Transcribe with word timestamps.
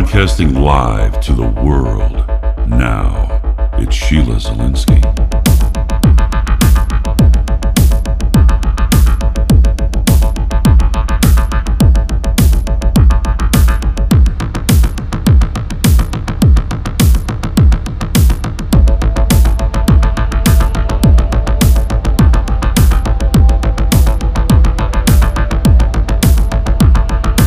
Broadcasting 0.00 0.54
live 0.54 1.20
to 1.22 1.32
the 1.32 1.42
world. 1.42 2.12
Now, 2.68 3.40
it's 3.78 3.96
Sheila 3.96 4.36
Zilinsky. 4.36 5.02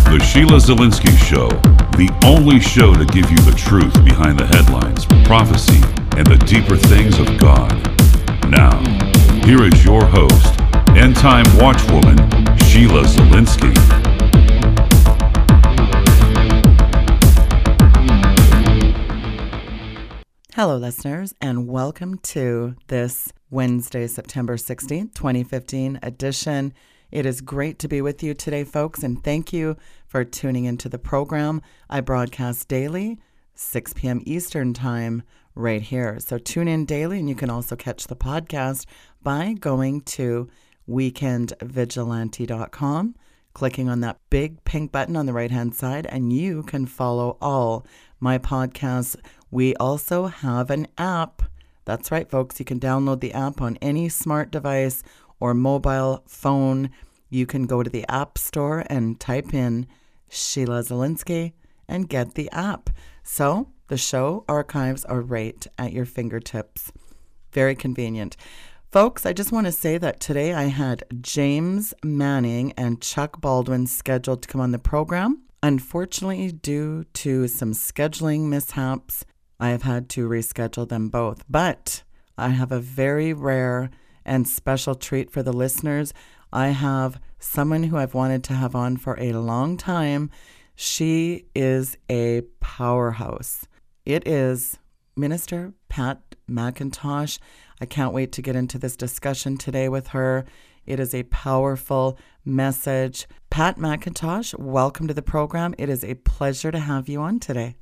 The 0.04 0.20
Sheila 0.20 0.58
Zilinsky 0.58 1.18
Show, 1.18 1.71
the 2.08 2.26
only 2.26 2.60
show 2.60 2.96
to 2.96 3.06
give 3.06 3.30
you 3.30 3.38
the 3.38 3.52
truth 3.56 3.94
behind 4.04 4.40
the 4.40 4.48
headlines, 4.48 5.06
prophecy, 5.24 5.80
and 6.18 6.26
the 6.26 6.38
deeper 6.48 6.76
things 6.76 7.20
of 7.20 7.38
God. 7.38 7.72
Now, 8.50 8.76
here 9.46 9.64
is 9.64 9.86
your 9.86 10.04
host, 10.04 10.60
end 10.98 11.16
time 11.16 11.46
watchwoman, 11.62 12.18
Sheila 12.64 13.04
Zilinsky. 13.04 13.78
Hello, 20.56 20.78
listeners, 20.78 21.36
and 21.40 21.68
welcome 21.68 22.18
to 22.18 22.76
this 22.88 23.32
Wednesday, 23.52 24.08
September 24.08 24.58
16th, 24.58 25.14
2015 25.14 26.00
edition. 26.02 26.74
It 27.12 27.26
is 27.26 27.42
great 27.42 27.78
to 27.80 27.90
be 27.90 28.02
with 28.02 28.24
you 28.24 28.34
today, 28.34 28.64
folks, 28.64 29.04
and 29.04 29.22
thank 29.22 29.52
you 29.52 29.76
for 30.08 30.24
tuning 30.24 30.64
into 30.64 30.88
the 30.88 30.98
program. 30.98 31.62
I 31.90 32.00
broadcast 32.00 32.70
daily, 32.70 33.20
6 33.54 33.92
p.m. 33.94 34.22
Eastern 34.26 34.74
Time, 34.74 35.24
right 35.54 35.82
here. 35.82 36.22
So 36.22 36.38
tune 36.38 36.70
in 36.70 36.86
daily, 36.86 37.20
and 37.20 37.28
you 37.28 37.36
can 37.36 37.50
also 37.50 37.76
catch 37.76 38.08
the 38.08 38.16
podcast 38.16 38.86
by 39.22 39.58
going 39.60 40.00
to 40.02 40.48
weekendvigilante.com, 40.88 43.16
clicking 43.54 43.90
on 43.90 44.00
that 44.00 44.18
big 44.30 44.64
pink 44.64 44.94
button 44.94 45.18
on 45.18 45.26
the 45.26 45.34
right 45.34 45.52
hand 45.52 45.76
side, 45.76 46.06
and 46.06 46.32
you 46.32 46.64
can 46.64 46.86
follow 46.86 47.38
all 47.42 47.86
my 48.22 48.38
podcasts. 48.38 49.18
We 49.50 49.76
also 49.76 50.28
have 50.28 50.70
an 50.70 50.88
app. 50.98 51.42
That's 51.84 52.10
right, 52.10 52.30
folks. 52.30 52.58
You 52.60 52.66
can 52.66 52.80
download 52.80 53.20
the 53.20 53.34
app 53.34 53.60
on 53.60 53.78
any 53.82 54.08
smart 54.08 54.50
device 54.50 55.04
or 55.42 55.54
mobile 55.54 56.24
phone. 56.26 56.90
You 57.32 57.46
can 57.46 57.66
go 57.66 57.82
to 57.82 57.90
the 57.90 58.06
App 58.12 58.38
Store 58.38 58.84
and 58.88 59.18
type 59.18 59.54
in 59.54 59.88
Sheila 60.30 60.84
Zilinsky 60.84 61.54
and 61.88 62.10
get 62.10 62.36
the 62.36 62.50
app. 62.52 62.90
So 63.24 63.70
the 63.88 63.96
show 63.98 64.44
archives 64.50 65.06
are 65.06 65.22
right 65.22 65.66
at 65.78 65.94
your 65.94 66.06
fingertips. 66.06 66.92
Very 67.54 67.74
convenient. 67.74 68.36
Folks, 68.92 69.26
I 69.26 69.32
just 69.32 69.54
want 69.54 69.66
to 69.66 69.72
say 69.72 69.98
that 69.98 70.20
today 70.20 70.54
I 70.54 70.64
had 70.64 71.06
James 71.22 71.94
Manning 72.04 72.74
and 72.74 73.02
Chuck 73.02 73.40
Baldwin 73.40 73.88
scheduled 73.88 74.42
to 74.42 74.50
come 74.50 74.60
on 74.60 74.72
the 74.72 74.80
program. 74.80 75.44
Unfortunately, 75.64 76.52
due 76.52 77.06
to 77.14 77.48
some 77.48 77.72
scheduling 77.72 78.50
mishaps, 78.50 79.24
I 79.58 79.70
have 79.70 79.84
had 79.84 80.10
to 80.10 80.28
reschedule 80.28 80.90
them 80.90 81.08
both. 81.08 81.46
But 81.50 82.04
I 82.38 82.50
have 82.50 82.74
a 82.74 82.82
very 82.82 83.32
rare 83.32 83.90
and 84.26 84.46
special 84.48 84.96
treat 84.96 85.32
for 85.32 85.42
the 85.42 85.54
listeners. 85.54 86.14
I 86.54 86.70
have 86.70 87.20
someone 87.40 87.84
who 87.84 87.96
I've 87.98 88.14
wanted 88.14 88.44
to 88.46 88.54
have 88.54 88.76
on 88.76 88.98
for 88.98 89.18
a 89.20 89.32
long 89.32 89.78
time. 89.78 90.30
She 90.76 91.46
is 91.56 91.98
a 92.10 92.42
powerhouse. 92.60 93.68
It 94.06 94.28
is 94.28 94.78
Minister 95.16 95.74
Pat 95.88 96.20
McIntosh. 96.50 97.40
I 97.80 97.86
can't 97.86 98.14
wait 98.14 98.34
to 98.34 98.42
get 98.42 98.58
into 98.58 98.78
this 98.78 98.98
discussion 98.98 99.58
today 99.58 99.88
with 99.88 100.08
her. 100.08 100.46
It 100.86 101.00
is 101.00 101.16
a 101.16 101.24
powerful 101.24 102.18
message. 102.44 103.28
Pat 103.50 103.78
McIntosh, 103.78 104.58
welcome 104.60 105.08
to 105.08 105.14
the 105.14 105.22
program. 105.22 105.74
It 105.78 105.88
is 105.88 106.04
a 106.04 106.16
pleasure 106.16 106.72
to 106.72 106.80
have 106.80 107.08
you 107.08 107.22
on 107.22 107.40
today. 107.40 107.78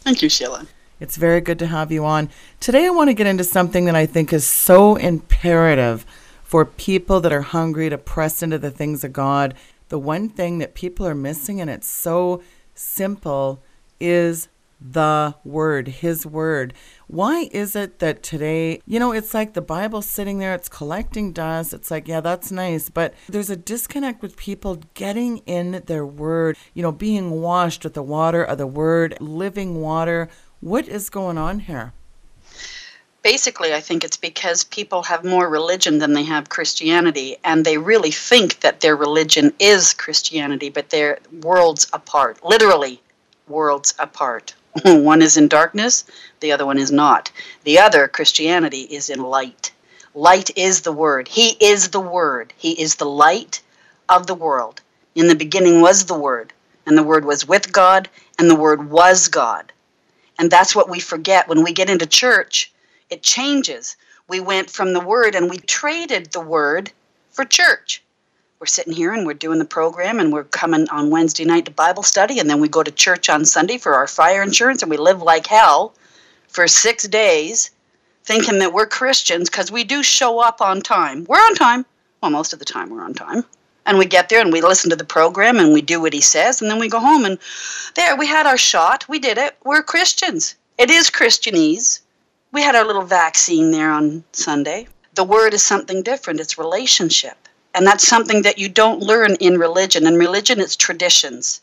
Thank 0.00 0.22
you, 0.22 0.30
Sheila. 0.30 0.66
It's 0.98 1.16
very 1.16 1.42
good 1.42 1.58
to 1.58 1.66
have 1.66 1.92
you 1.92 2.06
on. 2.06 2.30
Today, 2.58 2.86
I 2.86 2.90
want 2.90 3.10
to 3.10 3.14
get 3.14 3.26
into 3.26 3.44
something 3.44 3.84
that 3.84 3.94
I 3.94 4.06
think 4.06 4.32
is 4.32 4.46
so 4.46 4.96
imperative 4.96 6.06
for 6.48 6.64
people 6.64 7.20
that 7.20 7.30
are 7.30 7.42
hungry 7.42 7.90
to 7.90 7.98
press 7.98 8.42
into 8.42 8.56
the 8.56 8.70
things 8.70 9.04
of 9.04 9.12
God. 9.12 9.54
The 9.90 9.98
one 9.98 10.30
thing 10.30 10.56
that 10.58 10.74
people 10.74 11.06
are 11.06 11.14
missing, 11.14 11.60
and 11.60 11.68
it's 11.68 11.86
so 11.86 12.42
simple, 12.74 13.62
is 14.00 14.48
the 14.80 15.34
Word, 15.44 15.88
His 15.88 16.24
Word. 16.24 16.72
Why 17.06 17.50
is 17.52 17.76
it 17.76 17.98
that 17.98 18.22
today, 18.22 18.80
you 18.86 18.98
know, 18.98 19.12
it's 19.12 19.34
like 19.34 19.52
the 19.52 19.60
Bible's 19.60 20.06
sitting 20.06 20.38
there, 20.38 20.54
it's 20.54 20.70
collecting 20.70 21.34
dust. 21.34 21.74
It's 21.74 21.90
like, 21.90 22.08
yeah, 22.08 22.22
that's 22.22 22.50
nice. 22.50 22.88
But 22.88 23.12
there's 23.28 23.50
a 23.50 23.56
disconnect 23.56 24.22
with 24.22 24.38
people 24.38 24.80
getting 24.94 25.38
in 25.38 25.82
their 25.84 26.06
Word, 26.06 26.56
you 26.72 26.82
know, 26.82 26.92
being 26.92 27.42
washed 27.42 27.84
with 27.84 27.92
the 27.92 28.02
water 28.02 28.42
of 28.42 28.56
the 28.56 28.66
Word, 28.66 29.18
living 29.20 29.82
water. 29.82 30.30
What 30.60 30.88
is 30.88 31.10
going 31.10 31.36
on 31.36 31.60
here? 31.60 31.92
Basically, 33.22 33.74
I 33.74 33.80
think 33.80 34.04
it's 34.04 34.16
because 34.16 34.62
people 34.62 35.02
have 35.02 35.24
more 35.24 35.48
religion 35.48 35.98
than 35.98 36.12
they 36.12 36.22
have 36.22 36.48
Christianity, 36.48 37.36
and 37.42 37.64
they 37.64 37.76
really 37.76 38.12
think 38.12 38.60
that 38.60 38.80
their 38.80 38.94
religion 38.94 39.52
is 39.58 39.92
Christianity, 39.92 40.70
but 40.70 40.90
they're 40.90 41.18
worlds 41.42 41.88
apart, 41.92 42.44
literally 42.44 43.02
worlds 43.48 43.92
apart. 43.98 44.54
one 44.84 45.20
is 45.20 45.36
in 45.36 45.48
darkness, 45.48 46.04
the 46.38 46.52
other 46.52 46.64
one 46.64 46.78
is 46.78 46.92
not. 46.92 47.32
The 47.64 47.80
other, 47.80 48.06
Christianity, 48.06 48.82
is 48.82 49.10
in 49.10 49.20
light. 49.20 49.72
Light 50.14 50.56
is 50.56 50.82
the 50.82 50.92
Word. 50.92 51.26
He 51.26 51.56
is 51.60 51.88
the 51.88 52.00
Word. 52.00 52.52
He 52.56 52.80
is 52.80 52.94
the 52.94 53.10
light 53.10 53.60
of 54.08 54.28
the 54.28 54.34
world. 54.34 54.80
In 55.16 55.26
the 55.26 55.34
beginning 55.34 55.80
was 55.80 56.04
the 56.04 56.18
Word, 56.18 56.52
and 56.86 56.96
the 56.96 57.02
Word 57.02 57.24
was 57.24 57.48
with 57.48 57.72
God, 57.72 58.08
and 58.38 58.48
the 58.48 58.54
Word 58.54 58.90
was 58.90 59.26
God. 59.26 59.72
And 60.38 60.52
that's 60.52 60.76
what 60.76 60.88
we 60.88 61.00
forget 61.00 61.48
when 61.48 61.64
we 61.64 61.72
get 61.72 61.90
into 61.90 62.06
church. 62.06 62.70
It 63.10 63.22
changes. 63.22 63.96
We 64.28 64.40
went 64.40 64.70
from 64.70 64.92
the 64.92 65.00
Word 65.00 65.34
and 65.34 65.48
we 65.50 65.58
traded 65.58 66.32
the 66.32 66.40
Word 66.40 66.92
for 67.30 67.44
church 67.44 68.02
we're 68.60 68.66
sitting 68.66 68.92
here 68.92 69.12
and 69.12 69.24
we're 69.24 69.34
doing 69.34 69.60
the 69.60 69.64
program 69.64 70.18
and 70.18 70.32
we're 70.32 70.42
coming 70.42 70.88
on 70.88 71.10
Wednesday 71.10 71.44
night 71.44 71.64
to 71.66 71.70
Bible 71.70 72.02
study 72.02 72.40
and 72.40 72.50
then 72.50 72.60
we 72.60 72.68
go 72.68 72.82
to 72.82 72.90
church 72.90 73.28
on 73.28 73.44
Sunday 73.44 73.78
for 73.78 73.94
our 73.94 74.08
fire 74.08 74.42
insurance 74.42 74.82
and 74.82 74.90
we 74.90 74.96
live 74.96 75.22
like 75.22 75.46
hell 75.46 75.94
for 76.48 76.66
six 76.66 77.06
days 77.06 77.70
thinking 78.24 78.58
that 78.58 78.72
we're 78.72 78.86
Christians 78.86 79.48
because 79.48 79.70
we 79.70 79.84
do 79.84 80.02
show 80.02 80.40
up 80.40 80.60
on 80.60 80.80
time. 80.80 81.24
We're 81.28 81.36
on 81.36 81.54
time. 81.54 81.86
Well, 82.20 82.32
most 82.32 82.52
of 82.52 82.58
the 82.58 82.64
time 82.64 82.90
we're 82.90 83.04
on 83.04 83.14
time. 83.14 83.44
And 83.86 83.96
we 83.96 84.06
get 84.06 84.28
there 84.28 84.40
and 84.40 84.52
we 84.52 84.60
listen 84.60 84.90
to 84.90 84.96
the 84.96 85.04
program 85.04 85.58
and 85.58 85.72
we 85.72 85.80
do 85.80 86.00
what 86.00 86.12
he 86.12 86.20
says 86.20 86.60
and 86.60 86.68
then 86.68 86.80
we 86.80 86.88
go 86.88 86.98
home 86.98 87.24
and 87.24 87.38
there 87.94 88.16
we 88.16 88.26
had 88.26 88.44
our 88.44 88.58
shot. 88.58 89.08
We 89.08 89.20
did 89.20 89.38
it. 89.38 89.56
We're 89.64 89.82
Christians. 89.82 90.56
It 90.78 90.90
is 90.90 91.10
Christianese. 91.10 92.00
We 92.50 92.62
had 92.62 92.74
our 92.74 92.84
little 92.86 93.02
vaccine 93.02 93.70
there 93.72 93.90
on 93.90 94.24
Sunday. 94.32 94.88
The 95.14 95.24
word 95.24 95.52
is 95.52 95.62
something 95.62 96.02
different. 96.02 96.40
It's 96.40 96.56
relationship. 96.56 97.36
And 97.74 97.86
that's 97.86 98.08
something 98.08 98.42
that 98.42 98.58
you 98.58 98.70
don't 98.70 99.00
learn 99.00 99.34
in 99.34 99.58
religion. 99.58 100.06
In 100.06 100.16
religion, 100.16 100.58
it's 100.58 100.74
traditions. 100.74 101.60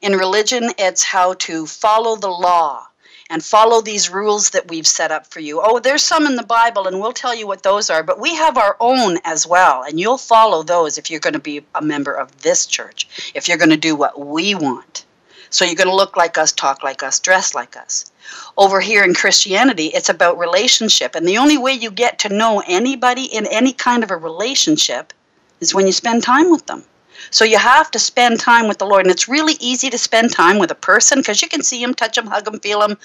In 0.00 0.12
religion, 0.12 0.70
it's 0.78 1.02
how 1.02 1.34
to 1.34 1.66
follow 1.66 2.14
the 2.14 2.30
law 2.30 2.86
and 3.30 3.44
follow 3.44 3.80
these 3.80 4.10
rules 4.10 4.50
that 4.50 4.68
we've 4.68 4.86
set 4.86 5.10
up 5.10 5.26
for 5.26 5.40
you. 5.40 5.60
Oh, 5.60 5.80
there's 5.80 6.02
some 6.02 6.24
in 6.24 6.36
the 6.36 6.44
Bible, 6.44 6.86
and 6.86 7.00
we'll 7.00 7.12
tell 7.12 7.34
you 7.34 7.46
what 7.46 7.64
those 7.64 7.90
are, 7.90 8.04
but 8.04 8.20
we 8.20 8.36
have 8.36 8.56
our 8.56 8.76
own 8.80 9.18
as 9.24 9.46
well, 9.46 9.82
and 9.82 9.98
you'll 9.98 10.18
follow 10.18 10.62
those 10.62 10.96
if 10.96 11.10
you're 11.10 11.20
going 11.20 11.34
to 11.34 11.40
be 11.40 11.64
a 11.74 11.82
member 11.82 12.12
of 12.12 12.42
this 12.42 12.64
church, 12.64 13.32
if 13.34 13.48
you're 13.48 13.58
going 13.58 13.68
to 13.70 13.76
do 13.76 13.96
what 13.96 14.24
we 14.24 14.54
want. 14.54 15.04
So 15.50 15.64
you're 15.64 15.74
going 15.74 15.88
to 15.88 15.94
look 15.94 16.16
like 16.16 16.38
us, 16.38 16.52
talk 16.52 16.82
like 16.82 17.02
us, 17.02 17.20
dress 17.20 17.54
like 17.54 17.76
us. 17.76 18.10
Over 18.56 18.80
here 18.80 19.04
in 19.04 19.14
Christianity, 19.14 19.86
it's 19.86 20.08
about 20.08 20.38
relationship, 20.38 21.14
and 21.14 21.26
the 21.26 21.38
only 21.38 21.56
way 21.56 21.72
you 21.72 21.90
get 21.90 22.18
to 22.20 22.28
know 22.28 22.62
anybody 22.66 23.24
in 23.24 23.46
any 23.46 23.72
kind 23.72 24.02
of 24.02 24.10
a 24.10 24.16
relationship 24.16 25.12
is 25.60 25.74
when 25.74 25.86
you 25.86 25.92
spend 25.92 26.22
time 26.22 26.50
with 26.50 26.66
them. 26.66 26.84
So 27.30 27.44
you 27.44 27.58
have 27.58 27.90
to 27.90 27.98
spend 27.98 28.40
time 28.40 28.68
with 28.68 28.78
the 28.78 28.86
Lord. 28.86 29.04
And 29.04 29.10
it's 29.10 29.28
really 29.28 29.56
easy 29.60 29.90
to 29.90 29.98
spend 29.98 30.32
time 30.32 30.58
with 30.58 30.70
a 30.70 30.76
person 30.76 31.18
because 31.18 31.42
you 31.42 31.48
can 31.48 31.62
see 31.62 31.80
them, 31.80 31.94
touch 31.94 32.16
them, 32.16 32.26
hug 32.26 32.44
them, 32.44 32.60
feel 32.60 32.80
them, 32.80 32.96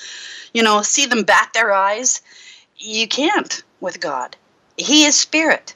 you 0.54 0.64
know, 0.64 0.82
see 0.82 1.06
them 1.06 1.24
bat 1.24 1.50
their 1.54 1.74
eyes. 1.74 2.22
You 2.78 3.08
can't 3.08 3.64
with 3.80 4.00
God. 4.00 4.36
He 4.78 5.06
is 5.06 5.20
spirit. 5.20 5.76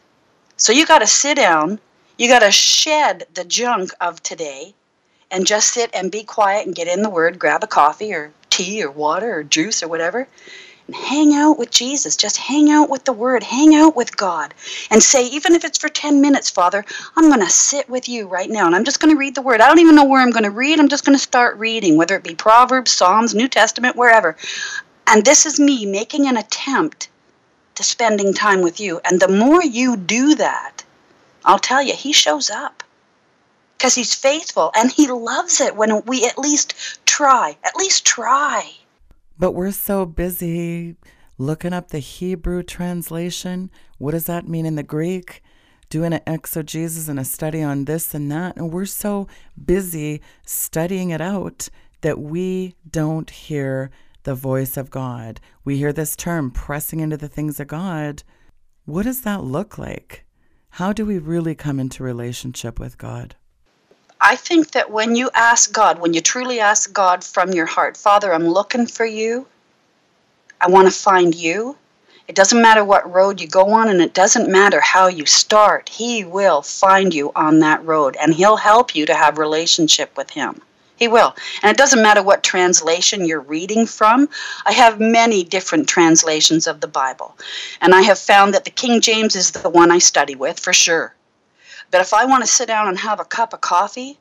So 0.55 0.71
you 0.71 0.85
got 0.85 0.99
to 0.99 1.07
sit 1.07 1.37
down, 1.37 1.79
you 2.17 2.27
got 2.27 2.39
to 2.39 2.51
shed 2.51 3.25
the 3.33 3.43
junk 3.43 3.91
of 4.01 4.21
today 4.23 4.73
and 5.31 5.45
just 5.45 5.73
sit 5.73 5.89
and 5.93 6.11
be 6.11 6.23
quiet 6.23 6.65
and 6.65 6.75
get 6.75 6.87
in 6.87 7.01
the 7.01 7.09
Word, 7.09 7.39
grab 7.39 7.63
a 7.63 7.67
coffee 7.67 8.13
or 8.13 8.31
tea 8.49 8.83
or 8.83 8.91
water 8.91 9.37
or 9.37 9.43
juice 9.43 9.83
or 9.83 9.87
whatever, 9.87 10.27
and 10.87 10.95
hang 10.95 11.33
out 11.33 11.59
with 11.59 11.69
Jesus. 11.69 12.15
Just 12.15 12.37
hang 12.37 12.69
out 12.69 12.89
with 12.89 13.03
the 13.03 13.13
Word, 13.13 13.43
hang 13.43 13.75
out 13.75 13.95
with 13.95 14.15
God, 14.15 14.53
and 14.89 15.03
say, 15.03 15.27
even 15.27 15.53
if 15.53 15.65
it's 15.65 15.77
for 15.77 15.89
10 15.89 16.21
minutes, 16.21 16.49
Father, 16.49 16.85
I'm 17.15 17.27
going 17.27 17.41
to 17.41 17.49
sit 17.49 17.89
with 17.89 18.07
you 18.07 18.27
right 18.27 18.49
now, 18.49 18.65
and 18.65 18.75
I'm 18.75 18.85
just 18.85 18.99
going 18.99 19.13
to 19.13 19.19
read 19.19 19.35
the 19.35 19.41
Word. 19.41 19.61
I 19.61 19.67
don't 19.67 19.79
even 19.79 19.95
know 19.95 20.05
where 20.05 20.21
I'm 20.21 20.31
going 20.31 20.43
to 20.43 20.51
read. 20.51 20.79
I'm 20.79 20.89
just 20.89 21.05
going 21.05 21.17
to 21.17 21.23
start 21.23 21.57
reading, 21.57 21.97
whether 21.97 22.15
it 22.15 22.23
be 22.23 22.35
Proverbs, 22.35 22.91
Psalms, 22.91 23.35
New 23.35 23.47
Testament, 23.47 23.95
wherever. 23.95 24.37
And 25.07 25.23
this 25.23 25.45
is 25.45 25.59
me 25.59 25.85
making 25.85 26.27
an 26.27 26.37
attempt 26.37 27.09
to 27.75 27.83
spending 27.83 28.33
time 28.33 28.61
with 28.61 28.79
you. 28.79 28.99
And 29.05 29.19
the 29.19 29.27
more 29.27 29.63
you 29.63 29.97
do 29.97 30.35
that, 30.35 30.83
I'll 31.45 31.59
tell 31.59 31.81
you, 31.81 31.93
He 31.93 32.11
shows 32.11 32.49
up 32.49 32.83
because 33.77 33.95
He's 33.95 34.13
faithful 34.13 34.71
and 34.75 34.91
He 34.91 35.07
loves 35.07 35.61
it 35.61 35.75
when 35.75 36.03
we 36.05 36.25
at 36.25 36.37
least 36.37 36.73
try. 37.05 37.57
At 37.63 37.75
least 37.75 38.05
try. 38.05 38.71
But 39.37 39.51
we're 39.51 39.71
so 39.71 40.05
busy 40.05 40.95
looking 41.37 41.73
up 41.73 41.89
the 41.89 41.99
Hebrew 41.99 42.63
translation. 42.63 43.69
What 43.99 44.11
does 44.11 44.25
that 44.25 44.47
mean 44.47 44.65
in 44.65 44.75
the 44.75 44.83
Greek? 44.83 45.43
Doing 45.89 46.13
an 46.13 46.21
exegesis 46.25 47.07
and 47.07 47.19
a 47.19 47.23
study 47.23 47.61
on 47.61 47.85
this 47.85 48.13
and 48.13 48.31
that. 48.31 48.57
And 48.57 48.73
we're 48.73 48.85
so 48.85 49.27
busy 49.63 50.21
studying 50.45 51.11
it 51.11 51.21
out 51.21 51.69
that 52.01 52.19
we 52.19 52.75
don't 52.89 53.29
hear 53.29 53.91
the 54.23 54.35
voice 54.35 54.75
of 54.75 54.89
God. 54.89 55.39
We 55.63 55.77
hear 55.77 55.93
this 55.93 56.15
term, 56.15 56.51
pressing 56.51 56.99
into 56.99 57.15
the 57.15 57.29
things 57.29 57.59
of 57.59 57.67
God. 57.67 58.23
What 58.85 59.03
does 59.03 59.21
that 59.21 59.43
look 59.43 59.77
like? 59.77 60.25
How 60.71 60.93
do 60.93 61.05
we 61.05 61.17
really 61.17 61.55
come 61.55 61.79
into 61.79 62.03
relationship 62.03 62.79
with 62.79 62.97
God? 62.97 63.35
I 64.19 64.35
think 64.35 64.71
that 64.71 64.91
when 64.91 65.15
you 65.15 65.29
ask 65.35 65.71
God, 65.71 65.99
when 65.99 66.13
you 66.13 66.21
truly 66.21 66.59
ask 66.59 66.91
God 66.91 67.23
from 67.23 67.51
your 67.53 67.67
heart, 67.67 67.95
Father, 67.95 68.33
I'm 68.33 68.47
looking 68.47 68.87
for 68.87 69.05
you. 69.05 69.45
I 70.59 70.69
want 70.69 70.87
to 70.87 70.93
find 70.93 71.35
you. 71.35 71.77
It 72.27 72.35
doesn't 72.35 72.61
matter 72.61 72.83
what 72.83 73.11
road 73.13 73.39
you 73.39 73.47
go 73.47 73.69
on, 73.69 73.87
and 73.89 74.01
it 74.01 74.13
doesn't 74.13 74.51
matter 74.51 74.81
how 74.81 75.07
you 75.07 75.25
start. 75.25 75.87
He 75.87 76.25
will 76.25 76.61
find 76.61 77.13
you 77.13 77.31
on 77.35 77.59
that 77.59 77.85
road, 77.85 78.17
and 78.19 78.33
He'll 78.33 78.57
help 78.57 78.95
you 78.95 79.05
to 79.05 79.13
have 79.13 79.37
relationship 79.37 80.17
with 80.17 80.31
Him. 80.31 80.61
He 80.97 81.07
will. 81.07 81.35
And 81.61 81.69
it 81.69 81.77
doesn't 81.77 82.01
matter 82.01 82.23
what 82.23 82.43
translation 82.43 83.25
you're 83.25 83.39
reading 83.39 83.85
from. 83.85 84.27
I 84.65 84.73
have 84.73 84.99
many 84.99 85.43
different 85.43 85.87
translations 85.87 86.65
of 86.65 86.81
the 86.81 86.87
Bible. 86.87 87.37
And 87.81 87.93
I 87.93 88.01
have 88.01 88.17
found 88.17 88.53
that 88.55 88.65
the 88.65 88.71
King 88.71 88.99
James 88.99 89.35
is 89.35 89.51
the 89.51 89.69
one 89.69 89.91
I 89.91 89.99
study 89.99 90.33
with 90.33 90.59
for 90.59 90.73
sure. 90.73 91.13
But 91.91 92.01
if 92.01 92.13
I 92.13 92.25
want 92.25 92.43
to 92.43 92.51
sit 92.51 92.67
down 92.67 92.87
and 92.87 92.97
have 92.99 93.19
a 93.19 93.25
cup 93.25 93.53
of 93.53 93.61
coffee, 93.61 94.17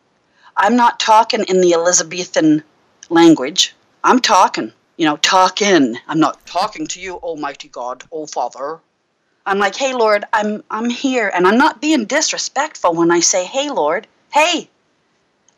I'm 0.56 0.76
not 0.76 1.00
talking 1.00 1.44
in 1.48 1.60
the 1.60 1.74
Elizabethan 1.74 2.62
language. 3.10 3.74
I'm 4.04 4.20
talking, 4.20 4.72
you 4.96 5.04
know, 5.06 5.16
talking. 5.18 5.96
I'm 6.08 6.20
not 6.20 6.44
talking 6.46 6.86
to 6.88 7.00
you, 7.00 7.16
Almighty 7.16 7.68
God, 7.68 8.04
oh 8.12 8.26
Father. 8.26 8.80
I'm 9.44 9.58
like, 9.58 9.76
hey 9.76 9.94
Lord, 9.94 10.24
I'm 10.32 10.64
I'm 10.70 10.90
here, 10.90 11.30
and 11.34 11.46
I'm 11.46 11.58
not 11.58 11.80
being 11.80 12.04
disrespectful 12.04 12.94
when 12.94 13.10
I 13.10 13.20
say, 13.20 13.44
hey 13.44 13.70
Lord, 13.70 14.06
hey, 14.32 14.68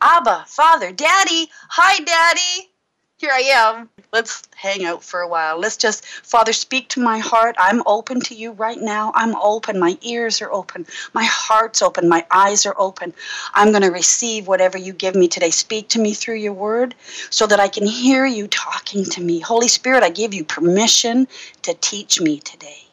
Abba, 0.00 0.44
Father, 0.46 0.92
Daddy, 0.92 1.48
hi 1.68 1.98
Daddy 2.04 2.70
here 3.18 3.30
I 3.32 3.40
am. 3.40 3.88
Let's 4.12 4.44
hang 4.54 4.84
out 4.84 5.02
for 5.02 5.20
a 5.20 5.28
while. 5.28 5.58
Let's 5.58 5.76
just, 5.76 6.06
Father, 6.06 6.52
speak 6.52 6.88
to 6.90 7.00
my 7.00 7.18
heart. 7.18 7.56
I'm 7.58 7.82
open 7.84 8.20
to 8.20 8.34
you 8.34 8.52
right 8.52 8.80
now. 8.80 9.10
I'm 9.16 9.34
open. 9.34 9.80
My 9.80 9.98
ears 10.02 10.40
are 10.40 10.52
open. 10.52 10.86
My 11.14 11.24
heart's 11.24 11.82
open. 11.82 12.08
My 12.08 12.24
eyes 12.30 12.64
are 12.64 12.76
open. 12.78 13.12
I'm 13.54 13.70
going 13.70 13.82
to 13.82 13.90
receive 13.90 14.46
whatever 14.46 14.78
you 14.78 14.92
give 14.92 15.16
me 15.16 15.26
today. 15.26 15.50
Speak 15.50 15.88
to 15.88 16.00
me 16.00 16.14
through 16.14 16.36
your 16.36 16.52
word 16.52 16.94
so 17.28 17.44
that 17.48 17.58
I 17.58 17.66
can 17.66 17.86
hear 17.86 18.24
you 18.24 18.46
talking 18.46 19.04
to 19.06 19.20
me. 19.20 19.40
Holy 19.40 19.68
Spirit, 19.68 20.04
I 20.04 20.10
give 20.10 20.32
you 20.32 20.44
permission 20.44 21.26
to 21.62 21.74
teach 21.74 22.20
me 22.20 22.38
today. 22.38 22.84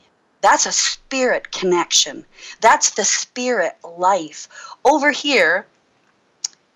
That's 0.42 0.66
a 0.66 0.72
spirit 0.72 1.52
connection. 1.52 2.26
That's 2.62 2.90
the 2.90 3.06
spirit 3.06 3.78
life. 3.84 4.48
Over 4.84 5.12
here, 5.12 5.68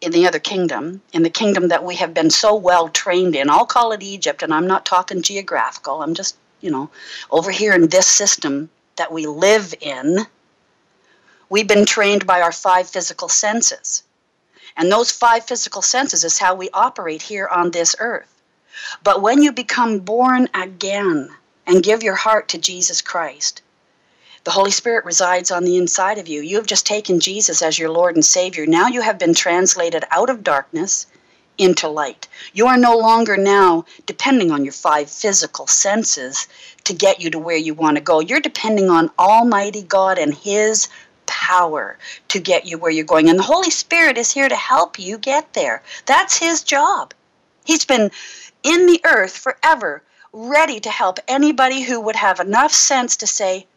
in 0.01 0.11
the 0.11 0.27
other 0.27 0.39
kingdom, 0.39 1.01
in 1.11 1.23
the 1.23 1.29
kingdom 1.29 1.67
that 1.67 1.83
we 1.83 1.95
have 1.95 2.13
been 2.13 2.29
so 2.29 2.55
well 2.55 2.87
trained 2.89 3.35
in. 3.35 3.49
I'll 3.49 3.65
call 3.65 3.91
it 3.91 4.01
Egypt, 4.01 4.43
and 4.43 4.53
I'm 4.53 4.67
not 4.67 4.85
talking 4.85 5.21
geographical. 5.21 6.01
I'm 6.01 6.13
just, 6.13 6.37
you 6.61 6.71
know, 6.71 6.89
over 7.29 7.51
here 7.51 7.73
in 7.73 7.87
this 7.87 8.07
system 8.07 8.69
that 8.95 9.11
we 9.11 9.25
live 9.25 9.73
in, 9.81 10.19
we've 11.49 11.67
been 11.67 11.85
trained 11.85 12.25
by 12.25 12.41
our 12.41 12.51
five 12.51 12.89
physical 12.89 13.27
senses. 13.27 14.03
And 14.77 14.91
those 14.91 15.11
five 15.11 15.45
physical 15.45 15.81
senses 15.81 16.23
is 16.23 16.37
how 16.37 16.55
we 16.55 16.69
operate 16.73 17.21
here 17.21 17.47
on 17.47 17.71
this 17.71 17.95
earth. 17.99 18.33
But 19.03 19.21
when 19.21 19.41
you 19.41 19.51
become 19.51 19.99
born 19.99 20.47
again 20.53 21.29
and 21.67 21.83
give 21.83 22.03
your 22.03 22.15
heart 22.15 22.47
to 22.49 22.57
Jesus 22.57 23.01
Christ, 23.01 23.61
the 24.43 24.51
Holy 24.51 24.71
Spirit 24.71 25.05
resides 25.05 25.51
on 25.51 25.63
the 25.63 25.77
inside 25.77 26.17
of 26.17 26.27
you. 26.27 26.41
You 26.41 26.57
have 26.57 26.65
just 26.65 26.85
taken 26.85 27.19
Jesus 27.19 27.61
as 27.61 27.77
your 27.77 27.89
Lord 27.89 28.15
and 28.15 28.25
Savior. 28.25 28.65
Now 28.65 28.87
you 28.87 29.01
have 29.01 29.19
been 29.19 29.33
translated 29.33 30.03
out 30.11 30.29
of 30.29 30.43
darkness 30.43 31.05
into 31.57 31.89
light. 31.89 32.27
You 32.53 32.67
are 32.67 32.77
no 32.77 32.97
longer 32.97 33.35
now 33.35 33.85
depending 34.05 34.49
on 34.49 34.63
your 34.63 34.73
five 34.73 35.09
physical 35.09 35.67
senses 35.67 36.47
to 36.85 36.93
get 36.93 37.19
you 37.19 37.29
to 37.31 37.39
where 37.39 37.57
you 37.57 37.73
want 37.73 37.97
to 37.97 38.01
go. 38.01 38.21
You're 38.21 38.39
depending 38.39 38.89
on 38.89 39.11
Almighty 39.19 39.81
God 39.81 40.17
and 40.17 40.33
His 40.33 40.87
power 41.25 41.97
to 42.29 42.39
get 42.39 42.65
you 42.65 42.77
where 42.77 42.91
you're 42.91 43.05
going. 43.05 43.29
And 43.29 43.37
the 43.37 43.43
Holy 43.43 43.69
Spirit 43.69 44.17
is 44.17 44.31
here 44.31 44.49
to 44.49 44.55
help 44.55 44.97
you 44.97 45.17
get 45.17 45.53
there. 45.53 45.83
That's 46.05 46.37
His 46.37 46.63
job. 46.63 47.13
He's 47.65 47.85
been 47.85 48.09
in 48.63 48.85
the 48.87 49.01
earth 49.03 49.37
forever, 49.37 50.01
ready 50.31 50.79
to 50.79 50.89
help 50.89 51.19
anybody 51.27 51.81
who 51.81 51.99
would 51.99 52.15
have 52.15 52.39
enough 52.39 52.71
sense 52.71 53.17
to 53.17 53.27
say, 53.27 53.67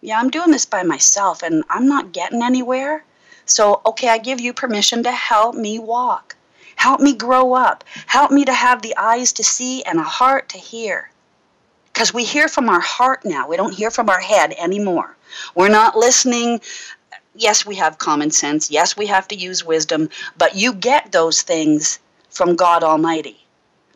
yeah, 0.00 0.18
I'm 0.18 0.30
doing 0.30 0.50
this 0.50 0.66
by 0.66 0.82
myself 0.82 1.42
and 1.42 1.64
I'm 1.68 1.88
not 1.88 2.12
getting 2.12 2.42
anywhere. 2.42 3.04
So, 3.46 3.80
okay, 3.84 4.08
I 4.08 4.18
give 4.18 4.40
you 4.40 4.52
permission 4.52 5.02
to 5.02 5.10
help 5.10 5.54
me 5.54 5.78
walk. 5.78 6.36
Help 6.76 7.00
me 7.00 7.14
grow 7.14 7.54
up. 7.54 7.82
Help 8.06 8.30
me 8.30 8.44
to 8.44 8.52
have 8.52 8.82
the 8.82 8.96
eyes 8.96 9.32
to 9.32 9.44
see 9.44 9.82
and 9.82 9.98
a 9.98 10.04
heart 10.04 10.48
to 10.50 10.58
hear. 10.58 11.10
Because 11.92 12.14
we 12.14 12.22
hear 12.22 12.46
from 12.46 12.68
our 12.68 12.80
heart 12.80 13.24
now. 13.24 13.48
We 13.48 13.56
don't 13.56 13.74
hear 13.74 13.90
from 13.90 14.08
our 14.08 14.20
head 14.20 14.54
anymore. 14.58 15.16
We're 15.56 15.68
not 15.68 15.96
listening. 15.96 16.60
Yes, 17.34 17.66
we 17.66 17.74
have 17.76 17.98
common 17.98 18.30
sense. 18.30 18.70
Yes, 18.70 18.96
we 18.96 19.06
have 19.06 19.26
to 19.28 19.36
use 19.36 19.64
wisdom. 19.64 20.10
But 20.36 20.54
you 20.54 20.72
get 20.72 21.10
those 21.10 21.42
things 21.42 21.98
from 22.30 22.54
God 22.54 22.84
Almighty 22.84 23.47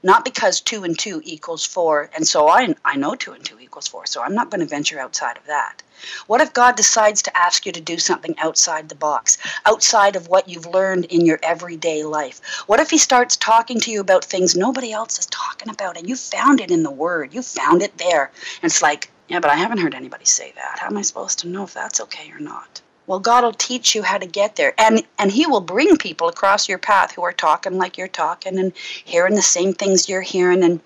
not 0.03 0.25
because 0.25 0.61
two 0.61 0.85
and 0.85 0.99
two 0.99 1.21
equals 1.25 1.65
four, 1.65 2.11
and 2.15 2.27
so 2.27 2.49
I, 2.49 2.75
I 2.85 2.97
know 2.97 3.15
two 3.15 3.33
and 3.33 3.45
two 3.45 3.61
equals 3.61 3.89
four, 3.89 4.07
so 4.07 4.23
I'm 4.23 4.35
not 4.35 4.51
going 4.51 4.61
to 4.61 4.67
venture 4.67 4.99
outside 4.99 5.37
of 5.37 5.47
that. 5.47 5.83
What 6.27 6.41
if 6.41 6.53
God 6.53 6.77
decides 6.77 7.23
to 7.23 7.37
ask 7.37 7.65
you 7.65 7.73
to 7.73 7.81
do 7.81 7.99
something 7.99 8.35
outside 8.39 8.89
the 8.89 8.95
box, 8.95 9.39
outside 9.65 10.17
of 10.17 10.29
what 10.29 10.49
you've 10.49 10.67
learned 10.67 11.05
in 11.05 11.25
your 11.25 11.39
everyday 11.43 12.03
life? 12.03 12.41
What 12.67 12.81
if 12.81 12.91
He 12.91 12.99
starts 12.99 13.37
talking 13.37 13.81
to 13.81 13.91
you 13.91 14.01
about 14.01 14.25
things 14.25 14.57
nobody 14.57 14.93
else 14.93 15.19
is 15.19 15.27
talking 15.27 15.71
about, 15.71 15.97
and 15.97 16.09
you 16.09 16.17
found 16.17 16.61
it 16.61 16.71
in 16.71 16.83
the 16.83 16.91
Word, 16.91 17.33
you 17.33 17.43
found 17.43 17.83
it 17.83 17.97
there, 17.99 18.33
and 18.63 18.71
it's 18.71 18.83
like, 18.83 19.11
yeah, 19.29 19.41
but 19.41 19.51
I 19.51 19.57
haven't 19.57 19.79
heard 19.79 19.95
anybody 19.95 20.25
say 20.25 20.53
that. 20.57 20.79
How 20.81 20.89
am 20.89 20.99
I 20.99 21.03
supposed 21.03 21.39
to 21.41 21.49
know 21.49 21.65
if 21.65 21.75
that's 21.75 22.01
okay 22.01 22.31
or 22.33 22.41
not? 22.41 22.83
Well, 23.07 23.19
God 23.19 23.43
will 23.43 23.53
teach 23.53 23.95
you 23.95 24.03
how 24.03 24.19
to 24.19 24.27
get 24.27 24.57
there. 24.57 24.75
And 24.79 25.03
and 25.19 25.33
he 25.33 25.47
will 25.47 25.61
bring 25.61 25.97
people 25.97 26.29
across 26.29 26.69
your 26.69 26.79
path 26.79 27.13
who 27.13 27.23
are 27.23 27.33
talking 27.33 27.77
like 27.77 27.99
you're 27.99 28.09
talking 28.09 28.59
and 28.59 28.73
hearing 28.77 29.35
the 29.35 29.43
same 29.43 29.73
things 29.73 30.09
you're 30.09 30.23
hearing 30.23 30.63
and 30.63 30.81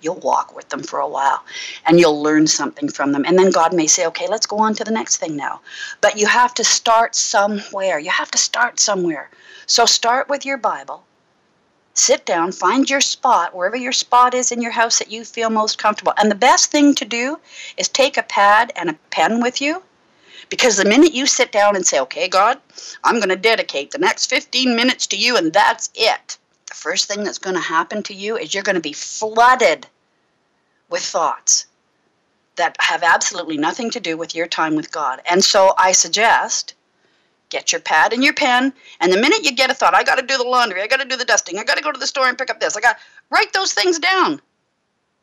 you'll 0.00 0.20
walk 0.20 0.54
with 0.56 0.68
them 0.70 0.82
for 0.82 1.00
a 1.00 1.08
while 1.08 1.42
and 1.86 2.00
you'll 2.00 2.22
learn 2.22 2.46
something 2.46 2.88
from 2.88 3.12
them. 3.12 3.24
And 3.26 3.38
then 3.38 3.50
God 3.50 3.74
may 3.74 3.86
say, 3.86 4.06
"Okay, 4.06 4.26
let's 4.26 4.46
go 4.46 4.58
on 4.58 4.74
to 4.74 4.84
the 4.84 4.90
next 4.90 5.18
thing 5.18 5.36
now." 5.36 5.60
But 6.00 6.18
you 6.18 6.26
have 6.26 6.54
to 6.54 6.64
start 6.64 7.14
somewhere. 7.14 7.98
You 7.98 8.10
have 8.10 8.30
to 8.30 8.38
start 8.38 8.80
somewhere. 8.80 9.30
So 9.66 9.86
start 9.86 10.28
with 10.28 10.44
your 10.46 10.56
Bible. 10.58 11.04
Sit 11.92 12.26
down, 12.26 12.52
find 12.52 12.90
your 12.90 13.00
spot, 13.00 13.54
wherever 13.54 13.76
your 13.76 13.92
spot 13.92 14.34
is 14.34 14.50
in 14.50 14.60
your 14.60 14.72
house 14.72 14.98
that 14.98 15.12
you 15.12 15.24
feel 15.24 15.48
most 15.48 15.78
comfortable. 15.78 16.14
And 16.16 16.30
the 16.30 16.34
best 16.34 16.70
thing 16.70 16.94
to 16.96 17.04
do 17.04 17.38
is 17.76 17.88
take 17.88 18.16
a 18.16 18.22
pad 18.22 18.72
and 18.74 18.90
a 18.90 18.98
pen 19.10 19.40
with 19.40 19.60
you 19.60 19.82
because 20.50 20.76
the 20.76 20.84
minute 20.84 21.12
you 21.12 21.26
sit 21.26 21.52
down 21.52 21.76
and 21.76 21.86
say, 21.86 22.00
okay, 22.00 22.28
God, 22.28 22.58
I'm 23.02 23.16
going 23.16 23.28
to 23.28 23.36
dedicate 23.36 23.90
the 23.90 23.98
next 23.98 24.26
15 24.26 24.74
minutes 24.76 25.06
to 25.08 25.16
you 25.16 25.36
and 25.36 25.52
that's 25.52 25.90
it, 25.94 26.38
the 26.68 26.74
first 26.74 27.08
thing 27.08 27.24
that's 27.24 27.38
going 27.38 27.56
to 27.56 27.62
happen 27.62 28.02
to 28.04 28.14
you 28.14 28.36
is 28.36 28.54
you're 28.54 28.62
going 28.62 28.74
to 28.74 28.80
be 28.80 28.92
flooded 28.92 29.86
with 30.88 31.02
thoughts 31.02 31.66
that 32.56 32.76
have 32.80 33.02
absolutely 33.02 33.56
nothing 33.56 33.90
to 33.90 34.00
do 34.00 34.16
with 34.16 34.34
your 34.34 34.46
time 34.46 34.76
with 34.76 34.92
God. 34.92 35.20
And 35.28 35.42
so 35.42 35.74
I 35.76 35.92
suggest 35.92 36.74
get 37.50 37.72
your 37.72 37.80
pad 37.80 38.12
and 38.12 38.24
your 38.24 38.32
pen 38.34 38.72
and 39.00 39.12
the 39.12 39.20
minute 39.20 39.44
you 39.44 39.52
get 39.52 39.70
a 39.70 39.74
thought 39.74 39.94
i 39.94 40.02
got 40.02 40.18
to 40.18 40.26
do 40.26 40.36
the 40.36 40.42
laundry 40.42 40.82
i 40.82 40.88
got 40.88 40.98
to 40.98 41.06
do 41.06 41.14
the 41.14 41.26
dusting 41.26 41.56
i 41.56 41.62
got 41.62 41.76
to 41.76 41.84
go 41.84 41.92
to 41.92 42.00
the 42.00 42.06
store 42.06 42.26
and 42.26 42.36
pick 42.36 42.50
up 42.50 42.58
this 42.58 42.76
i 42.76 42.80
got 42.80 42.96
write 43.30 43.52
those 43.52 43.72
things 43.72 43.98
down. 43.98 44.40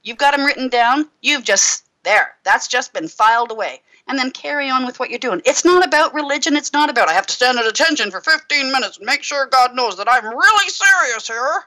You've 0.04 0.18
got 0.18 0.36
them 0.36 0.46
written 0.46 0.68
down. 0.68 1.10
You've 1.22 1.44
just 1.44 1.86
there 2.04 2.36
that's 2.44 2.68
just 2.68 2.94
been 2.94 3.08
filed 3.08 3.52
away 3.52 3.82
and 4.08 4.18
then 4.18 4.32
carry 4.32 4.70
on 4.70 4.86
with 4.86 5.00
what 5.00 5.10
you're 5.10 5.20
doing. 5.20 5.42
It's 5.46 5.66
not 5.66 5.86
about 5.86 6.14
religion. 6.14 6.56
It's 6.56 6.74
not 6.74 6.90
about 6.90 7.10
I 7.10 7.14
have 7.14 7.28
to 7.28 7.34
stand 7.34 7.58
at 7.58 7.66
attention 7.66 8.12
for 8.12 8.22
15 8.22 8.72
minutes 8.72 8.98
and 8.98 9.06
make 9.06 9.24
sure 9.24 9.48
God 9.48 9.76
knows 9.76 9.98
that 9.98 10.10
I'm 10.10 10.26
really 10.26 10.70
serious 10.70 11.28
here. 11.28 11.64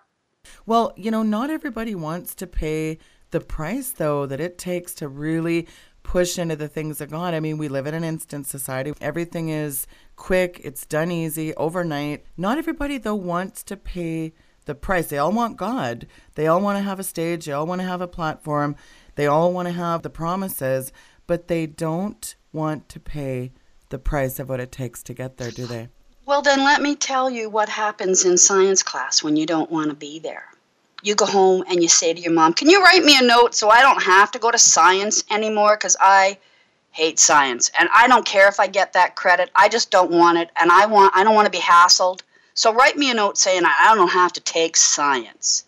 Well, 0.66 0.92
you 0.96 1.10
know, 1.10 1.22
not 1.22 1.50
everybody 1.50 1.94
wants 1.94 2.34
to 2.36 2.46
pay 2.46 2.98
the 3.30 3.40
price, 3.40 3.90
though, 3.90 4.26
that 4.26 4.40
it 4.40 4.58
takes 4.58 4.94
to 4.94 5.08
really 5.08 5.66
push 6.02 6.38
into 6.38 6.54
the 6.54 6.68
things 6.68 7.00
of 7.00 7.10
God. 7.10 7.34
I 7.34 7.40
mean, 7.40 7.58
we 7.58 7.68
live 7.68 7.86
in 7.86 7.94
an 7.94 8.04
instant 8.04 8.46
society. 8.46 8.92
Everything 9.00 9.48
is 9.48 9.86
quick, 10.16 10.60
it's 10.62 10.86
done 10.86 11.10
easy, 11.10 11.54
overnight. 11.54 12.24
Not 12.36 12.58
everybody, 12.58 12.98
though, 12.98 13.14
wants 13.14 13.62
to 13.64 13.76
pay 13.76 14.34
the 14.66 14.74
price. 14.74 15.08
They 15.08 15.18
all 15.18 15.32
want 15.32 15.56
God. 15.56 16.06
They 16.34 16.46
all 16.46 16.60
want 16.60 16.78
to 16.78 16.82
have 16.82 17.00
a 17.00 17.04
stage. 17.04 17.46
They 17.46 17.52
all 17.52 17.66
want 17.66 17.80
to 17.80 17.86
have 17.86 18.00
a 18.00 18.08
platform. 18.08 18.76
They 19.16 19.26
all 19.26 19.52
want 19.52 19.68
to 19.68 19.72
have 19.72 20.02
the 20.02 20.10
promises, 20.10 20.92
but 21.26 21.48
they 21.48 21.66
don't 21.66 22.34
want 22.52 22.88
to 22.90 23.00
pay 23.00 23.52
the 23.88 23.98
price 23.98 24.38
of 24.38 24.48
what 24.48 24.60
it 24.60 24.72
takes 24.72 25.02
to 25.04 25.14
get 25.14 25.36
there, 25.36 25.50
do 25.50 25.66
they? 25.66 25.88
Well, 26.26 26.42
then 26.42 26.64
let 26.64 26.80
me 26.80 26.96
tell 26.96 27.28
you 27.28 27.50
what 27.50 27.68
happens 27.68 28.24
in 28.24 28.38
science 28.38 28.82
class 28.82 29.22
when 29.22 29.36
you 29.36 29.44
don't 29.44 29.70
want 29.70 29.90
to 29.90 29.94
be 29.94 30.18
there. 30.18 30.46
You 31.02 31.14
go 31.14 31.26
home 31.26 31.64
and 31.68 31.82
you 31.82 31.88
say 31.88 32.14
to 32.14 32.20
your 32.20 32.32
mom, 32.32 32.54
Can 32.54 32.70
you 32.70 32.82
write 32.82 33.04
me 33.04 33.18
a 33.18 33.22
note 33.22 33.54
so 33.54 33.68
I 33.68 33.82
don't 33.82 34.02
have 34.02 34.30
to 34.32 34.38
go 34.38 34.50
to 34.50 34.58
science 34.58 35.22
anymore? 35.30 35.76
Because 35.76 35.96
I 36.00 36.38
hate 36.92 37.18
science 37.18 37.70
and 37.78 37.88
I 37.94 38.08
don't 38.08 38.24
care 38.24 38.48
if 38.48 38.58
I 38.58 38.68
get 38.68 38.94
that 38.94 39.16
credit. 39.16 39.50
I 39.54 39.68
just 39.68 39.90
don't 39.90 40.12
want 40.12 40.38
it 40.38 40.50
and 40.56 40.70
I 40.70 40.86
want 40.86 41.14
I 41.14 41.24
don't 41.24 41.34
want 41.34 41.46
to 41.46 41.50
be 41.50 41.58
hassled. 41.58 42.22
So 42.54 42.72
write 42.72 42.96
me 42.96 43.10
a 43.10 43.14
note 43.14 43.36
saying 43.36 43.64
I 43.64 43.94
don't 43.94 44.08
have 44.08 44.32
to 44.34 44.40
take 44.40 44.76
science. 44.76 45.64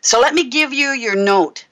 So 0.00 0.20
let 0.20 0.34
me 0.34 0.50
give 0.50 0.72
you 0.72 0.88
your 0.88 1.14
note. 1.14 1.64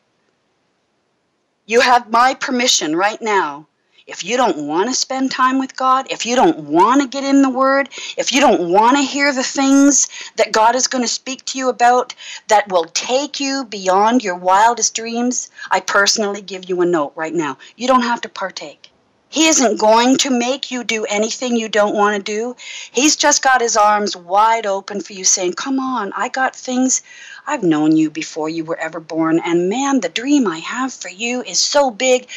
You 1.70 1.78
have 1.82 2.10
my 2.10 2.34
permission 2.34 2.96
right 2.96 3.22
now 3.22 3.68
if 4.04 4.24
you 4.24 4.36
don't 4.36 4.66
want 4.66 4.88
to 4.88 4.94
spend 4.96 5.30
time 5.30 5.60
with 5.60 5.76
God, 5.76 6.08
if 6.10 6.26
you 6.26 6.34
don't 6.34 6.58
want 6.64 7.00
to 7.00 7.06
get 7.06 7.22
in 7.22 7.42
the 7.42 7.48
Word, 7.48 7.90
if 8.16 8.32
you 8.32 8.40
don't 8.40 8.72
want 8.72 8.96
to 8.96 9.04
hear 9.04 9.32
the 9.32 9.44
things 9.44 10.08
that 10.34 10.50
God 10.50 10.74
is 10.74 10.88
going 10.88 11.04
to 11.04 11.08
speak 11.08 11.44
to 11.44 11.58
you 11.58 11.68
about 11.68 12.12
that 12.48 12.72
will 12.72 12.86
take 12.86 13.38
you 13.38 13.64
beyond 13.66 14.24
your 14.24 14.34
wildest 14.34 14.96
dreams, 14.96 15.48
I 15.70 15.78
personally 15.78 16.42
give 16.42 16.68
you 16.68 16.80
a 16.80 16.86
note 16.86 17.12
right 17.14 17.32
now. 17.32 17.56
You 17.76 17.86
don't 17.86 18.02
have 18.02 18.20
to 18.22 18.28
partake. 18.28 18.89
He 19.32 19.46
isn't 19.46 19.78
going 19.78 20.16
to 20.18 20.30
make 20.30 20.72
you 20.72 20.82
do 20.82 21.04
anything 21.04 21.56
you 21.56 21.68
don't 21.68 21.94
want 21.94 22.16
to 22.16 22.22
do. 22.22 22.56
He's 22.90 23.14
just 23.14 23.42
got 23.42 23.60
his 23.60 23.76
arms 23.76 24.16
wide 24.16 24.66
open 24.66 25.00
for 25.00 25.12
you, 25.12 25.22
saying, 25.22 25.52
Come 25.52 25.78
on, 25.78 26.12
I 26.16 26.28
got 26.28 26.56
things. 26.56 27.00
I've 27.46 27.62
known 27.62 27.96
you 27.96 28.10
before 28.10 28.48
you 28.48 28.64
were 28.64 28.78
ever 28.78 28.98
born, 28.98 29.38
and 29.38 29.68
man, 29.68 30.00
the 30.00 30.08
dream 30.08 30.48
I 30.48 30.58
have 30.58 30.92
for 30.92 31.08
you 31.08 31.42
is 31.42 31.60
so 31.60 31.92
big 31.92 32.28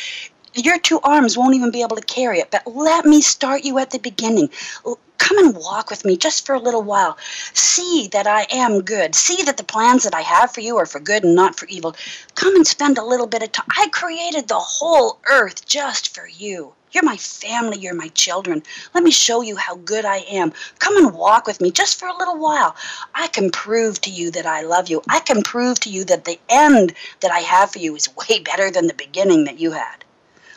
your 0.56 0.78
two 0.78 1.00
arms 1.02 1.36
won't 1.36 1.56
even 1.56 1.72
be 1.72 1.82
able 1.82 1.96
to 1.96 2.04
carry 2.04 2.40
it. 2.40 2.52
But 2.52 2.68
let 2.68 3.06
me 3.06 3.22
start 3.22 3.64
you 3.64 3.80
at 3.80 3.90
the 3.90 3.98
beginning. 3.98 4.50
Come 5.18 5.38
and 5.38 5.56
walk 5.56 5.90
with 5.90 6.06
me 6.06 6.16
just 6.16 6.46
for 6.46 6.54
a 6.54 6.60
little 6.60 6.84
while. 6.84 7.18
See 7.54 8.08
that 8.12 8.28
I 8.28 8.46
am 8.52 8.82
good. 8.82 9.16
See 9.16 9.42
that 9.44 9.58
the 9.58 9.64
plans 9.64 10.04
that 10.04 10.14
I 10.14 10.22
have 10.22 10.54
for 10.54 10.62
you 10.62 10.78
are 10.78 10.86
for 10.86 11.00
good 11.00 11.24
and 11.24 11.34
not 11.34 11.58
for 11.58 11.66
evil. 11.68 11.96
Come 12.36 12.56
and 12.56 12.68
spend 12.68 12.98
a 12.98 13.04
little 13.06 13.26
bit 13.26 13.42
of 13.42 13.52
time. 13.52 13.66
I 13.76 13.88
created 13.88 14.48
the 14.48 14.60
whole 14.60 15.20
earth 15.28 15.66
just 15.66 16.14
for 16.14 16.28
you. 16.28 16.74
You're 16.94 17.04
my 17.04 17.18
family, 17.18 17.80
you're 17.80 17.96
my 17.96 18.10
children. 18.10 18.62
Let 18.94 19.04
me 19.04 19.10
show 19.10 19.42
you 19.42 19.56
how 19.56 19.78
good 19.78 20.06
I 20.06 20.18
am. 20.30 20.54
Come 20.78 20.96
and 20.98 21.12
walk 21.12 21.48
with 21.48 21.60
me 21.60 21.72
just 21.72 22.00
for 22.00 22.08
a 22.08 22.16
little 22.16 22.38
while. 22.38 22.76
I 23.16 23.28
can 23.28 23.50
prove 23.50 24.00
to 24.02 24.12
you 24.12 24.30
that 24.30 24.46
I 24.46 24.62
love 24.62 24.90
you. 24.90 25.02
I 25.10 25.20
can 25.20 25.42
prove 25.42 25.80
to 25.82 25.90
you 25.90 26.04
that 26.06 26.26
the 26.26 26.40
end 26.50 26.94
that 27.22 27.32
I 27.32 27.40
have 27.40 27.72
for 27.72 27.80
you 27.80 27.96
is 27.96 28.16
way 28.30 28.40
better 28.40 28.70
than 28.70 28.86
the 28.86 28.94
beginning 28.94 29.46
that 29.46 29.60
you 29.60 29.72
had. 29.72 30.06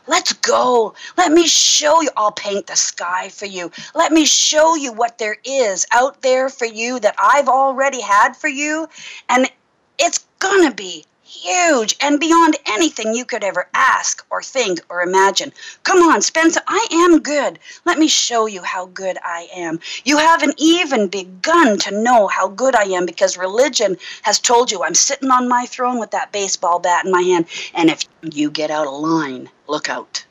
Let's 0.07 0.35
go. 0.35 0.95
Let 1.17 1.33
me 1.33 1.47
show 1.49 2.03
you. 2.03 2.11
I'll 2.17 2.33
paint 2.33 2.67
the 2.67 2.77
sky 2.77 3.31
for 3.31 3.47
you. 3.47 3.73
Let 3.95 4.13
me 4.13 4.27
show 4.27 4.77
you 4.77 4.93
what 4.93 5.17
there 5.17 5.39
is 5.43 5.87
out 5.91 6.21
there 6.21 6.51
for 6.51 6.67
you 6.67 7.01
that 7.01 7.17
I've 7.19 7.49
already 7.49 8.03
had 8.03 8.37
for 8.37 8.49
you. 8.49 8.89
And 9.31 9.51
it's 9.99 10.27
going 10.39 10.69
to 10.69 10.75
be 10.75 11.07
huge 11.27 11.97
and 12.01 12.21
beyond 12.21 12.57
anything 12.67 13.13
you 13.13 13.25
could 13.25 13.43
ever 13.43 13.69
ask 13.75 14.25
or 14.31 14.43
think 14.43 14.81
or 14.89 15.03
imagine. 15.03 15.53
Come 15.83 15.99
on, 15.99 16.23
Spencer, 16.23 16.61
I 16.67 16.87
am 16.93 17.21
good. 17.21 17.59
Let 17.85 17.99
me 17.99 18.09
show 18.09 18.47
you 18.47 18.63
how 18.63 18.87
good 18.87 19.19
I 19.25 19.49
am. 19.55 19.81
You 20.05 20.19
haven't 20.19 20.55
even 20.59 21.09
begun 21.09 21.79
to 21.79 22.03
know 22.03 22.29
how 22.29 22.49
good 22.49 22.75
I 22.75 22.85
am 22.85 23.07
because 23.07 23.37
religion 23.37 23.97
has 24.23 24.39
told 24.39 24.71
you 24.71 24.83
I'm 24.83 24.95
sitting 24.95 25.31
on 25.31 25.49
my 25.49 25.67
throne 25.67 25.99
with 25.99 26.13
that 26.13 26.33
baseball 26.33 26.79
bat 26.79 27.05
in 27.05 27.11
my 27.11 27.23
hand, 27.23 27.47
and 27.75 27.91
if 27.91 28.05
you 28.23 28.51
get 28.51 28.71
out 28.71 28.87
of 28.87 28.95
line, 28.95 29.49
look 29.67 29.89
out. 29.89 30.25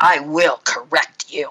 I 0.00 0.20
will 0.20 0.60
correct 0.64 1.32
you. 1.32 1.50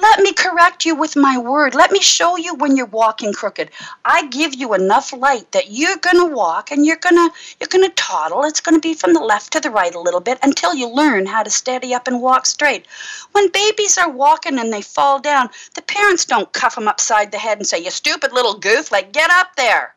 Let 0.00 0.20
me 0.20 0.32
correct 0.32 0.86
you 0.86 0.94
with 0.94 1.16
my 1.16 1.38
word. 1.38 1.74
Let 1.74 1.90
me 1.90 2.00
show 2.00 2.36
you 2.36 2.54
when 2.54 2.76
you're 2.76 2.86
walking 2.86 3.32
crooked. 3.32 3.70
I 4.04 4.26
give 4.28 4.54
you 4.54 4.74
enough 4.74 5.12
light 5.12 5.50
that 5.50 5.72
you're 5.72 5.96
going 5.96 6.18
to 6.18 6.34
walk 6.34 6.70
and 6.70 6.86
you're 6.86 6.96
going 6.96 7.16
to 7.16 7.34
you're 7.58 7.68
going 7.68 7.84
to 7.84 7.94
toddle. 7.94 8.44
It's 8.44 8.60
going 8.60 8.76
to 8.76 8.80
be 8.80 8.94
from 8.94 9.12
the 9.12 9.20
left 9.20 9.52
to 9.54 9.60
the 9.60 9.70
right 9.70 9.94
a 9.94 10.00
little 10.00 10.20
bit 10.20 10.38
until 10.42 10.72
you 10.72 10.88
learn 10.88 11.26
how 11.26 11.42
to 11.42 11.50
steady 11.50 11.94
up 11.94 12.06
and 12.06 12.22
walk 12.22 12.46
straight. 12.46 12.86
When 13.32 13.50
babies 13.50 13.98
are 13.98 14.10
walking 14.10 14.58
and 14.58 14.72
they 14.72 14.82
fall 14.82 15.18
down, 15.18 15.50
the 15.74 15.82
parents 15.82 16.24
don't 16.24 16.52
cuff 16.52 16.76
them 16.76 16.86
upside 16.86 17.32
the 17.32 17.38
head 17.38 17.58
and 17.58 17.66
say, 17.66 17.78
"You 17.78 17.90
stupid 17.90 18.32
little 18.32 18.54
goof, 18.54 18.92
like 18.92 19.12
get 19.12 19.30
up 19.30 19.56
there. 19.56 19.96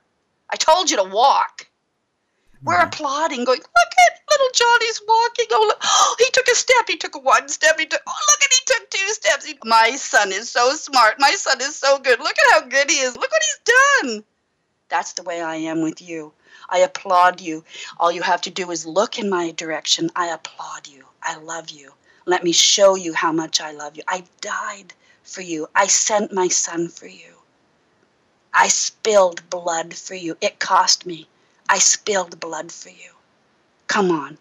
I 0.49 0.55
told 0.55 0.89
you 0.89 0.97
to 0.97 1.03
walk." 1.03 1.67
We're 2.63 2.75
mm-hmm. 2.75 2.87
applauding, 2.87 3.45
going, 3.45 3.59
look 3.59 3.93
at 4.07 4.19
little 4.29 4.47
Johnny's 4.53 5.01
walking. 5.07 5.45
Oh, 5.51 5.65
look. 5.67 5.79
oh, 5.83 6.15
he 6.19 6.29
took 6.31 6.47
a 6.47 6.55
step. 6.55 6.85
He 6.87 6.97
took 6.97 7.23
one 7.23 7.49
step. 7.49 7.79
He 7.79 7.85
took, 7.85 8.01
oh, 8.05 8.25
look 8.29 8.43
at 8.43 8.53
he 8.53 8.59
took 8.65 8.89
two 8.89 9.13
steps. 9.13 9.45
He, 9.45 9.57
my 9.65 9.95
son 9.95 10.31
is 10.31 10.49
so 10.49 10.73
smart. 10.73 11.15
My 11.19 11.31
son 11.31 11.59
is 11.61 11.75
so 11.75 11.97
good. 11.99 12.19
Look 12.19 12.37
at 12.37 12.51
how 12.53 12.67
good 12.67 12.89
he 12.89 12.97
is. 12.97 13.15
Look 13.15 13.31
what 13.31 13.43
he's 13.43 13.75
done. 14.03 14.23
That's 14.89 15.13
the 15.13 15.23
way 15.23 15.41
I 15.41 15.55
am 15.55 15.81
with 15.81 16.01
you. 16.01 16.33
I 16.69 16.79
applaud 16.79 17.41
you. 17.41 17.63
All 17.97 18.11
you 18.11 18.21
have 18.21 18.41
to 18.41 18.49
do 18.49 18.69
is 18.71 18.85
look 18.85 19.17
in 19.17 19.29
my 19.29 19.51
direction. 19.51 20.09
I 20.15 20.27
applaud 20.27 20.87
you. 20.87 21.05
I 21.23 21.37
love 21.37 21.69
you. 21.69 21.93
Let 22.25 22.43
me 22.43 22.51
show 22.51 22.95
you 22.95 23.13
how 23.13 23.31
much 23.31 23.59
I 23.59 23.71
love 23.71 23.95
you. 23.97 24.03
I 24.07 24.23
died 24.41 24.93
for 25.23 25.41
you. 25.41 25.67
I 25.75 25.87
sent 25.87 26.31
my 26.31 26.47
son 26.47 26.89
for 26.89 27.07
you. 27.07 27.35
I 28.53 28.67
spilled 28.67 29.49
blood 29.49 29.93
for 29.93 30.13
you. 30.13 30.37
It 30.41 30.59
cost 30.59 31.05
me. 31.05 31.27
I 31.71 31.79
spilled 31.79 32.37
blood 32.41 32.69
for 32.69 32.89
you. 32.89 33.11
Come 33.87 34.11
on. 34.11 34.37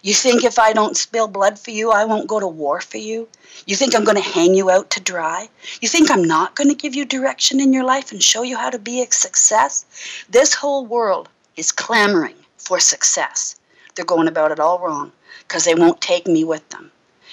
You 0.00 0.14
think 0.14 0.42
if 0.42 0.58
I 0.58 0.72
don't 0.72 0.96
spill 0.96 1.28
blood 1.28 1.58
for 1.58 1.70
you, 1.70 1.90
I 1.90 2.06
won't 2.06 2.28
go 2.28 2.40
to 2.40 2.46
war 2.46 2.80
for 2.80 2.96
you? 2.96 3.28
You 3.66 3.76
think 3.76 3.94
I'm 3.94 4.04
going 4.04 4.16
to 4.16 4.22
hang 4.22 4.54
you 4.54 4.70
out 4.70 4.88
to 4.92 5.00
dry? 5.00 5.50
You 5.82 5.88
think 5.88 6.10
I'm 6.10 6.24
not 6.24 6.56
going 6.56 6.70
to 6.70 6.74
give 6.74 6.94
you 6.94 7.04
direction 7.04 7.60
in 7.60 7.74
your 7.74 7.84
life 7.84 8.10
and 8.10 8.22
show 8.22 8.40
you 8.40 8.56
how 8.56 8.70
to 8.70 8.78
be 8.78 9.02
a 9.02 9.12
success? 9.12 9.84
This 10.30 10.54
whole 10.54 10.86
world 10.86 11.28
is 11.56 11.72
clamoring 11.72 12.36
for 12.56 12.80
success. 12.80 13.56
They're 13.94 14.06
going 14.06 14.26
about 14.26 14.50
it 14.50 14.60
all 14.60 14.78
wrong 14.78 15.12
because 15.40 15.64
they 15.64 15.74
won't 15.74 16.00
take 16.00 16.26
me 16.26 16.42
with 16.42 16.66
them. 16.70 16.90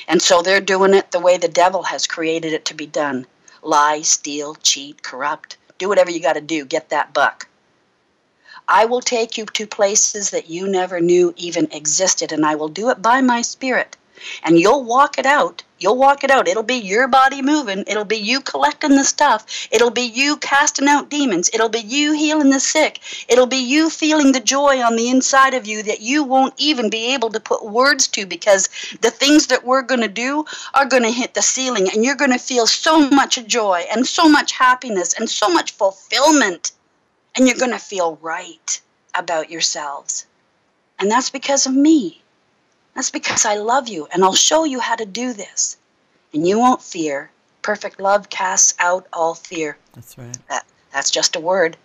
And 0.09 0.21
so 0.21 0.41
they're 0.41 0.59
doing 0.59 0.93
it 0.93 1.11
the 1.11 1.21
way 1.21 1.37
the 1.37 1.47
devil 1.47 1.83
has 1.83 2.07
created 2.07 2.51
it 2.51 2.65
to 2.65 2.73
be 2.73 2.85
done 2.85 3.25
lie, 3.61 4.01
steal, 4.01 4.55
cheat, 4.55 5.01
corrupt. 5.01 5.55
Do 5.77 5.87
whatever 5.87 6.11
you 6.11 6.19
got 6.19 6.33
to 6.33 6.41
do, 6.41 6.65
get 6.65 6.89
that 6.89 7.13
buck. 7.13 7.47
I 8.69 8.83
will 8.83 8.99
take 8.99 9.37
you 9.37 9.45
to 9.45 9.65
places 9.65 10.31
that 10.31 10.49
you 10.49 10.67
never 10.67 10.99
knew 10.99 11.33
even 11.37 11.71
existed, 11.71 12.33
and 12.33 12.45
I 12.45 12.55
will 12.55 12.67
do 12.67 12.89
it 12.89 13.01
by 13.01 13.21
my 13.21 13.41
spirit. 13.41 13.95
And 14.43 14.59
you'll 14.59 14.83
walk 14.83 15.17
it 15.17 15.25
out. 15.25 15.63
You'll 15.79 15.95
walk 15.95 16.23
it 16.23 16.31
out. 16.31 16.47
It'll 16.47 16.63
be 16.63 16.75
your 16.75 17.07
body 17.07 17.41
moving. 17.41 17.85
It'll 17.87 18.03
be 18.03 18.17
you 18.17 18.41
collecting 18.41 18.95
the 18.95 19.05
stuff. 19.05 19.69
It'll 19.71 19.91
be 19.91 20.01
you 20.01 20.35
casting 20.37 20.87
out 20.87 21.09
demons. 21.09 21.49
It'll 21.53 21.69
be 21.69 21.79
you 21.79 22.11
healing 22.11 22.49
the 22.49 22.59
sick. 22.59 22.99
It'll 23.29 23.45
be 23.45 23.57
you 23.57 23.89
feeling 23.89 24.31
the 24.31 24.41
joy 24.41 24.81
on 24.81 24.95
the 24.95 25.09
inside 25.09 25.53
of 25.53 25.65
you 25.65 25.83
that 25.83 26.01
you 26.01 26.23
won't 26.23 26.55
even 26.57 26.89
be 26.89 27.13
able 27.13 27.29
to 27.29 27.39
put 27.39 27.63
words 27.63 28.07
to 28.09 28.25
because 28.25 28.67
the 29.01 29.11
things 29.11 29.47
that 29.47 29.63
we're 29.63 29.83
going 29.83 30.01
to 30.01 30.07
do 30.07 30.45
are 30.73 30.85
going 30.85 31.03
to 31.03 31.11
hit 31.11 31.35
the 31.35 31.41
ceiling 31.41 31.87
and 31.93 32.03
you're 32.03 32.15
going 32.15 32.31
to 32.31 32.39
feel 32.39 32.67
so 32.67 33.09
much 33.11 33.45
joy 33.45 33.85
and 33.93 34.05
so 34.05 34.27
much 34.27 34.51
happiness 34.51 35.13
and 35.13 35.29
so 35.29 35.47
much 35.47 35.71
fulfillment 35.71 36.71
and 37.37 37.47
you're 37.47 37.57
going 37.57 37.71
to 37.71 37.79
feel 37.79 38.17
right 38.21 38.81
about 39.13 39.51
yourselves. 39.51 40.25
And 40.99 41.09
that's 41.09 41.29
because 41.29 41.67
of 41.67 41.73
me. 41.73 42.21
That's 42.95 43.11
because 43.11 43.45
I 43.45 43.55
love 43.57 43.87
you, 43.87 44.07
and 44.11 44.23
I'll 44.23 44.33
show 44.33 44.63
you 44.63 44.79
how 44.79 44.95
to 44.95 45.05
do 45.05 45.31
this. 45.33 45.77
And 46.33 46.47
you 46.47 46.57
won't 46.57 46.81
fear. 46.81 47.29
Perfect 47.61 47.99
love 47.99 48.29
casts 48.29 48.73
out 48.79 49.05
all 49.13 49.35
fear. 49.35 49.77
That's 49.93 50.17
right. 50.17 50.35
That, 50.49 50.65
that's 50.91 51.11
just 51.11 51.35
a 51.35 51.39
word. 51.39 51.77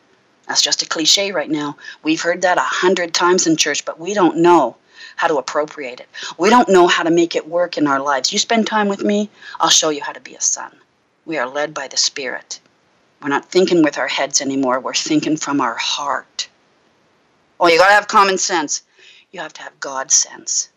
That's 0.49 0.63
just 0.63 0.83
a 0.83 0.89
cliche 0.89 1.33
right 1.33 1.51
now. 1.51 1.77
We've 2.03 2.21
heard 2.21 2.43
that 2.43 2.57
a 2.57 2.63
hundred 2.63 3.13
times 3.13 3.47
in 3.47 3.57
church, 3.57 3.85
but 3.85 4.01
we 4.01 4.15
don't 4.15 4.39
know 4.39 4.77
how 5.17 5.29
to 5.29 5.37
appropriate 5.37 6.01
it. 6.01 6.09
We 6.39 6.49
don't 6.49 6.69
know 6.69 6.87
how 6.87 7.03
to 7.03 7.11
make 7.11 7.37
it 7.37 7.47
work 7.47 7.77
in 7.77 7.87
our 7.87 8.01
lives. 8.01 8.33
You 8.33 8.39
spend 8.39 8.67
time 8.67 8.89
with 8.89 9.05
me, 9.05 9.29
I'll 9.61 9.69
show 9.69 9.91
you 9.91 10.03
how 10.03 10.13
to 10.13 10.21
be 10.21 10.35
a 10.35 10.41
son. 10.41 10.75
We 11.27 11.37
are 11.37 11.47
led 11.47 11.75
by 11.75 11.89
the 11.89 11.97
Spirit. 11.99 12.61
We're 13.23 13.29
not 13.29 13.45
thinking 13.45 13.83
with 13.83 13.99
our 13.99 14.09
heads 14.09 14.41
anymore. 14.41 14.81
We're 14.81 14.95
thinking 14.95 15.37
from 15.37 15.61
our 15.61 15.77
heart. 15.77 16.49
Oh, 17.61 17.69
you 17.69 17.79
got 17.79 17.89
to 17.89 17.95
have 17.95 18.09
common 18.09 18.37
sense. 18.39 18.83
You 19.31 19.41
have 19.41 19.53
to 19.55 19.63
have 19.63 19.79
God 19.79 20.11
sense. 20.11 20.71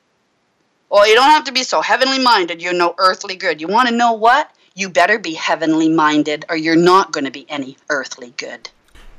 Oh, 0.91 1.03
you 1.03 1.15
don't 1.15 1.31
have 1.31 1.43
to 1.45 1.51
be 1.51 1.63
so 1.63 1.81
heavenly 1.81 2.19
minded. 2.19 2.61
You're 2.61 2.73
no 2.73 2.93
earthly 2.99 3.35
good. 3.35 3.59
You 3.59 3.67
want 3.67 3.89
to 3.89 3.95
know 3.95 4.13
what? 4.13 4.51
You 4.75 4.89
better 4.89 5.17
be 5.17 5.33
heavenly 5.33 5.89
minded 5.89 6.45
or 6.47 6.55
you're 6.55 6.75
not 6.75 7.11
going 7.11 7.25
to 7.25 7.31
be 7.31 7.45
any 7.49 7.77
earthly 7.89 8.33
good. 8.37 8.69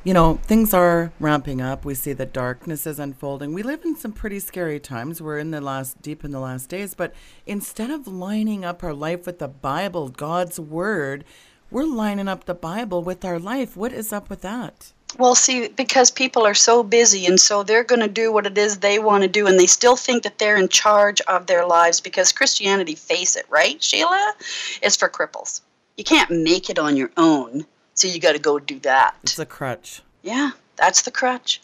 you 0.06 0.14
know, 0.14 0.38
things 0.44 0.72
are 0.72 1.10
ramping 1.18 1.60
up. 1.60 1.84
We 1.84 1.94
see 1.94 2.12
the 2.12 2.26
darkness 2.26 2.86
is 2.86 3.00
unfolding. 3.00 3.52
We 3.52 3.64
live 3.64 3.84
in 3.84 3.96
some 3.96 4.12
pretty 4.12 4.38
scary 4.38 4.78
times. 4.78 5.20
We're 5.20 5.38
in 5.38 5.50
the 5.50 5.60
last, 5.60 6.00
deep 6.00 6.24
in 6.24 6.30
the 6.30 6.38
last 6.38 6.68
days. 6.68 6.94
But 6.94 7.12
instead 7.44 7.90
of 7.90 8.06
lining 8.06 8.64
up 8.64 8.84
our 8.84 8.94
life 8.94 9.26
with 9.26 9.40
the 9.40 9.48
Bible, 9.48 10.08
God's 10.08 10.60
Word, 10.60 11.24
we're 11.70 11.84
lining 11.84 12.28
up 12.28 12.44
the 12.44 12.54
Bible 12.54 13.02
with 13.02 13.24
our 13.24 13.38
life. 13.38 13.76
What 13.76 13.92
is 13.92 14.12
up 14.12 14.30
with 14.30 14.42
that? 14.42 14.92
Well, 15.18 15.34
see, 15.34 15.68
because 15.68 16.10
people 16.10 16.46
are 16.46 16.54
so 16.54 16.82
busy 16.82 17.26
and 17.26 17.40
so 17.40 17.62
they're 17.62 17.84
going 17.84 18.00
to 18.00 18.08
do 18.08 18.32
what 18.32 18.46
it 18.46 18.58
is 18.58 18.78
they 18.78 18.98
want 18.98 19.22
to 19.22 19.28
do 19.28 19.46
and 19.46 19.58
they 19.58 19.66
still 19.66 19.96
think 19.96 20.24
that 20.24 20.38
they're 20.38 20.58
in 20.58 20.68
charge 20.68 21.20
of 21.22 21.46
their 21.46 21.64
lives 21.66 22.00
because 22.00 22.32
Christianity, 22.32 22.94
face 22.94 23.34
it, 23.36 23.46
right, 23.48 23.82
Sheila, 23.82 24.34
is 24.82 24.96
for 24.96 25.08
cripples. 25.08 25.62
You 25.96 26.04
can't 26.04 26.30
make 26.30 26.68
it 26.68 26.78
on 26.78 26.96
your 26.96 27.10
own. 27.16 27.64
So 27.94 28.08
you 28.08 28.20
got 28.20 28.32
to 28.32 28.38
go 28.38 28.58
do 28.58 28.78
that. 28.80 29.16
It's 29.22 29.38
a 29.38 29.46
crutch. 29.46 30.02
Yeah, 30.22 30.50
that's 30.76 31.02
the 31.02 31.10
crutch. 31.10 31.62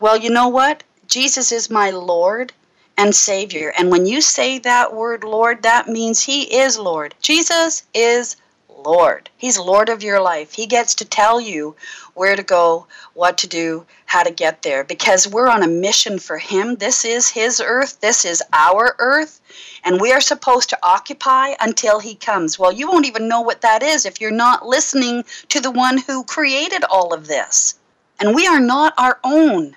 Well, 0.00 0.16
you 0.16 0.30
know 0.30 0.48
what? 0.48 0.82
Jesus 1.06 1.52
is 1.52 1.70
my 1.70 1.90
Lord 1.90 2.52
and 2.96 3.14
Savior. 3.14 3.72
And 3.78 3.90
when 3.90 4.06
you 4.06 4.20
say 4.20 4.58
that 4.58 4.92
word 4.92 5.22
Lord, 5.22 5.62
that 5.62 5.86
means 5.86 6.20
He 6.20 6.42
is 6.52 6.76
Lord. 6.78 7.14
Jesus 7.20 7.84
is 7.94 8.36
Lord. 8.84 9.28
He's 9.36 9.58
Lord 9.58 9.88
of 9.88 10.04
your 10.04 10.20
life. 10.20 10.52
He 10.52 10.66
gets 10.66 10.94
to 10.96 11.04
tell 11.04 11.40
you 11.40 11.74
where 12.14 12.36
to 12.36 12.44
go, 12.44 12.86
what 13.12 13.36
to 13.38 13.48
do, 13.48 13.84
how 14.06 14.22
to 14.22 14.30
get 14.30 14.62
there 14.62 14.84
because 14.84 15.26
we're 15.26 15.48
on 15.48 15.64
a 15.64 15.68
mission 15.68 16.18
for 16.18 16.38
Him. 16.38 16.76
This 16.76 17.04
is 17.04 17.28
His 17.28 17.60
earth, 17.60 18.00
this 18.00 18.24
is 18.24 18.42
our 18.52 18.94
earth, 19.00 19.40
and 19.84 20.00
we 20.00 20.12
are 20.12 20.20
supposed 20.20 20.68
to 20.70 20.78
occupy 20.82 21.54
until 21.60 21.98
He 21.98 22.14
comes. 22.14 22.58
Well, 22.58 22.72
you 22.72 22.88
won't 22.88 23.06
even 23.06 23.28
know 23.28 23.40
what 23.40 23.62
that 23.62 23.82
is 23.82 24.06
if 24.06 24.20
you're 24.20 24.30
not 24.30 24.66
listening 24.66 25.24
to 25.48 25.60
the 25.60 25.72
one 25.72 25.98
who 25.98 26.22
created 26.22 26.84
all 26.84 27.12
of 27.12 27.26
this. 27.26 27.74
And 28.20 28.34
we 28.34 28.46
are 28.46 28.60
not 28.60 28.94
our 28.96 29.18
own. 29.24 29.76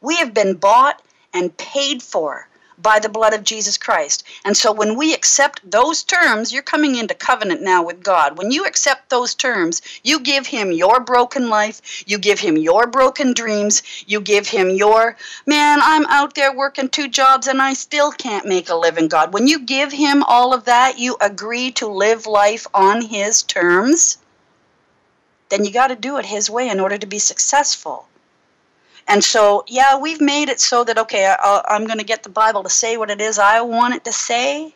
We 0.00 0.16
have 0.16 0.32
been 0.32 0.54
bought 0.54 1.02
and 1.34 1.56
paid 1.56 2.02
for 2.02 2.48
by 2.82 2.98
the 2.98 3.08
blood 3.08 3.34
of 3.34 3.44
Jesus 3.44 3.76
Christ. 3.76 4.24
And 4.44 4.56
so 4.56 4.72
when 4.72 4.96
we 4.96 5.14
accept 5.14 5.68
those 5.70 6.02
terms, 6.02 6.52
you're 6.52 6.62
coming 6.62 6.96
into 6.96 7.14
covenant 7.14 7.62
now 7.62 7.82
with 7.82 8.02
God. 8.02 8.38
When 8.38 8.50
you 8.50 8.64
accept 8.64 9.10
those 9.10 9.34
terms, 9.34 9.82
you 10.02 10.20
give 10.20 10.46
him 10.46 10.72
your 10.72 11.00
broken 11.00 11.48
life, 11.48 12.04
you 12.06 12.18
give 12.18 12.40
him 12.40 12.56
your 12.56 12.86
broken 12.86 13.32
dreams, 13.34 13.82
you 14.06 14.20
give 14.20 14.48
him 14.48 14.70
your, 14.70 15.16
man, 15.46 15.80
I'm 15.82 16.06
out 16.06 16.34
there 16.34 16.54
working 16.54 16.88
two 16.88 17.08
jobs 17.08 17.46
and 17.46 17.60
I 17.60 17.74
still 17.74 18.12
can't 18.12 18.46
make 18.46 18.68
a 18.68 18.74
living, 18.74 19.08
God. 19.08 19.32
When 19.32 19.46
you 19.46 19.60
give 19.60 19.92
him 19.92 20.22
all 20.22 20.54
of 20.54 20.64
that, 20.64 20.98
you 20.98 21.16
agree 21.20 21.72
to 21.72 21.86
live 21.86 22.26
life 22.26 22.66
on 22.74 23.02
his 23.02 23.42
terms, 23.42 24.18
then 25.48 25.64
you 25.64 25.72
got 25.72 25.88
to 25.88 25.96
do 25.96 26.16
it 26.16 26.26
his 26.26 26.48
way 26.48 26.68
in 26.68 26.80
order 26.80 26.96
to 26.96 27.06
be 27.06 27.18
successful. 27.18 28.06
And 29.10 29.24
so, 29.24 29.64
yeah, 29.66 29.98
we've 29.98 30.20
made 30.20 30.48
it 30.48 30.60
so 30.60 30.84
that, 30.84 30.96
okay, 30.96 31.26
I, 31.26 31.62
I'm 31.66 31.84
going 31.84 31.98
to 31.98 32.04
get 32.04 32.22
the 32.22 32.28
Bible 32.28 32.62
to 32.62 32.68
say 32.68 32.96
what 32.96 33.10
it 33.10 33.20
is 33.20 33.40
I 33.40 33.60
want 33.60 33.94
it 33.94 34.04
to 34.04 34.12
say. 34.12 34.72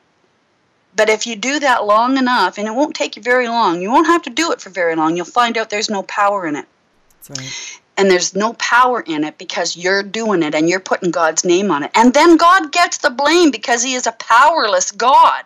But 0.97 1.09
if 1.09 1.25
you 1.25 1.37
do 1.37 1.61
that 1.61 1.85
long 1.85 2.17
enough, 2.17 2.59
and 2.59 2.67
it 2.67 2.75
won't 2.75 2.97
take 2.97 3.14
you 3.14 3.23
very 3.23 3.47
long, 3.47 3.81
you 3.81 3.93
won't 3.93 4.09
have 4.09 4.23
to 4.23 4.31
do 4.31 4.50
it 4.50 4.61
for 4.61 4.71
very 4.71 4.97
long, 4.97 5.17
you'll 5.17 5.25
find 5.25 5.57
out 5.57 5.71
there's 5.71 5.88
no 5.88 6.03
power 6.03 6.49
in 6.49 6.57
it. 6.57 6.67
That's 7.11 7.31
right. 7.31 7.81
And 7.97 8.11
there's 8.11 8.35
no 8.35 8.55
power 8.55 9.03
in 9.03 9.23
it 9.23 9.38
because 9.38 9.76
you're 9.76 10.03
doing 10.03 10.43
it 10.43 10.53
and 10.53 10.69
you're 10.69 10.81
putting 10.81 11.12
God's 11.12 11.45
name 11.45 11.71
on 11.71 11.85
it. 11.85 11.93
And 11.95 12.12
then 12.12 12.37
God 12.37 12.73
gets 12.73 12.99
the 12.99 13.11
blame 13.11 13.53
because 13.53 13.85
He 13.85 13.95
is 13.95 14.09
a 14.09 14.12
powerless 14.12 14.91
God. 14.91 15.45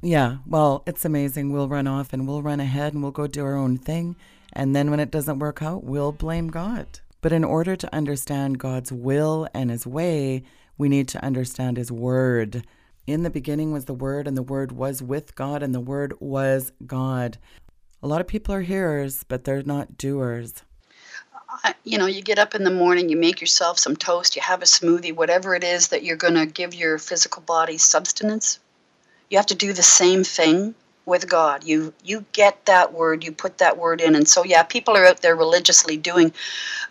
Yeah, 0.00 0.36
well, 0.46 0.84
it's 0.86 1.04
amazing. 1.04 1.52
We'll 1.52 1.66
run 1.66 1.88
off 1.88 2.12
and 2.12 2.28
we'll 2.28 2.42
run 2.42 2.60
ahead 2.60 2.92
and 2.94 3.02
we'll 3.02 3.10
go 3.10 3.26
do 3.26 3.44
our 3.44 3.56
own 3.56 3.78
thing. 3.78 4.14
And 4.52 4.76
then 4.76 4.92
when 4.92 5.00
it 5.00 5.10
doesn't 5.10 5.40
work 5.40 5.60
out, 5.60 5.82
we'll 5.82 6.12
blame 6.12 6.48
God. 6.50 7.00
But 7.20 7.32
in 7.32 7.44
order 7.44 7.74
to 7.76 7.94
understand 7.94 8.58
God's 8.58 8.92
will 8.92 9.48
and 9.52 9.70
His 9.70 9.86
way, 9.86 10.42
we 10.76 10.88
need 10.88 11.08
to 11.08 11.24
understand 11.24 11.76
His 11.76 11.90
Word. 11.90 12.64
In 13.06 13.22
the 13.22 13.30
beginning 13.30 13.72
was 13.72 13.86
the 13.86 13.94
Word, 13.94 14.28
and 14.28 14.36
the 14.36 14.42
Word 14.42 14.72
was 14.72 15.02
with 15.02 15.34
God, 15.34 15.62
and 15.62 15.74
the 15.74 15.80
Word 15.80 16.14
was 16.20 16.72
God. 16.86 17.38
A 18.02 18.06
lot 18.06 18.20
of 18.20 18.28
people 18.28 18.54
are 18.54 18.60
hearers, 18.60 19.24
but 19.26 19.44
they're 19.44 19.62
not 19.62 19.98
doers. 19.98 20.62
You 21.82 21.98
know, 21.98 22.06
you 22.06 22.22
get 22.22 22.38
up 22.38 22.54
in 22.54 22.62
the 22.62 22.70
morning, 22.70 23.08
you 23.08 23.16
make 23.16 23.40
yourself 23.40 23.78
some 23.78 23.96
toast, 23.96 24.36
you 24.36 24.42
have 24.42 24.62
a 24.62 24.66
smoothie, 24.66 25.16
whatever 25.16 25.54
it 25.54 25.64
is 25.64 25.88
that 25.88 26.04
you're 26.04 26.16
going 26.16 26.34
to 26.34 26.46
give 26.46 26.74
your 26.74 26.98
physical 26.98 27.42
body 27.42 27.78
substance. 27.78 28.60
You 29.30 29.38
have 29.38 29.46
to 29.46 29.54
do 29.54 29.72
the 29.72 29.82
same 29.82 30.22
thing 30.22 30.74
with 31.08 31.28
God. 31.28 31.64
You 31.64 31.92
you 32.04 32.24
get 32.32 32.66
that 32.66 32.92
word, 32.92 33.24
you 33.24 33.32
put 33.32 33.58
that 33.58 33.76
word 33.78 34.00
in, 34.00 34.14
and 34.14 34.28
so 34.28 34.44
yeah, 34.44 34.62
people 34.62 34.96
are 34.96 35.06
out 35.06 35.22
there 35.22 35.34
religiously 35.34 35.96
doing, 35.96 36.32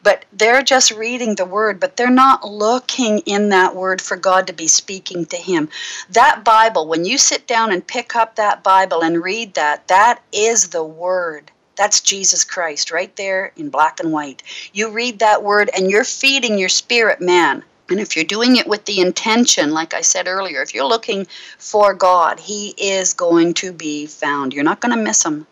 but 0.04 0.26
they're 0.34 0.64
just 0.64 0.92
reading 0.92 1.36
the 1.36 1.46
word, 1.46 1.80
but 1.80 1.96
they're 1.96 2.10
not 2.10 2.46
looking 2.46 3.20
in 3.20 3.50
that 3.50 3.76
word 3.76 4.02
for 4.02 4.18
God 4.18 4.48
to 4.48 4.54
be 4.54 4.68
speaking 4.68 5.26
to 5.28 5.38
him. 5.38 5.70
That 6.10 6.44
Bible, 6.44 6.88
when 6.88 7.06
you 7.06 7.18
sit 7.18 7.48
down 7.48 7.72
and 7.72 7.86
pick 7.86 8.16
up 8.16 8.36
that 8.36 8.64
Bible 8.64 9.02
and 9.02 9.24
read 9.24 9.54
that, 9.54 9.88
that 9.88 10.20
is 10.34 10.70
the 10.70 10.84
word. 10.84 11.52
That's 11.76 12.02
Jesus 12.02 12.44
Christ 12.44 12.90
right 12.90 13.16
there 13.18 13.52
in 13.56 13.70
black 13.70 14.00
and 14.00 14.12
white. 14.12 14.42
You 14.74 14.90
read 14.90 15.20
that 15.20 15.44
word 15.44 15.70
and 15.78 15.92
you're 15.92 16.04
feeding 16.04 16.58
your 16.58 16.70
spirit 16.70 17.22
man 17.22 17.64
and 17.90 18.00
if 18.00 18.16
you're 18.16 18.26
doing 18.26 18.58
it 18.58 18.68
with 18.68 18.86
the 18.86 19.00
intention, 19.00 19.72
like 19.72 19.94
I 19.94 20.02
said 20.02 20.28
earlier, 20.28 20.62
if 20.62 20.74
you're 20.74 20.86
looking 20.86 21.26
for 21.58 21.94
God, 21.94 22.40
He 22.40 22.70
is 22.78 23.14
going 23.14 23.54
to 23.56 23.72
be 23.72 24.06
found. 24.06 24.54
You're 24.54 24.64
not 24.64 24.82
going 24.82 24.96
to 24.96 25.02
miss 25.04 25.26
Him. 25.26 25.48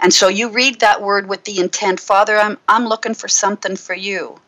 And 0.00 0.12
so 0.12 0.28
you 0.28 0.48
read 0.48 0.80
that 0.80 1.00
word 1.00 1.28
with 1.28 1.44
the 1.44 1.58
intent, 1.58 2.00
Father, 2.00 2.36
I'm, 2.36 2.58
I'm 2.68 2.86
looking 2.86 3.14
for 3.14 3.28
something 3.28 3.76
for 3.76 3.94
you. 3.94 4.40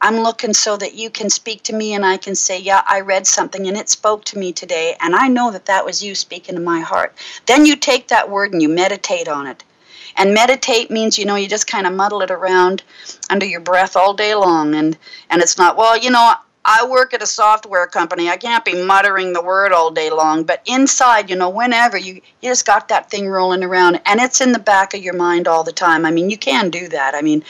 I'm 0.00 0.18
looking 0.20 0.52
so 0.52 0.76
that 0.76 0.94
you 0.94 1.08
can 1.08 1.30
speak 1.30 1.62
to 1.64 1.74
me 1.74 1.94
and 1.94 2.04
I 2.04 2.18
can 2.18 2.34
say, 2.34 2.58
Yeah, 2.58 2.82
I 2.86 3.00
read 3.00 3.26
something 3.26 3.66
and 3.66 3.76
it 3.76 3.88
spoke 3.88 4.24
to 4.26 4.38
me 4.38 4.52
today, 4.52 4.96
and 5.00 5.14
I 5.14 5.28
know 5.28 5.50
that 5.50 5.66
that 5.66 5.84
was 5.84 6.02
you 6.02 6.14
speaking 6.14 6.56
to 6.56 6.60
my 6.60 6.80
heart. 6.80 7.14
Then 7.46 7.64
you 7.64 7.74
take 7.74 8.08
that 8.08 8.28
word 8.28 8.52
and 8.52 8.60
you 8.60 8.68
meditate 8.68 9.28
on 9.28 9.46
it. 9.46 9.64
And 10.16 10.34
meditate 10.34 10.90
means, 10.90 11.18
you 11.18 11.24
know, 11.24 11.36
you 11.36 11.48
just 11.48 11.66
kind 11.66 11.86
of 11.86 11.92
muddle 11.92 12.22
it 12.22 12.30
around 12.30 12.82
under 13.30 13.46
your 13.46 13.60
breath 13.60 13.96
all 13.96 14.14
day 14.14 14.34
long. 14.34 14.74
And, 14.74 14.96
and 15.30 15.42
it's 15.42 15.58
not, 15.58 15.76
well, 15.76 15.96
you 15.96 16.10
know, 16.10 16.34
I 16.64 16.86
work 16.86 17.12
at 17.12 17.22
a 17.22 17.26
software 17.26 17.86
company. 17.86 18.30
I 18.30 18.38
can't 18.38 18.64
be 18.64 18.82
muttering 18.82 19.32
the 19.32 19.42
word 19.42 19.72
all 19.72 19.90
day 19.90 20.10
long. 20.10 20.44
But 20.44 20.62
inside, 20.66 21.28
you 21.28 21.36
know, 21.36 21.50
whenever 21.50 21.98
you, 21.98 22.14
you 22.14 22.50
just 22.50 22.64
got 22.64 22.88
that 22.88 23.10
thing 23.10 23.28
rolling 23.28 23.62
around 23.62 24.00
and 24.06 24.20
it's 24.20 24.40
in 24.40 24.52
the 24.52 24.58
back 24.58 24.94
of 24.94 25.02
your 25.02 25.14
mind 25.14 25.46
all 25.46 25.62
the 25.62 25.72
time. 25.72 26.06
I 26.06 26.10
mean, 26.10 26.30
you 26.30 26.38
can 26.38 26.70
do 26.70 26.88
that. 26.88 27.14
I 27.14 27.20
mean, 27.20 27.44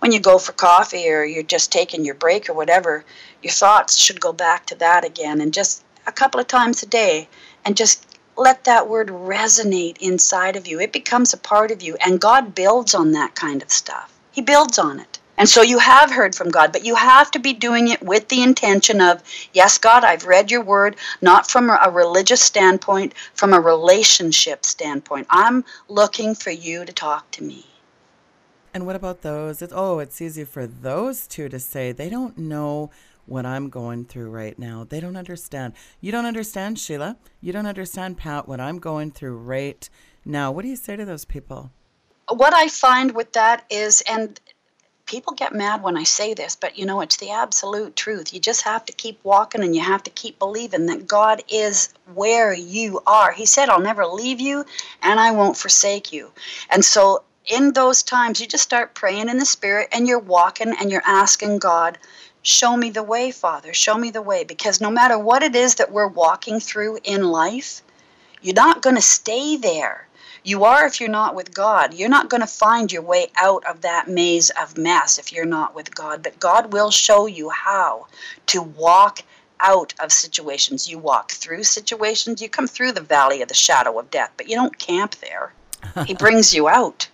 when 0.00 0.10
you 0.10 0.18
go 0.18 0.38
for 0.38 0.52
coffee 0.52 1.08
or 1.08 1.24
you're 1.24 1.42
just 1.42 1.70
taking 1.70 2.04
your 2.04 2.16
break 2.16 2.48
or 2.48 2.54
whatever, 2.54 3.04
your 3.42 3.52
thoughts 3.52 3.96
should 3.96 4.20
go 4.20 4.32
back 4.32 4.66
to 4.66 4.74
that 4.76 5.04
again 5.04 5.40
and 5.40 5.54
just 5.54 5.84
a 6.06 6.12
couple 6.12 6.40
of 6.40 6.48
times 6.48 6.82
a 6.82 6.86
day 6.86 7.28
and 7.64 7.76
just 7.76 8.09
let 8.40 8.64
that 8.64 8.88
word 8.88 9.08
resonate 9.08 9.98
inside 9.98 10.56
of 10.56 10.66
you. 10.66 10.80
It 10.80 10.94
becomes 10.94 11.34
a 11.34 11.36
part 11.36 11.70
of 11.70 11.82
you, 11.82 11.98
and 12.04 12.18
God 12.18 12.54
builds 12.54 12.94
on 12.94 13.12
that 13.12 13.34
kind 13.34 13.60
of 13.60 13.70
stuff. 13.70 14.18
He 14.32 14.40
builds 14.40 14.78
on 14.78 14.98
it. 14.98 15.18
And 15.36 15.46
so 15.46 15.60
you 15.60 15.78
have 15.78 16.10
heard 16.10 16.34
from 16.34 16.48
God, 16.48 16.72
but 16.72 16.84
you 16.84 16.94
have 16.94 17.30
to 17.32 17.38
be 17.38 17.52
doing 17.52 17.88
it 17.88 18.02
with 18.02 18.28
the 18.28 18.42
intention 18.42 19.02
of, 19.02 19.22
yes, 19.52 19.76
God, 19.76 20.04
I've 20.04 20.24
read 20.24 20.50
your 20.50 20.62
word, 20.62 20.96
not 21.20 21.50
from 21.50 21.68
a 21.68 21.90
religious 21.90 22.40
standpoint, 22.40 23.12
from 23.34 23.52
a 23.52 23.60
relationship 23.60 24.64
standpoint. 24.64 25.26
I'm 25.28 25.62
looking 25.88 26.34
for 26.34 26.50
you 26.50 26.86
to 26.86 26.92
talk 26.94 27.30
to 27.32 27.44
me. 27.44 27.66
And 28.72 28.86
what 28.86 28.96
about 28.96 29.20
those? 29.20 29.60
It's, 29.60 29.72
oh, 29.76 29.98
it's 29.98 30.22
easy 30.22 30.44
for 30.44 30.66
those 30.66 31.26
two 31.26 31.50
to 31.50 31.58
say 31.58 31.92
they 31.92 32.08
don't 32.08 32.38
know 32.38 32.90
what 33.26 33.46
I'm 33.46 33.68
going 33.68 34.04
through 34.04 34.30
right 34.30 34.58
now. 34.58 34.86
They 34.88 35.00
don't 35.00 35.16
understand. 35.16 35.74
You 36.00 36.12
don't 36.12 36.26
understand, 36.26 36.78
Sheila. 36.78 37.16
You 37.40 37.52
don't 37.52 37.66
understand, 37.66 38.18
Pat, 38.18 38.48
what 38.48 38.60
I'm 38.60 38.78
going 38.78 39.10
through 39.10 39.36
right 39.36 39.88
now. 40.24 40.50
What 40.52 40.62
do 40.62 40.68
you 40.68 40.76
say 40.76 40.96
to 40.96 41.04
those 41.04 41.24
people? 41.24 41.70
What 42.28 42.54
I 42.54 42.68
find 42.68 43.12
with 43.14 43.32
that 43.32 43.64
is, 43.70 44.02
and 44.08 44.38
people 45.10 45.32
get 45.32 45.52
mad 45.52 45.82
when 45.82 45.96
I 45.96 46.04
say 46.04 46.34
this, 46.34 46.54
but 46.54 46.78
you 46.78 46.86
know, 46.86 47.00
it's 47.00 47.16
the 47.16 47.32
absolute 47.32 47.96
truth. 47.96 48.32
You 48.32 48.38
just 48.38 48.62
have 48.62 48.84
to 48.84 48.92
keep 48.92 49.18
walking 49.24 49.62
and 49.62 49.74
you 49.74 49.82
have 49.82 50.04
to 50.04 50.10
keep 50.10 50.38
believing 50.38 50.86
that 50.86 51.08
God 51.08 51.42
is 51.48 51.92
where 52.14 52.54
you 52.54 53.00
are. 53.08 53.32
He 53.32 53.44
said, 53.44 53.68
I'll 53.68 53.80
never 53.80 54.06
leave 54.06 54.40
you 54.40 54.64
and 55.02 55.18
I 55.18 55.32
won't 55.32 55.56
forsake 55.56 56.12
you. 56.12 56.30
And 56.70 56.84
so, 56.84 57.24
in 57.46 57.72
those 57.72 58.04
times, 58.04 58.40
you 58.40 58.46
just 58.46 58.62
start 58.62 58.94
praying 58.94 59.28
in 59.28 59.38
the 59.38 59.46
Spirit 59.46 59.88
and 59.90 60.06
you're 60.06 60.20
walking 60.20 60.72
and 60.78 60.92
you're 60.92 61.02
asking 61.04 61.58
God 61.58 61.98
Show 62.42 62.76
me 62.76 62.90
the 62.90 63.02
way, 63.02 63.30
Father. 63.30 63.74
Show 63.74 63.98
me 63.98 64.10
the 64.10 64.22
way. 64.22 64.44
Because 64.44 64.80
no 64.80 64.90
matter 64.90 65.18
what 65.18 65.42
it 65.42 65.54
is 65.54 65.74
that 65.76 65.92
we're 65.92 66.08
walking 66.08 66.60
through 66.60 66.98
in 67.04 67.24
life, 67.24 67.82
you're 68.42 68.54
not 68.54 68.82
going 68.82 68.96
to 68.96 69.02
stay 69.02 69.56
there. 69.56 70.06
You 70.42 70.64
are 70.64 70.86
if 70.86 71.00
you're 71.00 71.10
not 71.10 71.34
with 71.34 71.52
God. 71.52 71.92
You're 71.92 72.08
not 72.08 72.30
going 72.30 72.40
to 72.40 72.46
find 72.46 72.90
your 72.90 73.02
way 73.02 73.26
out 73.36 73.64
of 73.66 73.82
that 73.82 74.08
maze 74.08 74.50
of 74.50 74.78
mess 74.78 75.18
if 75.18 75.32
you're 75.32 75.44
not 75.44 75.74
with 75.74 75.94
God. 75.94 76.22
But 76.22 76.40
God 76.40 76.72
will 76.72 76.90
show 76.90 77.26
you 77.26 77.50
how 77.50 78.06
to 78.46 78.62
walk 78.62 79.22
out 79.60 79.92
of 80.00 80.10
situations. 80.10 80.88
You 80.88 80.98
walk 80.98 81.32
through 81.32 81.64
situations. 81.64 82.40
You 82.40 82.48
come 82.48 82.66
through 82.66 82.92
the 82.92 83.02
valley 83.02 83.42
of 83.42 83.48
the 83.48 83.54
shadow 83.54 83.98
of 83.98 84.10
death, 84.10 84.32
but 84.38 84.48
you 84.48 84.56
don't 84.56 84.78
camp 84.78 85.16
there. 85.16 85.52
he 86.06 86.14
brings 86.24 86.54
you 86.54 86.68
out. 86.68 87.08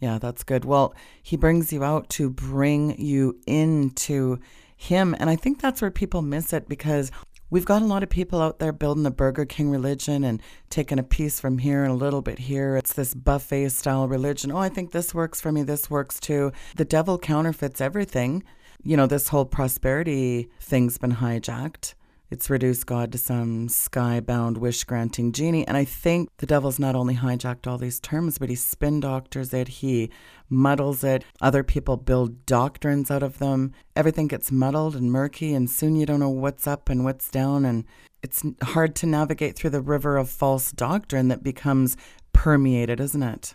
Yeah, 0.00 0.18
that's 0.18 0.42
good. 0.42 0.64
Well, 0.64 0.94
he 1.30 1.36
brings 1.36 1.72
you 1.72 1.84
out 1.84 2.08
to 2.08 2.28
bring 2.28 3.00
you 3.00 3.38
into 3.46 4.36
him. 4.76 5.14
And 5.20 5.30
I 5.30 5.36
think 5.36 5.60
that's 5.60 5.80
where 5.80 5.92
people 5.92 6.22
miss 6.22 6.52
it 6.52 6.68
because 6.68 7.12
we've 7.50 7.64
got 7.64 7.82
a 7.82 7.84
lot 7.84 8.02
of 8.02 8.10
people 8.10 8.42
out 8.42 8.58
there 8.58 8.72
building 8.72 9.04
the 9.04 9.12
Burger 9.12 9.44
King 9.44 9.70
religion 9.70 10.24
and 10.24 10.42
taking 10.70 10.98
a 10.98 11.04
piece 11.04 11.38
from 11.38 11.58
here 11.58 11.84
and 11.84 11.92
a 11.92 11.94
little 11.94 12.20
bit 12.20 12.40
here. 12.40 12.74
It's 12.74 12.94
this 12.94 13.14
buffet 13.14 13.68
style 13.68 14.08
religion. 14.08 14.50
Oh, 14.50 14.56
I 14.56 14.70
think 14.70 14.90
this 14.90 15.14
works 15.14 15.40
for 15.40 15.52
me. 15.52 15.62
This 15.62 15.88
works 15.88 16.18
too. 16.18 16.50
The 16.74 16.84
devil 16.84 17.16
counterfeits 17.16 17.80
everything. 17.80 18.42
You 18.82 18.96
know, 18.96 19.06
this 19.06 19.28
whole 19.28 19.44
prosperity 19.44 20.50
thing's 20.58 20.98
been 20.98 21.14
hijacked. 21.14 21.94
It's 22.30 22.48
reduced 22.48 22.86
God 22.86 23.10
to 23.10 23.18
some 23.18 23.68
sky-bound 23.68 24.58
wish-granting 24.58 25.32
genie. 25.32 25.66
And 25.66 25.76
I 25.76 25.84
think 25.84 26.28
the 26.38 26.46
devil's 26.46 26.78
not 26.78 26.94
only 26.94 27.16
hijacked 27.16 27.66
all 27.66 27.76
these 27.76 27.98
terms, 27.98 28.38
but 28.38 28.48
he 28.48 28.54
spin 28.54 29.00
doctors 29.00 29.52
it, 29.52 29.66
he 29.66 30.10
muddles 30.48 31.02
it. 31.02 31.24
Other 31.40 31.64
people 31.64 31.96
build 31.96 32.46
doctrines 32.46 33.10
out 33.10 33.24
of 33.24 33.38
them. 33.38 33.72
Everything 33.96 34.28
gets 34.28 34.52
muddled 34.52 34.94
and 34.94 35.10
murky, 35.10 35.54
and 35.54 35.68
soon 35.68 35.96
you 35.96 36.06
don't 36.06 36.20
know 36.20 36.28
what's 36.28 36.68
up 36.68 36.88
and 36.88 37.04
what's 37.04 37.28
down. 37.30 37.64
And 37.64 37.84
it's 38.22 38.44
hard 38.62 38.94
to 38.96 39.06
navigate 39.06 39.56
through 39.56 39.70
the 39.70 39.80
river 39.80 40.16
of 40.16 40.30
false 40.30 40.70
doctrine 40.70 41.28
that 41.28 41.42
becomes 41.42 41.96
permeated, 42.32 43.00
isn't 43.00 43.22
it? 43.24 43.54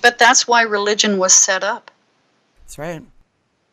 But 0.00 0.18
that's 0.18 0.48
why 0.48 0.62
religion 0.62 1.18
was 1.18 1.34
set 1.34 1.62
up. 1.62 1.90
That's 2.62 2.78
right. 2.78 3.02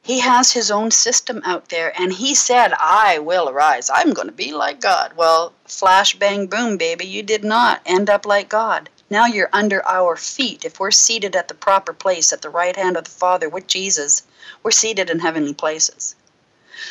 He 0.04 0.22
has 0.22 0.54
his 0.54 0.72
own 0.72 0.90
system 0.90 1.44
out 1.46 1.70
there, 1.70 1.94
and 1.96 2.14
he 2.14 2.34
said, 2.34 2.74
I 2.80 3.20
will 3.20 3.48
arise. 3.48 3.90
I'm 3.94 4.14
going 4.14 4.28
to 4.28 4.34
be 4.34 4.52
like 4.52 4.82
God. 4.82 5.14
Well, 5.16 5.54
flash, 5.66 6.16
bang, 6.16 6.48
boom, 6.48 6.78
baby, 6.78 7.06
you 7.06 7.22
did 7.22 7.44
not 7.44 7.82
end 7.86 8.10
up 8.10 8.26
like 8.26 8.50
God. 8.50 8.90
Now 9.12 9.28
you're 9.28 9.50
under 9.54 9.86
our 9.86 10.16
feet. 10.16 10.66
If 10.66 10.80
we're 10.80 10.90
seated 10.90 11.36
at 11.36 11.50
the 11.50 11.54
proper 11.54 11.94
place 11.94 12.34
at 12.34 12.42
the 12.42 12.50
right 12.50 12.76
hand 12.76 12.98
of 12.98 13.04
the 13.04 13.12
Father 13.12 13.48
with 13.48 13.68
Jesus, 13.68 14.24
we're 14.64 14.72
seated 14.72 15.10
in 15.10 15.20
heavenly 15.20 15.54
places. 15.54 16.16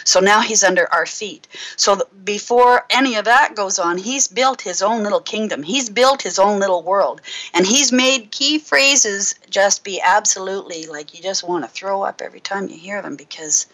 So 0.04 0.20
now 0.20 0.40
he's 0.40 0.62
under 0.62 0.92
our 0.92 1.06
feet. 1.06 1.48
So 1.76 2.00
before 2.24 2.84
any 2.90 3.16
of 3.16 3.24
that 3.24 3.54
goes 3.54 3.78
on, 3.78 3.98
he's 3.98 4.28
built 4.28 4.62
his 4.62 4.82
own 4.82 5.02
little 5.02 5.20
kingdom. 5.20 5.62
He's 5.62 5.88
built 5.88 6.22
his 6.22 6.38
own 6.38 6.60
little 6.60 6.82
world. 6.82 7.20
And 7.54 7.66
he's 7.66 7.92
made 7.92 8.30
key 8.30 8.58
phrases 8.58 9.34
just 9.48 9.84
be 9.84 10.00
absolutely 10.00 10.86
like 10.86 11.14
you 11.14 11.22
just 11.22 11.46
want 11.46 11.64
to 11.64 11.70
throw 11.70 12.02
up 12.02 12.20
every 12.22 12.40
time 12.40 12.68
you 12.68 12.76
hear 12.76 13.02
them 13.02 13.16
because 13.16 13.66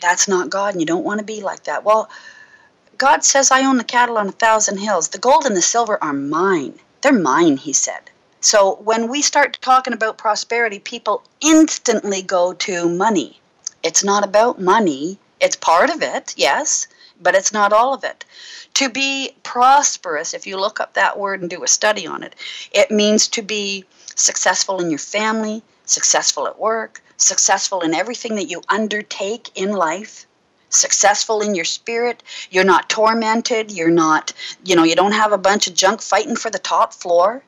that's 0.00 0.28
not 0.28 0.50
God 0.50 0.74
and 0.74 0.80
you 0.80 0.86
don't 0.86 1.04
want 1.04 1.18
to 1.18 1.24
be 1.24 1.40
like 1.40 1.64
that. 1.64 1.84
Well, 1.84 2.10
God 2.98 3.24
says, 3.24 3.50
I 3.50 3.64
own 3.64 3.78
the 3.78 3.84
cattle 3.84 4.18
on 4.18 4.28
a 4.28 4.32
thousand 4.32 4.78
hills. 4.78 5.08
The 5.08 5.18
gold 5.18 5.46
and 5.46 5.56
the 5.56 5.62
silver 5.62 6.02
are 6.04 6.12
mine. 6.12 6.78
They're 7.00 7.12
mine, 7.12 7.56
he 7.56 7.72
said. 7.72 8.10
So 8.42 8.76
when 8.84 9.08
we 9.08 9.22
start 9.22 9.58
talking 9.60 9.92
about 9.92 10.18
prosperity, 10.18 10.78
people 10.78 11.22
instantly 11.40 12.22
go 12.22 12.52
to 12.54 12.88
money. 12.88 13.40
It's 13.82 14.04
not 14.04 14.24
about 14.24 14.60
money. 14.60 15.18
It's 15.40 15.56
part 15.56 15.90
of 15.90 16.02
it, 16.02 16.34
yes, 16.36 16.86
but 17.20 17.34
it's 17.34 17.52
not 17.52 17.72
all 17.72 17.94
of 17.94 18.04
it. 18.04 18.24
To 18.74 18.88
be 18.88 19.32
prosperous, 19.42 20.34
if 20.34 20.46
you 20.46 20.58
look 20.58 20.80
up 20.80 20.94
that 20.94 21.18
word 21.18 21.40
and 21.40 21.50
do 21.50 21.64
a 21.64 21.68
study 21.68 22.06
on 22.06 22.22
it, 22.22 22.34
it 22.72 22.90
means 22.90 23.26
to 23.28 23.42
be 23.42 23.84
successful 24.14 24.80
in 24.80 24.90
your 24.90 24.98
family, 24.98 25.62
successful 25.86 26.46
at 26.46 26.58
work, 26.58 27.02
successful 27.16 27.80
in 27.80 27.94
everything 27.94 28.34
that 28.36 28.50
you 28.50 28.62
undertake 28.68 29.50
in 29.54 29.72
life, 29.72 30.26
successful 30.68 31.40
in 31.42 31.54
your 31.54 31.64
spirit. 31.64 32.22
You're 32.50 32.64
not 32.64 32.88
tormented. 32.88 33.70
You're 33.70 33.90
not, 33.90 34.32
you 34.64 34.76
know, 34.76 34.84
you 34.84 34.94
don't 34.94 35.12
have 35.12 35.32
a 35.32 35.38
bunch 35.38 35.66
of 35.66 35.74
junk 35.74 36.00
fighting 36.00 36.36
for 36.36 36.50
the 36.50 36.58
top 36.58 36.94
floor. 36.94 37.42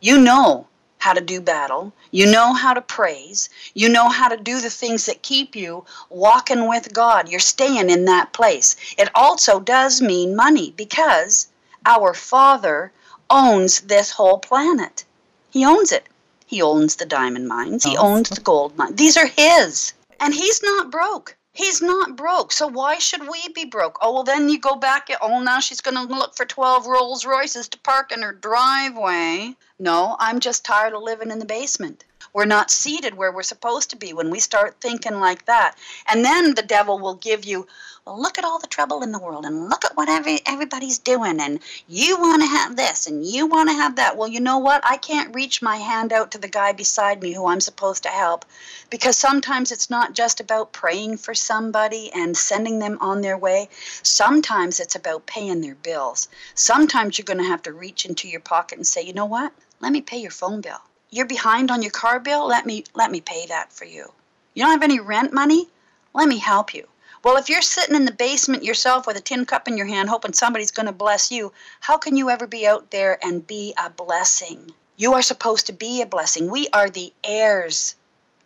You 0.00 0.18
know 0.18 0.66
how 0.98 1.12
to 1.12 1.20
do 1.20 1.40
battle. 1.40 1.92
You 2.10 2.26
know 2.26 2.52
how 2.52 2.74
to 2.74 2.80
praise. 2.80 3.48
You 3.74 3.88
know 3.88 4.08
how 4.08 4.28
to 4.28 4.36
do 4.36 4.60
the 4.60 4.70
things 4.70 5.06
that 5.06 5.22
keep 5.22 5.56
you 5.56 5.84
walking 6.10 6.68
with 6.68 6.92
God. 6.92 7.28
You're 7.28 7.40
staying 7.40 7.90
in 7.90 8.04
that 8.04 8.32
place. 8.32 8.76
It 8.98 9.08
also 9.14 9.60
does 9.60 10.02
mean 10.02 10.36
money 10.36 10.74
because 10.76 11.48
our 11.86 12.12
Father 12.14 12.92
owns 13.30 13.80
this 13.80 14.10
whole 14.10 14.38
planet. 14.38 15.04
He 15.50 15.64
owns 15.64 15.92
it. 15.92 16.06
He 16.46 16.60
owns 16.60 16.96
the 16.96 17.06
diamond 17.06 17.48
mines. 17.48 17.84
He 17.84 17.96
oh. 17.96 18.06
owns 18.06 18.30
the 18.30 18.40
gold 18.40 18.76
mines. 18.76 18.96
These 18.96 19.16
are 19.16 19.26
his. 19.26 19.92
And 20.20 20.34
he's 20.34 20.62
not 20.62 20.90
broke. 20.90 21.36
He's 21.58 21.82
not 21.82 22.14
broke. 22.14 22.52
So 22.52 22.68
why 22.68 22.98
should 22.98 23.28
we 23.28 23.48
be 23.52 23.64
broke? 23.64 23.98
Oh, 24.00 24.12
well, 24.12 24.22
then 24.22 24.48
you 24.48 24.60
go 24.60 24.76
back. 24.76 25.08
Oh, 25.20 25.40
now 25.40 25.58
she's 25.58 25.80
going 25.80 25.96
to 25.96 26.14
look 26.14 26.36
for 26.36 26.44
12 26.44 26.86
Rolls 26.86 27.26
Royces 27.26 27.66
to 27.70 27.78
park 27.78 28.12
in 28.12 28.22
her 28.22 28.30
driveway. 28.30 29.56
No, 29.76 30.14
I'm 30.20 30.38
just 30.38 30.64
tired 30.64 30.92
of 30.92 31.02
living 31.02 31.32
in 31.32 31.40
the 31.40 31.44
basement. 31.44 32.04
We're 32.32 32.44
not 32.44 32.70
seated 32.70 33.14
where 33.14 33.32
we're 33.32 33.42
supposed 33.42 33.90
to 33.90 33.96
be 33.96 34.12
when 34.12 34.30
we 34.30 34.38
start 34.38 34.80
thinking 34.80 35.18
like 35.18 35.46
that. 35.46 35.76
And 36.06 36.24
then 36.24 36.54
the 36.54 36.62
devil 36.62 36.98
will 36.98 37.14
give 37.14 37.44
you, 37.44 37.66
well, 38.04 38.20
look 38.20 38.38
at 38.38 38.44
all 38.44 38.58
the 38.58 38.66
trouble 38.66 39.02
in 39.02 39.12
the 39.12 39.18
world 39.18 39.44
and 39.46 39.68
look 39.68 39.84
at 39.84 39.96
what 39.96 40.08
every, 40.08 40.40
everybody's 40.46 40.98
doing. 40.98 41.40
And 41.40 41.60
you 41.88 42.18
want 42.18 42.42
to 42.42 42.48
have 42.48 42.76
this 42.76 43.06
and 43.06 43.24
you 43.24 43.46
want 43.46 43.70
to 43.70 43.74
have 43.74 43.96
that. 43.96 44.16
Well, 44.16 44.28
you 44.28 44.40
know 44.40 44.58
what? 44.58 44.82
I 44.84 44.98
can't 44.98 45.34
reach 45.34 45.62
my 45.62 45.76
hand 45.76 46.12
out 46.12 46.30
to 46.32 46.38
the 46.38 46.48
guy 46.48 46.72
beside 46.72 47.22
me 47.22 47.32
who 47.32 47.46
I'm 47.46 47.60
supposed 47.60 48.02
to 48.02 48.08
help 48.08 48.44
because 48.90 49.16
sometimes 49.16 49.72
it's 49.72 49.90
not 49.90 50.14
just 50.14 50.40
about 50.40 50.72
praying 50.72 51.16
for 51.16 51.34
somebody 51.34 52.12
and 52.12 52.36
sending 52.36 52.78
them 52.78 52.98
on 53.00 53.20
their 53.20 53.38
way. 53.38 53.68
Sometimes 54.02 54.80
it's 54.80 54.96
about 54.96 55.26
paying 55.26 55.60
their 55.60 55.76
bills. 55.76 56.28
Sometimes 56.54 57.16
you're 57.16 57.24
going 57.24 57.38
to 57.38 57.44
have 57.44 57.62
to 57.62 57.72
reach 57.72 58.04
into 58.04 58.28
your 58.28 58.40
pocket 58.40 58.76
and 58.76 58.86
say, 58.86 59.02
you 59.02 59.12
know 59.12 59.26
what? 59.26 59.52
Let 59.80 59.92
me 59.92 60.00
pay 60.02 60.18
your 60.18 60.30
phone 60.30 60.60
bill 60.60 60.82
you're 61.10 61.26
behind 61.26 61.70
on 61.70 61.82
your 61.82 61.90
car 61.90 62.20
bill 62.20 62.46
let 62.46 62.66
me 62.66 62.84
let 62.94 63.10
me 63.10 63.20
pay 63.20 63.46
that 63.46 63.72
for 63.72 63.84
you. 63.84 64.12
You 64.54 64.62
don't 64.62 64.72
have 64.72 64.82
any 64.82 65.00
rent 65.00 65.32
money? 65.32 65.68
Let 66.14 66.28
me 66.28 66.38
help 66.38 66.74
you. 66.74 66.86
Well 67.24 67.36
if 67.36 67.48
you're 67.48 67.62
sitting 67.62 67.94
in 67.94 68.04
the 68.04 68.12
basement 68.12 68.64
yourself 68.64 69.06
with 69.06 69.16
a 69.16 69.20
tin 69.20 69.46
cup 69.46 69.68
in 69.68 69.76
your 69.76 69.86
hand 69.86 70.08
hoping 70.08 70.32
somebody's 70.32 70.70
going 70.70 70.86
to 70.86 70.92
bless 70.92 71.30
you 71.30 71.52
how 71.80 71.96
can 71.96 72.16
you 72.16 72.30
ever 72.30 72.46
be 72.46 72.66
out 72.66 72.90
there 72.90 73.18
and 73.24 73.46
be 73.46 73.74
a 73.76 73.90
blessing? 73.90 74.72
You 74.96 75.14
are 75.14 75.22
supposed 75.22 75.66
to 75.66 75.72
be 75.72 76.02
a 76.02 76.06
blessing. 76.06 76.50
We 76.50 76.68
are 76.72 76.90
the 76.90 77.12
heirs 77.22 77.94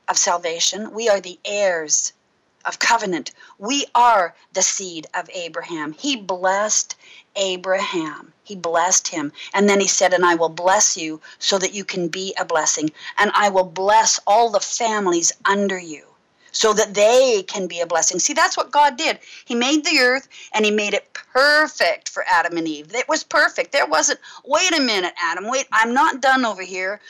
of 0.08 0.18
salvation. 0.18 0.92
We 0.92 1.08
are 1.08 1.20
the 1.20 1.38
heirs 1.44 2.12
of 2.64 2.78
covenant. 2.78 3.32
We 3.58 3.86
are 3.94 4.34
the 4.52 4.62
seed 4.62 5.06
of 5.14 5.28
abraham. 5.34 5.92
He 5.92 6.16
blessed 6.16 6.94
Abraham. 7.36 8.32
He 8.44 8.56
blessed 8.56 9.08
him. 9.08 9.32
And 9.54 9.68
then 9.68 9.80
he 9.80 9.88
said, 9.88 10.12
And 10.12 10.24
I 10.24 10.34
will 10.34 10.48
bless 10.48 10.96
you 10.96 11.20
so 11.38 11.58
that 11.58 11.74
you 11.74 11.84
can 11.84 12.08
be 12.08 12.34
a 12.38 12.44
blessing. 12.44 12.90
And 13.18 13.30
I 13.34 13.48
will 13.48 13.64
bless 13.64 14.20
all 14.26 14.50
the 14.50 14.60
families 14.60 15.32
under 15.44 15.78
you 15.78 16.06
so 16.52 16.74
that 16.74 16.94
they 16.94 17.42
can 17.48 17.66
be 17.66 17.80
a 17.80 17.86
blessing. 17.86 18.18
See, 18.18 18.34
that's 18.34 18.56
what 18.56 18.70
God 18.70 18.96
did. 18.96 19.18
He 19.44 19.54
made 19.54 19.84
the 19.84 19.98
earth 19.98 20.28
and 20.52 20.64
he 20.64 20.70
made 20.70 20.94
it 20.94 21.12
perfect 21.32 22.10
for 22.10 22.24
Adam 22.28 22.58
and 22.58 22.68
Eve. 22.68 22.94
It 22.94 23.08
was 23.08 23.24
perfect. 23.24 23.72
There 23.72 23.86
wasn't, 23.86 24.20
wait 24.44 24.76
a 24.76 24.80
minute, 24.80 25.14
Adam, 25.20 25.48
wait, 25.48 25.66
I'm 25.72 25.94
not 25.94 26.20
done 26.20 26.44
over 26.44 26.62
here. 26.62 27.00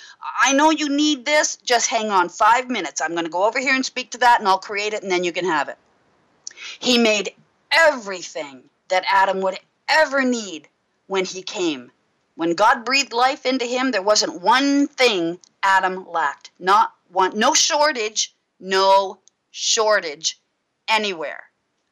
I 0.40 0.52
know 0.52 0.70
you 0.70 0.88
need 0.88 1.24
this. 1.24 1.56
Just 1.56 1.88
hang 1.88 2.11
on 2.11 2.28
five 2.28 2.70
minutes. 2.70 3.00
I'm 3.00 3.12
going 3.12 3.24
to 3.24 3.30
go 3.30 3.44
over 3.44 3.58
here 3.58 3.74
and 3.74 3.85
speak 3.85 4.12
to 4.12 4.18
that 4.18 4.38
and 4.38 4.48
I'll 4.48 4.58
create 4.58 4.94
it 4.94 5.02
and 5.02 5.11
then 5.11 5.24
you 5.24 5.32
can 5.32 5.44
have 5.44 5.68
it. 5.68 5.76
He 6.78 6.98
made 6.98 7.35
everything 7.72 8.62
that 8.88 9.04
Adam 9.11 9.40
would 9.40 9.58
ever 9.92 10.24
need 10.24 10.68
when 11.07 11.24
he 11.24 11.42
came. 11.42 11.92
When 12.35 12.55
God 12.55 12.85
breathed 12.85 13.12
life 13.12 13.44
into 13.44 13.66
him, 13.66 13.90
there 13.90 14.02
wasn't 14.02 14.40
one 14.40 14.88
thing 14.88 15.38
Adam 15.62 16.09
lacked. 16.11 16.50
Not 16.59 16.94
one, 17.09 17.38
no 17.38 17.52
shortage, 17.52 18.35
no 18.59 19.20
shortage 19.50 20.40
anywhere. 20.88 21.44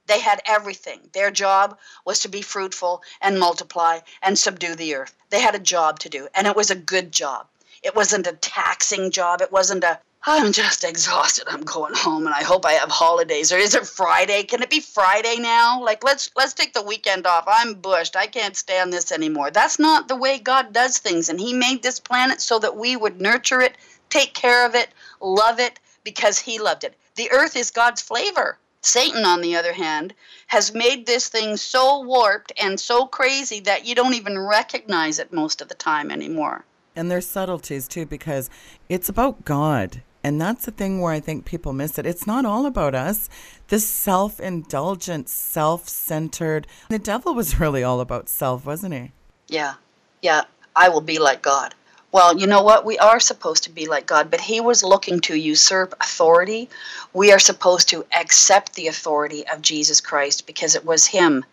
They 0.06 0.20
had 0.20 0.40
everything. 0.46 1.10
Their 1.12 1.30
job 1.30 1.78
was 2.04 2.20
to 2.20 2.28
be 2.28 2.42
fruitful 2.42 3.02
and 3.20 3.38
multiply 3.38 4.00
and 4.22 4.38
subdue 4.38 4.74
the 4.74 4.94
earth. 4.94 5.14
They 5.28 5.40
had 5.40 5.54
a 5.54 5.60
job 5.60 5.98
to 6.00 6.08
do, 6.08 6.26
and 6.34 6.46
it 6.46 6.56
was 6.56 6.70
a 6.70 6.74
good 6.74 7.12
job. 7.12 7.46
It 7.82 7.94
wasn't 7.94 8.26
a 8.26 8.32
taxing 8.32 9.10
job. 9.10 9.40
It 9.40 9.52
wasn't 9.52 9.84
a 9.84 10.00
I'm 10.26 10.52
just 10.52 10.84
exhausted. 10.84 11.44
I'm 11.48 11.62
going 11.62 11.94
home 11.94 12.26
and 12.26 12.34
I 12.34 12.42
hope 12.42 12.66
I 12.66 12.72
have 12.72 12.90
holidays. 12.90 13.52
Or 13.52 13.56
is 13.56 13.74
it 13.74 13.86
Friday? 13.86 14.42
Can 14.42 14.62
it 14.62 14.68
be 14.68 14.80
Friday 14.80 15.36
now? 15.38 15.82
Like 15.82 16.04
let's 16.04 16.30
let's 16.36 16.52
take 16.52 16.74
the 16.74 16.82
weekend 16.82 17.26
off. 17.26 17.44
I'm 17.46 17.72
bushed. 17.74 18.16
I 18.16 18.26
can't 18.26 18.54
stand 18.54 18.92
this 18.92 19.12
anymore. 19.12 19.50
That's 19.50 19.78
not 19.78 20.08
the 20.08 20.16
way 20.16 20.38
God 20.38 20.74
does 20.74 20.98
things 20.98 21.30
and 21.30 21.40
he 21.40 21.54
made 21.54 21.82
this 21.82 21.98
planet 21.98 22.42
so 22.42 22.58
that 22.58 22.76
we 22.76 22.96
would 22.96 23.18
nurture 23.18 23.62
it, 23.62 23.78
take 24.10 24.34
care 24.34 24.66
of 24.66 24.74
it, 24.74 24.90
love 25.22 25.58
it 25.58 25.80
because 26.04 26.38
he 26.38 26.58
loved 26.58 26.84
it. 26.84 26.96
The 27.14 27.30
earth 27.32 27.56
is 27.56 27.70
God's 27.70 28.02
flavor. 28.02 28.58
Satan, 28.82 29.24
on 29.24 29.40
the 29.40 29.56
other 29.56 29.72
hand, 29.72 30.14
has 30.48 30.74
made 30.74 31.06
this 31.06 31.28
thing 31.28 31.56
so 31.56 32.02
warped 32.02 32.52
and 32.60 32.78
so 32.78 33.06
crazy 33.06 33.60
that 33.60 33.86
you 33.86 33.94
don't 33.94 34.14
even 34.14 34.38
recognize 34.38 35.18
it 35.18 35.32
most 35.32 35.60
of 35.62 35.68
the 35.68 35.74
time 35.74 36.10
anymore. 36.10 36.64
And 36.96 37.10
there's 37.10 37.26
subtleties 37.26 37.86
too, 37.88 38.06
because 38.06 38.50
it's 38.88 39.08
about 39.08 39.44
God. 39.44 40.02
And 40.22 40.40
that's 40.40 40.66
the 40.66 40.70
thing 40.70 41.00
where 41.00 41.12
I 41.12 41.20
think 41.20 41.44
people 41.44 41.72
miss 41.72 41.98
it. 41.98 42.04
It's 42.04 42.26
not 42.26 42.44
all 42.44 42.66
about 42.66 42.94
us. 42.94 43.30
This 43.68 43.88
self 43.88 44.38
indulgent, 44.38 45.28
self 45.28 45.88
centered. 45.88 46.66
The 46.88 46.98
devil 46.98 47.34
was 47.34 47.58
really 47.60 47.82
all 47.82 48.00
about 48.00 48.28
self, 48.28 48.66
wasn't 48.66 48.94
he? 48.94 49.12
Yeah. 49.48 49.74
Yeah. 50.22 50.42
I 50.76 50.88
will 50.88 51.00
be 51.00 51.18
like 51.18 51.42
God. 51.42 51.74
Well, 52.12 52.36
you 52.36 52.48
know 52.48 52.62
what? 52.62 52.84
We 52.84 52.98
are 52.98 53.20
supposed 53.20 53.64
to 53.64 53.70
be 53.70 53.86
like 53.86 54.06
God, 54.06 54.30
but 54.30 54.40
He 54.40 54.60
was 54.60 54.82
looking 54.82 55.20
to 55.20 55.36
usurp 55.36 55.94
authority. 56.00 56.68
We 57.12 57.32
are 57.32 57.38
supposed 57.38 57.88
to 57.90 58.04
accept 58.12 58.74
the 58.74 58.88
authority 58.88 59.46
of 59.46 59.62
Jesus 59.62 60.00
Christ 60.00 60.46
because 60.46 60.74
it 60.74 60.84
was 60.84 61.06
Him 61.06 61.44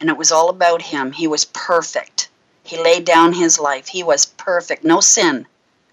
and 0.00 0.08
it 0.08 0.16
was 0.16 0.30
all 0.30 0.50
about 0.50 0.82
Him. 0.82 1.10
He 1.12 1.26
was 1.26 1.46
perfect. 1.46 2.28
He 2.62 2.80
laid 2.80 3.04
down 3.04 3.32
His 3.32 3.58
life. 3.58 3.88
He 3.88 4.04
was 4.04 4.26
perfect. 4.26 4.84
No 4.84 5.00
sin. 5.00 5.46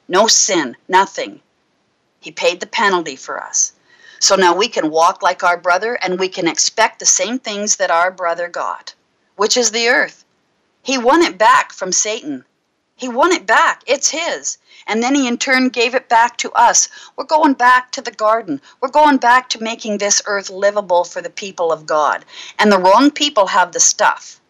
No 0.08 0.28
sin. 0.28 0.78
Nothing. 0.88 1.42
He 2.26 2.32
paid 2.32 2.60
the 2.60 2.66
penalty 2.66 3.16
for 3.16 3.40
us. 3.40 3.74
So 4.20 4.36
now 4.36 4.56
we 4.56 4.68
can 4.68 4.90
walk 4.90 5.22
like 5.22 5.44
our 5.44 5.58
brother 5.58 5.94
and 6.02 6.18
we 6.18 6.28
can 6.28 6.48
expect 6.48 6.98
the 6.98 7.06
same 7.06 7.38
things 7.38 7.76
that 7.76 7.92
our 7.92 8.10
brother 8.10 8.48
got, 8.48 8.96
which 9.36 9.56
is 9.56 9.70
the 9.70 9.88
earth. 9.90 10.26
He 10.82 10.98
won 10.98 11.22
it 11.22 11.38
back 11.38 11.72
from 11.72 11.92
Satan. 11.92 12.44
He 12.96 13.08
won 13.08 13.32
it 13.32 13.46
back. 13.46 13.84
It's 13.86 14.10
his. 14.10 14.58
And 14.88 15.04
then 15.04 15.14
he 15.14 15.28
in 15.28 15.38
turn 15.38 15.70
gave 15.70 15.94
it 15.94 16.10
back 16.10 16.36
to 16.38 16.52
us. 16.54 16.90
We're 17.16 17.26
going 17.26 17.54
back 17.54 17.92
to 17.92 18.02
the 18.02 18.10
garden. 18.10 18.60
We're 18.82 18.90
going 18.90 19.18
back 19.18 19.48
to 19.50 19.62
making 19.62 20.00
this 20.00 20.24
earth 20.26 20.50
livable 20.50 21.04
for 21.04 21.22
the 21.22 21.30
people 21.30 21.72
of 21.72 21.86
God. 21.86 22.26
And 22.58 22.72
the 22.72 22.80
wrong 22.80 23.12
people 23.12 23.46
have 23.46 23.72
the 23.72 23.80
stuff. 23.80 24.42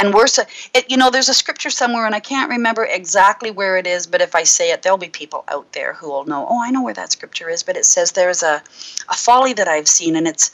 And 0.00 0.14
we're 0.14 0.28
so, 0.28 0.44
it, 0.74 0.88
you 0.88 0.96
know, 0.96 1.10
there's 1.10 1.28
a 1.28 1.34
scripture 1.34 1.70
somewhere, 1.70 2.06
and 2.06 2.14
I 2.14 2.20
can't 2.20 2.50
remember 2.50 2.84
exactly 2.84 3.50
where 3.50 3.76
it 3.76 3.86
is, 3.86 4.06
but 4.06 4.20
if 4.20 4.34
I 4.36 4.44
say 4.44 4.70
it, 4.70 4.82
there'll 4.82 4.96
be 4.96 5.08
people 5.08 5.42
out 5.48 5.72
there 5.72 5.92
who 5.94 6.08
will 6.08 6.24
know, 6.24 6.46
oh, 6.48 6.62
I 6.62 6.70
know 6.70 6.82
where 6.82 6.94
that 6.94 7.10
scripture 7.10 7.50
is, 7.50 7.64
but 7.64 7.76
it 7.76 7.84
says 7.84 8.12
there's 8.12 8.44
a, 8.44 8.62
a 9.08 9.14
folly 9.14 9.54
that 9.54 9.66
I've 9.66 9.88
seen, 9.88 10.14
and 10.14 10.28
it's, 10.28 10.52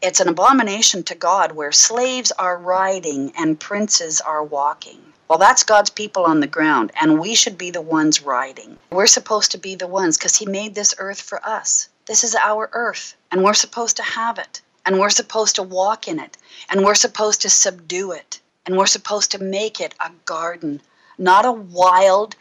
it's 0.00 0.20
an 0.20 0.28
abomination 0.28 1.02
to 1.04 1.14
God 1.16 1.52
where 1.52 1.72
slaves 1.72 2.30
are 2.38 2.56
riding 2.56 3.32
and 3.36 3.58
princes 3.58 4.20
are 4.20 4.44
walking. 4.44 5.00
Well, 5.26 5.38
that's 5.38 5.64
God's 5.64 5.90
people 5.90 6.24
on 6.24 6.40
the 6.40 6.46
ground, 6.46 6.92
and 7.00 7.18
we 7.18 7.34
should 7.34 7.58
be 7.58 7.70
the 7.70 7.80
ones 7.80 8.22
riding. 8.22 8.78
We're 8.92 9.06
supposed 9.06 9.50
to 9.52 9.58
be 9.58 9.74
the 9.74 9.86
ones 9.88 10.16
because 10.16 10.36
He 10.36 10.46
made 10.46 10.74
this 10.74 10.94
earth 10.98 11.20
for 11.20 11.44
us. 11.44 11.88
This 12.06 12.22
is 12.22 12.36
our 12.36 12.70
earth, 12.74 13.16
and 13.32 13.42
we're 13.42 13.54
supposed 13.54 13.96
to 13.96 14.02
have 14.02 14.38
it, 14.38 14.60
and 14.84 15.00
we're 15.00 15.10
supposed 15.10 15.56
to 15.56 15.62
walk 15.62 16.06
in 16.06 16.20
it, 16.20 16.36
and 16.68 16.84
we're 16.84 16.94
supposed 16.94 17.40
to 17.42 17.50
subdue 17.50 18.12
it, 18.12 18.40
and 18.66 18.76
we're 18.76 18.86
supposed 18.86 19.30
to 19.32 19.38
make 19.38 19.80
it 19.80 19.94
a 20.00 20.10
garden, 20.24 20.80
not 21.18 21.44
a 21.44 21.52
wild, 21.52 22.36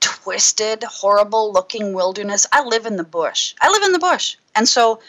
twisted, 0.00 0.82
horrible 0.82 1.52
looking 1.52 1.92
wilderness. 1.92 2.46
I 2.52 2.64
live 2.64 2.86
in 2.86 2.96
the 2.96 3.04
bush. 3.04 3.54
I 3.60 3.70
live 3.70 3.82
in 3.82 3.92
the 3.92 3.98
bush. 3.98 4.36
And 4.54 4.68
so 4.68 5.00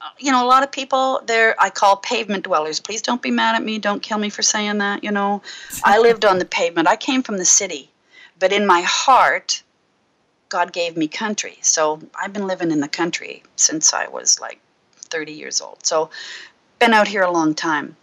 uh, 0.00 0.08
you 0.18 0.32
know, 0.32 0.44
a 0.44 0.48
lot 0.48 0.62
of 0.62 0.72
people 0.72 1.20
there 1.26 1.54
I 1.58 1.68
call 1.68 1.96
pavement 1.96 2.44
dwellers. 2.44 2.80
Please 2.80 3.02
don't 3.02 3.20
be 3.20 3.30
mad 3.30 3.54
at 3.54 3.62
me. 3.62 3.78
Don't 3.78 4.02
kill 4.02 4.18
me 4.18 4.30
for 4.30 4.42
saying 4.42 4.78
that. 4.78 5.04
You 5.04 5.10
know, 5.10 5.42
I 5.84 5.98
lived 6.06 6.24
on 6.24 6.38
the 6.38 6.44
pavement. 6.44 6.88
I 6.88 6.96
came 6.96 7.22
from 7.22 7.36
the 7.36 7.44
city, 7.44 7.90
but 8.38 8.52
in 8.52 8.66
my 8.66 8.80
heart, 8.80 9.62
God 10.48 10.72
gave 10.72 10.96
me 10.96 11.06
country. 11.06 11.58
So 11.60 12.00
I've 12.20 12.32
been 12.32 12.46
living 12.46 12.70
in 12.70 12.80
the 12.80 12.88
country 12.88 13.42
since 13.56 13.92
I 13.92 14.08
was 14.08 14.40
like 14.40 14.60
30 14.96 15.32
years 15.32 15.60
old. 15.60 15.84
So 15.84 16.10
been 16.78 16.94
out 16.94 17.08
here 17.08 17.22
a 17.22 17.30
long 17.30 17.54
time. 17.54 17.96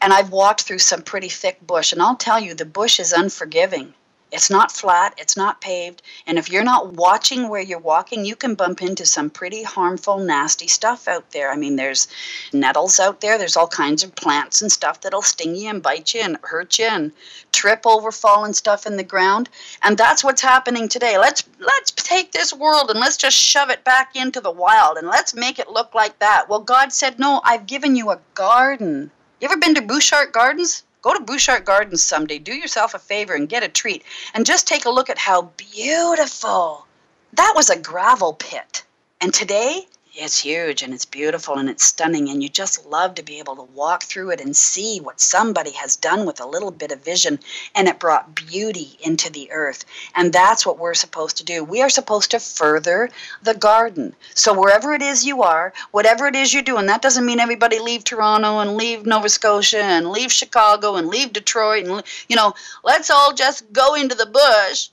And 0.00 0.12
I've 0.12 0.30
walked 0.30 0.62
through 0.62 0.78
some 0.78 1.02
pretty 1.02 1.28
thick 1.28 1.66
bush, 1.66 1.92
and 1.92 2.02
I'll 2.02 2.16
tell 2.16 2.38
you, 2.38 2.54
the 2.54 2.64
bush 2.64 3.00
is 3.00 3.12
unforgiving. 3.12 3.94
It's 4.32 4.50
not 4.50 4.72
flat, 4.72 5.14
it's 5.18 5.36
not 5.36 5.60
paved, 5.60 6.02
and 6.26 6.36
if 6.36 6.50
you're 6.50 6.64
not 6.64 6.94
watching 6.94 7.48
where 7.48 7.62
you're 7.62 7.78
walking, 7.78 8.24
you 8.24 8.34
can 8.34 8.56
bump 8.56 8.82
into 8.82 9.06
some 9.06 9.30
pretty 9.30 9.62
harmful, 9.62 10.18
nasty 10.18 10.66
stuff 10.66 11.06
out 11.06 11.30
there. 11.30 11.52
I 11.52 11.56
mean, 11.56 11.76
there's 11.76 12.08
nettles 12.52 12.98
out 12.98 13.20
there, 13.20 13.38
there's 13.38 13.56
all 13.56 13.68
kinds 13.68 14.02
of 14.02 14.16
plants 14.16 14.60
and 14.60 14.72
stuff 14.72 15.00
that'll 15.00 15.22
sting 15.22 15.54
you 15.54 15.70
and 15.70 15.80
bite 15.80 16.12
you 16.12 16.22
and 16.22 16.38
hurt 16.42 16.76
you 16.78 16.86
and 16.86 17.12
trip 17.52 17.86
over 17.86 18.10
fallen 18.10 18.52
stuff 18.52 18.84
in 18.84 18.96
the 18.96 19.04
ground. 19.04 19.48
And 19.82 19.96
that's 19.96 20.24
what's 20.24 20.42
happening 20.42 20.88
today. 20.88 21.18
Let's 21.18 21.44
let's 21.60 21.92
take 21.92 22.32
this 22.32 22.52
world 22.52 22.90
and 22.90 22.98
let's 22.98 23.16
just 23.16 23.36
shove 23.36 23.70
it 23.70 23.84
back 23.84 24.16
into 24.16 24.40
the 24.40 24.50
wild 24.50 24.98
and 24.98 25.06
let's 25.06 25.34
make 25.34 25.60
it 25.60 25.70
look 25.70 25.94
like 25.94 26.18
that. 26.18 26.48
Well, 26.48 26.60
God 26.60 26.92
said, 26.92 27.20
"No, 27.20 27.40
I've 27.44 27.66
given 27.66 27.94
you 27.94 28.10
a 28.10 28.20
garden." 28.34 29.12
You 29.38 29.48
ever 29.48 29.58
been 29.58 29.74
to 29.74 29.82
Butchart 29.82 30.32
Gardens? 30.32 30.82
Go 31.02 31.12
to 31.12 31.22
Butchart 31.22 31.66
Gardens 31.66 32.02
someday. 32.02 32.38
Do 32.38 32.54
yourself 32.54 32.94
a 32.94 32.98
favor 32.98 33.34
and 33.34 33.48
get 33.48 33.62
a 33.62 33.68
treat. 33.68 34.02
And 34.32 34.46
just 34.46 34.66
take 34.66 34.86
a 34.86 34.90
look 34.90 35.10
at 35.10 35.18
how 35.18 35.50
beautiful. 35.58 36.86
That 37.34 37.52
was 37.54 37.68
a 37.68 37.78
gravel 37.78 38.32
pit. 38.32 38.82
And 39.20 39.34
today, 39.34 39.86
it's 40.18 40.38
huge 40.38 40.82
and 40.82 40.94
it's 40.94 41.04
beautiful 41.04 41.56
and 41.58 41.68
it's 41.68 41.84
stunning 41.84 42.30
and 42.30 42.42
you 42.42 42.48
just 42.48 42.86
love 42.86 43.14
to 43.14 43.22
be 43.22 43.38
able 43.38 43.54
to 43.54 43.62
walk 43.74 44.02
through 44.02 44.30
it 44.30 44.40
and 44.40 44.56
see 44.56 44.98
what 44.98 45.20
somebody 45.20 45.72
has 45.72 45.94
done 45.94 46.24
with 46.24 46.40
a 46.40 46.46
little 46.46 46.70
bit 46.70 46.90
of 46.90 47.04
vision 47.04 47.38
and 47.74 47.86
it 47.86 47.98
brought 47.98 48.34
beauty 48.34 48.96
into 49.02 49.30
the 49.30 49.50
earth. 49.52 49.84
And 50.14 50.32
that's 50.32 50.64
what 50.64 50.78
we're 50.78 50.94
supposed 50.94 51.36
to 51.36 51.44
do. 51.44 51.62
We 51.62 51.82
are 51.82 51.90
supposed 51.90 52.30
to 52.30 52.40
further 52.40 53.10
the 53.42 53.54
garden. 53.54 54.16
So 54.34 54.58
wherever 54.58 54.94
it 54.94 55.02
is 55.02 55.26
you 55.26 55.42
are 55.42 55.74
whatever 55.90 56.26
it 56.26 56.34
is 56.34 56.54
you're 56.54 56.62
doing 56.62 56.86
that 56.86 57.02
doesn't 57.02 57.26
mean 57.26 57.40
everybody 57.40 57.78
leave 57.78 58.02
toronto 58.02 58.60
and 58.60 58.76
leave 58.76 59.04
nova 59.04 59.28
scotia 59.28 59.82
and 59.82 60.10
leave 60.10 60.32
chicago 60.32 60.96
and 60.96 61.08
leave 61.08 61.32
detroit 61.32 61.84
and 61.84 62.02
you 62.28 62.36
know 62.36 62.54
let's 62.84 63.10
all 63.10 63.34
just 63.34 63.70
go 63.72 63.94
into 63.94 64.14
the 64.14 64.26
bush. 64.26 64.88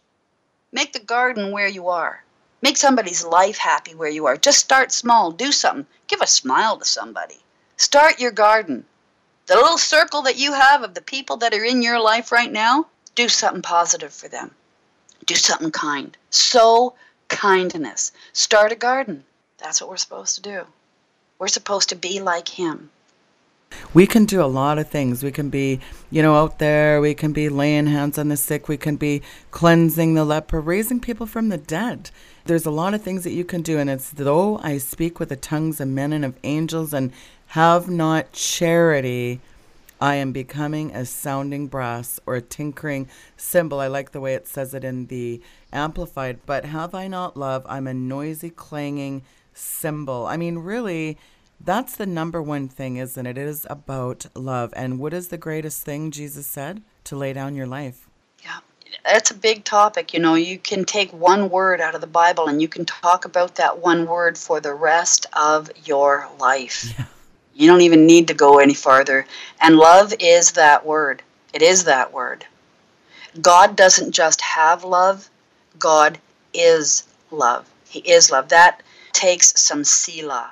Make 0.72 0.92
the 0.92 1.00
garden 1.00 1.52
where 1.52 1.68
you 1.68 1.88
are 1.88 2.24
Make 2.64 2.78
somebody's 2.78 3.26
life 3.26 3.58
happy 3.58 3.94
where 3.94 4.10
you 4.10 4.26
are. 4.26 4.38
Just 4.38 4.62
start 4.62 4.94
small. 4.94 5.32
Do 5.32 5.52
something. 5.52 5.86
Give 6.08 6.22
a 6.22 6.28
smile 6.28 6.78
to 6.78 6.86
somebody. 6.86 7.44
Start 7.76 8.22
your 8.22 8.32
garden. 8.32 8.86
The 9.48 9.56
little 9.56 9.78
circle 9.78 10.22
that 10.22 10.38
you 10.38 10.54
have 10.54 10.82
of 10.82 10.94
the 10.94 11.02
people 11.02 11.36
that 11.38 11.54
are 11.54 11.66
in 11.66 11.82
your 11.82 12.00
life 12.00 12.32
right 12.32 12.50
now, 12.50 12.88
do 13.16 13.28
something 13.28 13.62
positive 13.62 14.14
for 14.14 14.30
them. 14.30 14.56
Do 15.26 15.36
something 15.36 15.72
kind. 15.72 16.16
Sow 16.30 16.94
kindness. 17.28 18.14
Start 18.32 18.72
a 18.72 18.76
garden. 18.76 19.26
That's 19.58 19.82
what 19.82 19.90
we're 19.90 19.98
supposed 19.98 20.36
to 20.36 20.42
do. 20.42 20.66
We're 21.40 21.50
supposed 21.50 21.90
to 21.90 21.96
be 21.96 22.22
like 22.22 22.48
Him. 22.48 22.92
We 23.94 24.08
can 24.08 24.26
do 24.26 24.42
a 24.42 24.46
lot 24.46 24.78
of 24.78 24.90
things. 24.90 25.24
We 25.24 25.32
can 25.32 25.50
be, 25.50 25.80
you 26.12 26.22
know, 26.22 26.36
out 26.36 26.60
there. 26.60 27.02
We 27.02 27.14
can 27.14 27.34
be 27.34 27.50
laying 27.50 27.88
hands 27.88 28.18
on 28.18 28.30
the 28.30 28.38
sick. 28.38 28.68
We 28.68 28.78
can 28.78 28.96
be 28.96 29.22
cleansing 29.52 30.14
the 30.14 30.26
leper, 30.26 30.60
raising 30.60 31.00
people 31.00 31.26
from 31.26 31.50
the 31.50 31.58
dead. 31.58 32.12
There's 32.46 32.66
a 32.66 32.72
lot 32.72 32.94
of 32.94 33.02
things 33.02 33.24
that 33.24 33.32
you 33.32 33.46
can 33.46 33.62
do. 33.62 33.78
And 33.80 33.90
it's 33.90 34.10
though 34.10 34.60
I 34.60 34.78
speak 34.78 35.20
with 35.20 35.30
the 35.30 35.36
tongues 35.36 35.80
of 35.80 35.88
men 35.88 36.14
and 36.14 36.26
of 36.26 36.38
angels 36.44 36.94
and 36.94 37.12
have 37.48 37.90
not 37.90 38.32
charity, 38.32 39.40
I 40.02 40.16
am 40.16 40.32
becoming 40.34 40.94
a 40.94 41.06
sounding 41.06 41.68
brass 41.68 42.20
or 42.26 42.36
a 42.36 42.42
tinkering 42.42 43.08
cymbal. 43.38 43.80
I 43.80 43.88
like 43.88 44.12
the 44.12 44.20
way 44.20 44.34
it 44.34 44.48
says 44.48 44.74
it 44.74 44.84
in 44.84 45.06
the 45.08 45.42
Amplified. 45.72 46.40
But 46.46 46.66
have 46.66 46.94
I 46.94 47.08
not 47.08 47.36
love? 47.36 47.66
I'm 47.68 47.88
a 47.88 47.94
noisy, 47.94 48.50
clanging 48.50 49.24
cymbal. 49.54 50.26
I 50.28 50.38
mean, 50.38 50.60
really 50.60 51.18
that's 51.66 51.96
the 51.96 52.06
number 52.06 52.42
one 52.42 52.68
thing, 52.68 52.98
isn't 52.98 53.26
it? 53.26 53.38
It 53.38 53.48
is 53.48 53.66
about 53.70 54.26
love. 54.36 54.74
And 54.76 55.00
what 55.00 55.14
is 55.14 55.30
the 55.30 55.38
greatest 55.38 55.84
thing 55.84 56.12
Jesus 56.12 56.46
said? 56.46 56.82
To 57.06 57.16
lay 57.16 57.34
down 57.34 57.56
your 57.56 57.68
life. 57.68 58.08
Yeah, 58.44 58.60
that's 59.04 59.32
a 59.32 59.36
big 59.36 59.64
topic. 59.64 60.14
You 60.14 60.20
know, 60.20 60.36
you 60.36 60.58
can 60.58 60.86
take 60.86 61.12
one 61.12 61.50
word 61.50 61.80
out 61.82 61.96
of 61.96 62.02
the 62.02 62.08
Bible 62.08 62.48
and 62.48 62.62
you 62.62 62.68
can 62.68 62.86
talk 62.86 63.26
about 63.26 63.56
that 63.56 63.80
one 63.80 64.06
word 64.06 64.38
for 64.38 64.60
the 64.60 64.74
rest 64.74 65.26
of 65.34 65.70
your 65.86 66.30
life. 66.40 66.94
Yeah. 66.98 67.06
You 67.56 67.68
don't 67.68 67.82
even 67.82 68.06
need 68.06 68.28
to 68.28 68.34
go 68.34 68.60
any 68.60 68.74
farther. 68.74 69.26
And 69.62 69.78
love 69.78 70.14
is 70.20 70.54
that 70.54 70.86
word. 70.86 71.22
It 71.54 71.62
is 71.62 71.84
that 71.86 72.12
word. 72.12 72.46
God 73.42 73.76
doesn't 73.76 74.12
just 74.12 74.42
have 74.42 74.84
love, 74.84 75.30
God 75.80 76.20
is 76.54 77.04
love. 77.32 77.70
He 77.88 78.00
is 78.00 78.32
love. 78.32 78.50
That 78.50 78.82
takes 79.12 79.60
some 79.60 79.84
selah 79.84 80.52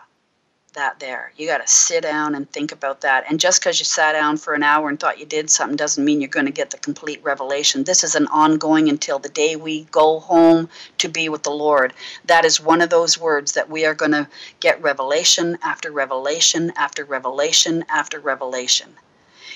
that 0.74 1.00
there. 1.02 1.34
You 1.36 1.48
got 1.48 1.58
to 1.58 1.68
sit 1.68 2.04
down 2.04 2.34
and 2.34 2.50
think 2.50 2.72
about 2.72 3.02
that. 3.02 3.26
And 3.30 3.42
just 3.42 3.60
because 3.60 3.78
you 3.80 3.84
sat 3.84 4.14
down 4.14 4.38
for 4.38 4.54
an 4.54 4.64
hour 4.64 4.88
and 4.88 4.98
thought 4.98 5.20
you 5.20 5.26
did 5.26 5.50
something 5.50 5.76
doesn't 5.76 6.06
mean 6.06 6.22
you're 6.22 6.30
going 6.30 6.46
to 6.46 6.52
get 6.52 6.70
the 6.70 6.78
complete 6.78 7.22
revelation. 7.24 7.84
This 7.84 8.06
is 8.06 8.16
an 8.16 8.28
ongoing 8.28 8.88
until 8.88 9.20
the 9.20 9.28
day 9.28 9.58
we 9.58 9.84
go 9.92 10.20
home 10.22 10.70
to 11.00 11.10
be 11.10 11.28
with 11.28 11.44
the 11.44 11.52
Lord. 11.52 11.94
That 12.26 12.46
is 12.46 12.62
one 12.62 12.82
of 12.82 12.90
those 12.90 13.20
words 13.20 13.52
that 13.52 13.70
we 13.70 13.86
are 13.86 13.94
going 13.94 14.14
to 14.14 14.30
get 14.62 14.82
revelation 14.82 15.58
after 15.62 15.92
revelation 15.92 16.72
after 16.78 17.04
revelation 17.04 17.84
after 17.90 18.22
revelation. 18.22 18.94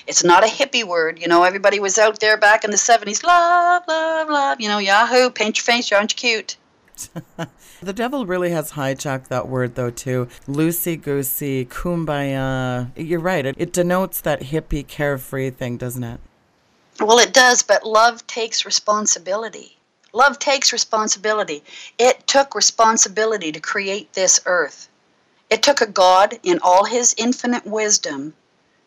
It's 0.06 0.22
not 0.22 0.44
a 0.44 0.48
hippie 0.48 0.84
word. 0.84 1.18
You 1.18 1.28
know, 1.28 1.44
everybody 1.44 1.80
was 1.80 1.96
out 1.96 2.20
there 2.20 2.36
back 2.36 2.62
in 2.62 2.70
the 2.70 2.76
70s, 2.76 3.24
love, 3.24 3.84
love, 3.88 4.28
love. 4.28 4.60
You 4.60 4.68
know, 4.68 4.78
Yahoo, 4.78 5.30
paint 5.30 5.56
your 5.56 5.64
face, 5.64 5.90
aren't 5.90 6.12
you 6.12 6.16
cute? 6.16 6.56
the 7.82 7.92
devil 7.92 8.26
really 8.26 8.50
has 8.50 8.72
hijacked 8.72 9.28
that 9.28 9.48
word, 9.48 9.74
though, 9.74 9.90
too. 9.90 10.28
Loosey 10.46 11.00
goosey, 11.00 11.64
kumbaya. 11.66 12.90
You're 12.96 13.20
right. 13.20 13.44
It, 13.46 13.54
it 13.58 13.72
denotes 13.72 14.20
that 14.20 14.42
hippie, 14.42 14.86
carefree 14.86 15.50
thing, 15.50 15.76
doesn't 15.76 16.04
it? 16.04 16.20
Well, 17.00 17.18
it 17.18 17.34
does, 17.34 17.62
but 17.62 17.86
love 17.86 18.26
takes 18.26 18.64
responsibility. 18.64 19.76
Love 20.12 20.38
takes 20.38 20.72
responsibility. 20.72 21.62
It 21.98 22.26
took 22.26 22.54
responsibility 22.54 23.52
to 23.52 23.60
create 23.60 24.12
this 24.14 24.40
earth. 24.46 24.88
It 25.50 25.62
took 25.62 25.80
a 25.80 25.86
God 25.86 26.38
in 26.42 26.58
all 26.62 26.84
his 26.84 27.14
infinite 27.18 27.66
wisdom 27.66 28.34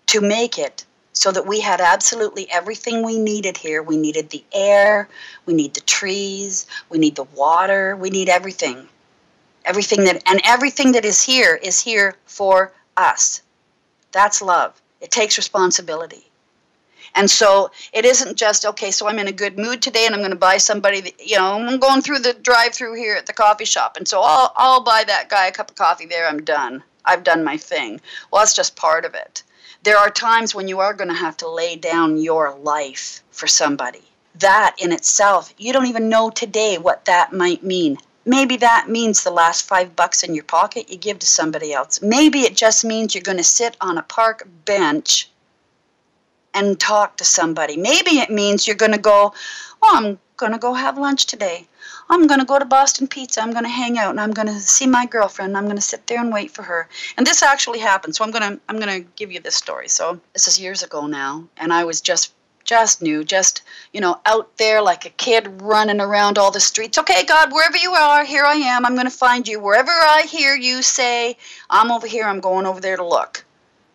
to 0.08 0.22
make 0.22 0.58
it 0.58 0.86
so 1.20 1.34
that 1.34 1.46
we 1.46 1.60
had 1.60 1.82
absolutely 1.82 2.50
everything 2.50 3.04
we 3.04 3.20
needed 3.20 3.58
here. 3.58 3.84
We 3.84 3.98
needed 3.98 4.30
the 4.30 4.42
air, 4.54 5.10
we 5.46 5.54
need 5.54 5.74
the 5.74 5.82
trees, 5.82 6.66
we 6.90 6.98
need 6.98 7.18
the 7.18 7.26
water, 7.36 7.98
we 7.98 8.10
need 8.10 8.30
everything. 8.30 8.88
Everything 9.66 10.06
that 10.06 10.24
and 10.26 10.40
everything 10.46 10.94
that 10.94 11.04
is 11.04 11.22
here 11.22 11.60
is 11.62 11.82
here 11.82 12.16
for 12.26 12.72
us. 12.96 13.42
That's 14.14 14.42
love. 14.42 14.82
It 15.02 15.12
takes 15.12 15.38
responsibility. 15.38 16.24
And 17.16 17.30
so 17.30 17.70
it 17.92 18.06
isn't 18.06 18.38
just, 18.38 18.66
okay, 18.66 18.90
so 18.90 19.10
I'm 19.10 19.20
in 19.20 19.28
a 19.28 19.34
good 19.34 19.58
mood 19.58 19.82
today 19.82 20.06
and 20.06 20.16
I'm 20.16 20.22
going 20.22 20.32
to 20.32 20.38
buy 20.38 20.56
somebody, 20.56 21.14
you 21.20 21.36
know, 21.36 21.56
I'm 21.56 21.80
going 21.80 22.02
through 22.02 22.20
the 22.20 22.34
drive 22.34 22.74
through 22.74 22.96
here 22.96 23.16
at 23.16 23.26
the 23.26 23.34
coffee 23.34 23.66
shop. 23.66 23.98
And 23.98 24.08
so 24.08 24.22
I'll, 24.24 24.54
I'll 24.56 24.84
buy 24.84 25.04
that 25.06 25.28
guy 25.28 25.48
a 25.48 25.52
cup 25.52 25.70
of 25.70 25.76
coffee 25.76 26.06
there. 26.06 26.30
I'm 26.30 26.46
done. 26.46 26.82
I've 27.04 27.26
done 27.26 27.44
my 27.44 27.58
thing. 27.58 28.00
Well, 28.32 28.42
that's 28.42 28.56
just 28.56 28.78
part 28.78 29.04
of 29.04 29.16
it. 29.16 29.44
There 29.84 29.98
are 29.98 30.10
times 30.10 30.54
when 30.54 30.68
you 30.68 30.80
are 30.80 30.94
going 30.94 31.08
to 31.08 31.14
have 31.14 31.38
to 31.38 31.50
lay 31.50 31.78
down 31.78 32.18
your 32.18 32.54
life 32.58 33.24
for 33.32 33.48
somebody. 33.48 34.02
That 34.36 34.76
in 34.78 34.92
itself, 34.92 35.54
you 35.58 35.72
don't 35.72 35.86
even 35.86 36.10
know 36.10 36.30
today 36.30 36.78
what 36.78 37.06
that 37.06 37.32
might 37.32 37.64
mean. 37.64 37.98
Maybe 38.26 38.58
that 38.58 38.90
means 38.90 39.24
the 39.24 39.32
last 39.32 39.66
five 39.66 39.96
bucks 39.96 40.22
in 40.22 40.36
your 40.36 40.44
pocket 40.44 40.90
you 40.90 40.98
give 40.98 41.20
to 41.20 41.26
somebody 41.26 41.74
else. 41.74 42.02
Maybe 42.02 42.42
it 42.42 42.58
just 42.58 42.84
means 42.84 43.16
you're 43.16 43.24
going 43.24 43.38
to 43.38 43.44
sit 43.44 43.78
on 43.80 43.98
a 43.98 44.04
park 44.04 44.48
bench 44.66 45.30
and 46.54 46.80
talk 46.80 47.16
to 47.18 47.24
somebody. 47.24 47.78
Maybe 47.78 48.20
it 48.20 48.30
means 48.30 48.68
you're 48.68 48.76
going 48.76 48.92
to 48.92 48.98
go, 48.98 49.34
oh, 49.82 49.96
I'm 49.96 50.20
going 50.36 50.52
to 50.52 50.58
go 50.58 50.74
have 50.74 50.98
lunch 50.98 51.26
today. 51.26 51.68
I'm 52.12 52.26
going 52.26 52.40
to 52.40 52.46
go 52.46 52.58
to 52.58 52.66
Boston 52.66 53.08
Pizza. 53.08 53.42
I'm 53.42 53.52
going 53.52 53.66
to 53.66 53.70
hang 53.70 54.00
out 54.00 54.10
and 54.10 54.20
I'm 54.20 54.32
going 54.32 54.48
to 54.48 54.60
see 54.60 54.88
my 54.88 55.06
girlfriend. 55.06 55.56
I'm 55.56 55.66
going 55.66 55.76
to 55.76 55.82
sit 55.82 56.08
there 56.08 56.20
and 56.20 56.34
wait 56.34 56.50
for 56.50 56.64
her. 56.64 56.90
And 57.18 57.28
this 57.28 57.44
actually 57.44 57.80
happened. 57.80 58.16
So 58.16 58.24
I'm 58.24 58.32
going 58.32 58.54
to 58.54 58.60
I'm 58.68 58.80
going 58.80 59.04
to 59.04 59.10
give 59.16 59.32
you 59.32 59.40
this 59.40 59.56
story. 59.56 59.88
So 59.88 60.20
this 60.34 60.48
is 60.48 60.60
years 60.60 60.82
ago 60.82 61.06
now, 61.06 61.46
and 61.58 61.72
I 61.72 61.84
was 61.84 62.02
just 62.02 62.34
just 62.66 63.02
new, 63.02 63.24
just 63.24 63.64
you 63.94 64.02
know, 64.02 64.20
out 64.26 64.58
there 64.58 64.82
like 64.82 65.06
a 65.06 65.10
kid 65.10 65.62
running 65.62 66.00
around 66.00 66.38
all 66.38 66.52
the 66.52 66.60
streets. 66.60 66.98
Okay, 66.98 67.26
God, 67.26 67.52
wherever 67.52 67.78
you 67.78 67.92
are, 67.92 68.24
here 68.26 68.46
I 68.46 68.56
am. 68.56 68.86
I'm 68.86 68.96
going 68.96 69.06
to 69.06 69.12
find 69.12 69.48
you. 69.48 69.60
Wherever 69.60 69.92
I 69.92 70.24
hear 70.24 70.56
you 70.56 70.82
say, 70.82 71.38
I'm 71.70 71.92
over 71.92 72.08
here. 72.08 72.26
I'm 72.26 72.40
going 72.40 72.66
over 72.66 72.80
there 72.80 72.98
to 72.98 73.06
look. 73.06 73.44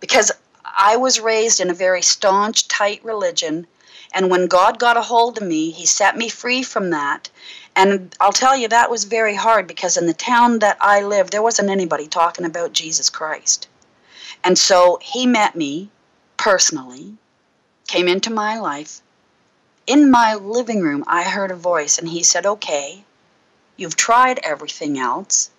Because 0.00 0.32
I 0.64 0.96
was 0.96 1.20
raised 1.20 1.60
in 1.60 1.70
a 1.70 1.74
very 1.74 2.02
staunch, 2.02 2.68
tight 2.68 3.04
religion. 3.04 3.66
And 4.12 4.30
when 4.30 4.46
God 4.46 4.78
got 4.78 4.96
a 4.96 5.02
hold 5.02 5.38
of 5.38 5.46
me, 5.46 5.70
He 5.70 5.86
set 5.86 6.16
me 6.16 6.28
free 6.28 6.62
from 6.62 6.90
that. 6.90 7.30
And 7.76 8.14
I'll 8.20 8.32
tell 8.32 8.56
you, 8.56 8.68
that 8.68 8.90
was 8.90 9.04
very 9.04 9.34
hard 9.34 9.66
because 9.66 9.96
in 9.96 10.06
the 10.06 10.14
town 10.14 10.60
that 10.60 10.76
I 10.80 11.02
lived, 11.02 11.32
there 11.32 11.42
wasn't 11.42 11.70
anybody 11.70 12.06
talking 12.06 12.44
about 12.44 12.72
Jesus 12.72 13.10
Christ. 13.10 13.68
And 14.44 14.56
so 14.58 14.98
He 15.02 15.26
met 15.26 15.56
me 15.56 15.90
personally, 16.36 17.16
came 17.86 18.08
into 18.08 18.30
my 18.30 18.58
life. 18.58 19.00
In 19.86 20.10
my 20.10 20.34
living 20.34 20.80
room, 20.80 21.04
I 21.06 21.24
heard 21.24 21.50
a 21.50 21.56
voice, 21.56 21.98
and 21.98 22.08
He 22.08 22.22
said, 22.22 22.46
Okay, 22.46 23.04
you've 23.76 23.96
tried 23.96 24.40
everything 24.42 24.98
else 24.98 25.50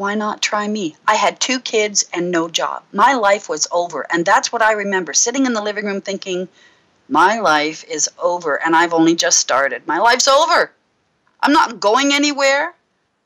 why 0.00 0.14
not 0.14 0.40
try 0.40 0.66
me? 0.66 0.96
I 1.06 1.16
had 1.16 1.38
two 1.38 1.60
kids 1.60 2.06
and 2.14 2.30
no 2.30 2.48
job. 2.48 2.84
My 2.90 3.12
life 3.12 3.50
was 3.50 3.68
over. 3.70 4.06
And 4.10 4.24
that's 4.24 4.50
what 4.50 4.62
I 4.62 4.72
remember 4.72 5.12
sitting 5.12 5.44
in 5.44 5.52
the 5.52 5.60
living 5.60 5.84
room 5.84 6.00
thinking, 6.00 6.48
my 7.06 7.38
life 7.38 7.84
is 7.84 8.08
over 8.18 8.54
and 8.64 8.74
I've 8.74 8.94
only 8.94 9.14
just 9.14 9.38
started. 9.38 9.86
My 9.86 9.98
life's 9.98 10.26
over. 10.26 10.72
I'm 11.42 11.52
not 11.52 11.80
going 11.80 12.12
anywhere. 12.12 12.74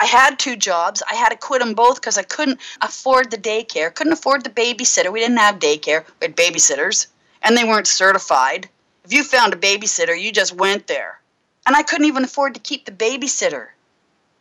I 0.01 0.07
had 0.07 0.39
two 0.39 0.57
jobs. 0.57 1.03
I 1.11 1.15
had 1.15 1.31
to 1.31 1.37
quit 1.37 1.61
them 1.61 1.75
both 1.75 1.97
because 1.97 2.19
I 2.19 2.23
couldn't 2.23 2.61
afford 2.81 3.31
the 3.31 3.39
daycare, 3.39 3.95
couldn't 3.95 4.13
afford 4.13 4.45
the 4.45 4.51
babysitter. 4.51 5.13
We 5.13 5.21
didn't 5.21 5.39
have 5.39 5.59
daycare, 5.59 6.05
we 6.21 6.27
had 6.27 6.37
babysitters, 6.37 7.07
and 7.43 7.57
they 7.57 7.65
weren't 7.65 7.87
certified. 7.87 8.69
If 9.05 9.13
you 9.13 9.23
found 9.23 9.53
a 9.53 9.57
babysitter, 9.57 10.21
you 10.21 10.33
just 10.33 10.53
went 10.55 10.87
there. 10.87 11.21
And 11.67 11.77
I 11.77 11.83
couldn't 11.83 12.07
even 12.07 12.25
afford 12.25 12.55
to 12.55 12.61
keep 12.61 12.85
the 12.85 12.93
babysitter 12.93 13.69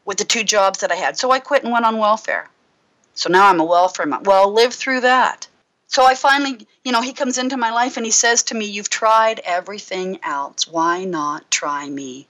with 0.06 0.18
the 0.18 0.26
two 0.26 0.44
jobs 0.44 0.80
that 0.80 0.92
I 0.92 0.96
had. 0.96 1.18
So 1.18 1.32
I 1.32 1.40
quit 1.40 1.64
and 1.64 1.72
went 1.72 1.86
on 1.86 1.98
welfare. 1.98 2.50
So 3.16 3.30
now 3.30 3.48
I'm 3.50 3.60
a 3.60 3.66
welfare 3.66 4.06
mom. 4.06 4.24
Well, 4.24 4.52
live 4.52 4.74
through 4.74 5.02
that. 5.02 5.48
So 5.88 6.06
I 6.06 6.16
finally, 6.16 6.68
you 6.84 6.92
know, 6.92 7.02
he 7.02 7.14
comes 7.14 7.38
into 7.38 7.56
my 7.56 7.70
life 7.70 7.98
and 7.98 8.06
he 8.06 8.12
says 8.12 8.44
to 8.44 8.56
me, 8.56 8.66
You've 8.66 8.90
tried 8.90 9.40
everything 9.46 10.20
else. 10.24 10.68
Why 10.68 11.06
not 11.06 11.52
try 11.52 11.88
me? 11.88 12.28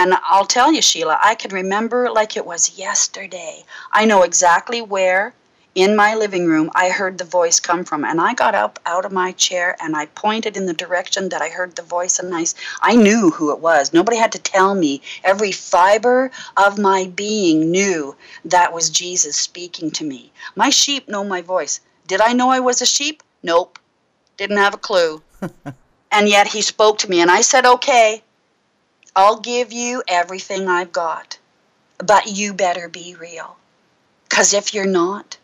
And 0.00 0.14
I'll 0.24 0.46
tell 0.46 0.72
you, 0.72 0.80
Sheila, 0.80 1.18
I 1.22 1.34
can 1.34 1.52
remember 1.52 2.10
like 2.10 2.34
it 2.34 2.46
was 2.46 2.78
yesterday. 2.78 3.66
I 3.92 4.06
know 4.06 4.22
exactly 4.22 4.80
where 4.80 5.34
in 5.74 5.94
my 5.94 6.14
living 6.14 6.46
room 6.46 6.70
I 6.74 6.88
heard 6.88 7.18
the 7.18 7.26
voice 7.26 7.60
come 7.60 7.84
from. 7.84 8.06
And 8.06 8.18
I 8.18 8.32
got 8.32 8.54
up 8.54 8.78
out 8.86 9.04
of 9.04 9.12
my 9.12 9.32
chair 9.32 9.76
and 9.78 9.94
I 9.94 10.06
pointed 10.06 10.56
in 10.56 10.64
the 10.64 10.72
direction 10.72 11.28
that 11.28 11.42
I 11.42 11.50
heard 11.50 11.76
the 11.76 11.82
voice 11.82 12.18
and 12.18 12.34
I, 12.34 12.46
I 12.80 12.96
knew 12.96 13.28
who 13.28 13.52
it 13.52 13.58
was. 13.58 13.92
Nobody 13.92 14.16
had 14.16 14.32
to 14.32 14.38
tell 14.38 14.74
me. 14.74 15.02
Every 15.22 15.52
fiber 15.52 16.30
of 16.56 16.78
my 16.78 17.12
being 17.14 17.70
knew 17.70 18.16
that 18.46 18.72
was 18.72 18.88
Jesus 18.88 19.36
speaking 19.36 19.90
to 19.90 20.04
me. 20.04 20.32
My 20.56 20.70
sheep 20.70 21.10
know 21.10 21.24
my 21.24 21.42
voice. 21.42 21.78
Did 22.06 22.22
I 22.22 22.32
know 22.32 22.48
I 22.48 22.60
was 22.60 22.80
a 22.80 22.86
sheep? 22.86 23.22
Nope. 23.42 23.78
Didn't 24.38 24.56
have 24.56 24.72
a 24.72 24.78
clue. 24.78 25.22
and 26.10 26.26
yet 26.26 26.46
he 26.46 26.62
spoke 26.62 26.96
to 27.00 27.10
me 27.10 27.20
and 27.20 27.30
I 27.30 27.42
said, 27.42 27.66
okay, 27.66 28.22
I'll 29.14 29.40
give 29.40 29.72
you 29.72 30.02
everything 30.08 30.68
I've 30.68 30.92
got. 30.92 31.38
But 31.98 32.28
you 32.28 32.54
better 32.54 32.88
be 32.88 33.14
real. 33.14 33.56
Because 34.28 34.54
if 34.54 34.72
you're 34.72 34.86
not, 34.86 35.36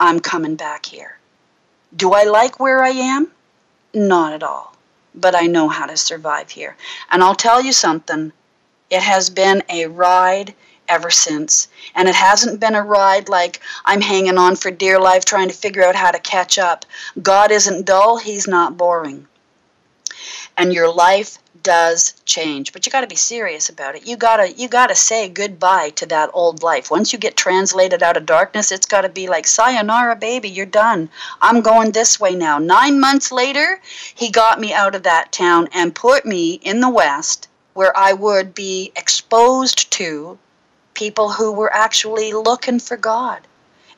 I'm 0.00 0.20
coming 0.20 0.54
back 0.54 0.86
here. 0.86 1.18
Do 1.96 2.12
I 2.12 2.24
like 2.24 2.60
where 2.60 2.82
I 2.82 2.90
am? 2.90 3.32
Not 3.92 4.32
at 4.32 4.42
all. 4.42 4.76
But 5.14 5.34
I 5.34 5.46
know 5.46 5.68
how 5.68 5.86
to 5.86 5.96
survive 5.96 6.50
here. 6.50 6.76
And 7.10 7.22
I'll 7.22 7.34
tell 7.34 7.60
you 7.60 7.72
something 7.72 8.32
it 8.90 9.02
has 9.02 9.28
been 9.28 9.62
a 9.68 9.86
ride 9.86 10.54
ever 10.88 11.10
since. 11.10 11.68
And 11.94 12.08
it 12.08 12.14
hasn't 12.14 12.60
been 12.60 12.74
a 12.74 12.82
ride 12.82 13.28
like 13.28 13.60
I'm 13.84 14.00
hanging 14.00 14.38
on 14.38 14.56
for 14.56 14.70
dear 14.70 15.00
life 15.00 15.24
trying 15.24 15.48
to 15.48 15.54
figure 15.54 15.84
out 15.84 15.96
how 15.96 16.10
to 16.10 16.18
catch 16.18 16.58
up. 16.58 16.86
God 17.20 17.50
isn't 17.50 17.84
dull, 17.84 18.18
He's 18.18 18.46
not 18.46 18.76
boring. 18.76 19.26
And 20.56 20.72
your 20.72 20.92
life 20.92 21.38
does 21.62 22.14
change 22.24 22.72
but 22.72 22.84
you 22.84 22.92
got 22.92 23.02
to 23.02 23.06
be 23.06 23.16
serious 23.16 23.68
about 23.68 23.94
it. 23.94 24.06
You 24.06 24.16
got 24.16 24.38
to 24.38 24.52
you 24.52 24.68
got 24.68 24.88
to 24.88 24.94
say 24.94 25.28
goodbye 25.28 25.90
to 25.90 26.06
that 26.06 26.30
old 26.32 26.62
life. 26.62 26.90
Once 26.90 27.12
you 27.12 27.18
get 27.18 27.36
translated 27.36 28.02
out 28.02 28.16
of 28.16 28.26
darkness 28.26 28.72
it's 28.72 28.86
got 28.86 29.02
to 29.02 29.08
be 29.08 29.28
like 29.28 29.46
sayonara 29.46 30.16
baby 30.16 30.48
you're 30.48 30.66
done. 30.66 31.08
I'm 31.40 31.60
going 31.60 31.92
this 31.92 32.20
way 32.20 32.34
now. 32.34 32.58
9 32.58 33.00
months 33.00 33.32
later 33.32 33.80
he 34.14 34.30
got 34.30 34.60
me 34.60 34.72
out 34.72 34.94
of 34.94 35.02
that 35.04 35.32
town 35.32 35.68
and 35.72 35.94
put 35.94 36.24
me 36.24 36.54
in 36.54 36.80
the 36.80 36.90
west 36.90 37.48
where 37.74 37.96
i 37.96 38.12
would 38.12 38.54
be 38.54 38.92
exposed 38.96 39.90
to 39.92 40.38
people 40.94 41.30
who 41.30 41.52
were 41.52 41.72
actually 41.72 42.32
looking 42.32 42.78
for 42.80 42.96
god. 42.96 43.40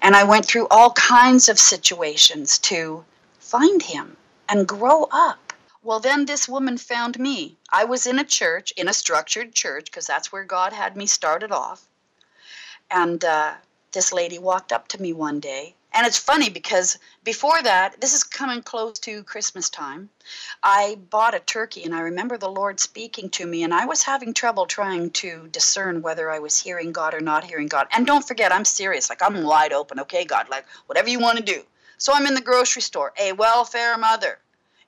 And 0.03 0.16
i 0.16 0.25
went 0.25 0.46
through 0.46 0.68
all 0.68 0.92
kinds 0.92 1.49
of 1.49 1.59
situations 1.59 2.59
to 2.61 3.05
find 3.38 3.83
him 3.83 4.16
and 4.49 4.66
grow 4.66 5.09
up 5.11 5.49
well, 5.82 6.00
then 6.00 6.26
this 6.26 6.46
woman 6.46 6.76
found 6.76 7.18
me. 7.18 7.56
I 7.72 7.84
was 7.84 8.06
in 8.06 8.18
a 8.18 8.24
church, 8.24 8.70
in 8.72 8.86
a 8.86 8.92
structured 8.92 9.54
church, 9.54 9.86
because 9.86 10.06
that's 10.06 10.30
where 10.30 10.44
God 10.44 10.74
had 10.74 10.94
me 10.94 11.06
started 11.06 11.50
off. 11.50 11.88
And 12.90 13.24
uh, 13.24 13.54
this 13.92 14.12
lady 14.12 14.38
walked 14.38 14.72
up 14.72 14.88
to 14.88 15.00
me 15.00 15.14
one 15.14 15.40
day. 15.40 15.74
And 15.92 16.06
it's 16.06 16.18
funny 16.18 16.50
because 16.50 16.98
before 17.24 17.62
that, 17.62 18.00
this 18.00 18.14
is 18.14 18.22
coming 18.22 18.62
close 18.62 18.98
to 19.00 19.24
Christmas 19.24 19.70
time, 19.70 20.10
I 20.62 20.98
bought 21.08 21.34
a 21.34 21.40
turkey 21.40 21.82
and 21.82 21.94
I 21.94 22.00
remember 22.00 22.36
the 22.36 22.50
Lord 22.50 22.78
speaking 22.78 23.30
to 23.30 23.46
me, 23.46 23.62
and 23.62 23.72
I 23.72 23.86
was 23.86 24.02
having 24.02 24.34
trouble 24.34 24.66
trying 24.66 25.10
to 25.12 25.48
discern 25.50 26.02
whether 26.02 26.30
I 26.30 26.38
was 26.40 26.58
hearing 26.58 26.92
God 26.92 27.14
or 27.14 27.20
not 27.20 27.44
hearing 27.44 27.68
God. 27.68 27.88
And 27.90 28.06
don't 28.06 28.26
forget, 28.28 28.52
I'm 28.52 28.66
serious. 28.66 29.08
Like, 29.08 29.22
I'm 29.22 29.42
wide 29.44 29.72
open. 29.72 29.98
Okay, 30.00 30.26
God, 30.26 30.48
like, 30.50 30.66
whatever 30.86 31.08
you 31.08 31.18
want 31.18 31.38
to 31.38 31.44
do. 31.44 31.62
So 31.96 32.12
I'm 32.14 32.26
in 32.26 32.34
the 32.34 32.40
grocery 32.40 32.82
store, 32.82 33.12
a 33.18 33.32
welfare 33.32 33.96
mother 33.96 34.38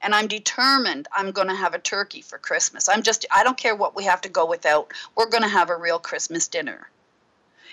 and 0.02 0.14
I'm 0.14 0.26
determined 0.26 1.08
I'm 1.12 1.30
going 1.30 1.48
to 1.48 1.54
have 1.54 1.74
a 1.74 1.78
turkey 1.78 2.20
for 2.20 2.38
Christmas. 2.38 2.88
I'm 2.88 3.02
just, 3.02 3.24
I 3.30 3.44
don't 3.44 3.56
care 3.56 3.76
what 3.76 3.96
we 3.96 4.04
have 4.04 4.20
to 4.22 4.28
go 4.28 4.44
without. 4.44 4.92
We're 5.16 5.30
going 5.30 5.42
to 5.42 5.48
have 5.48 5.70
a 5.70 5.76
real 5.76 5.98
Christmas 5.98 6.48
dinner. 6.48 6.88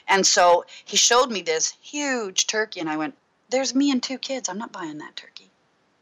And 0.07 0.25
so 0.25 0.65
he 0.85 0.97
showed 0.97 1.31
me 1.31 1.41
this 1.41 1.75
huge 1.81 2.47
turkey, 2.47 2.79
and 2.79 2.89
I 2.89 2.97
went, 2.97 3.15
There's 3.49 3.75
me 3.75 3.91
and 3.91 4.01
two 4.01 4.17
kids. 4.17 4.49
I'm 4.49 4.57
not 4.57 4.71
buying 4.71 4.97
that 4.99 5.15
turkey. 5.15 5.49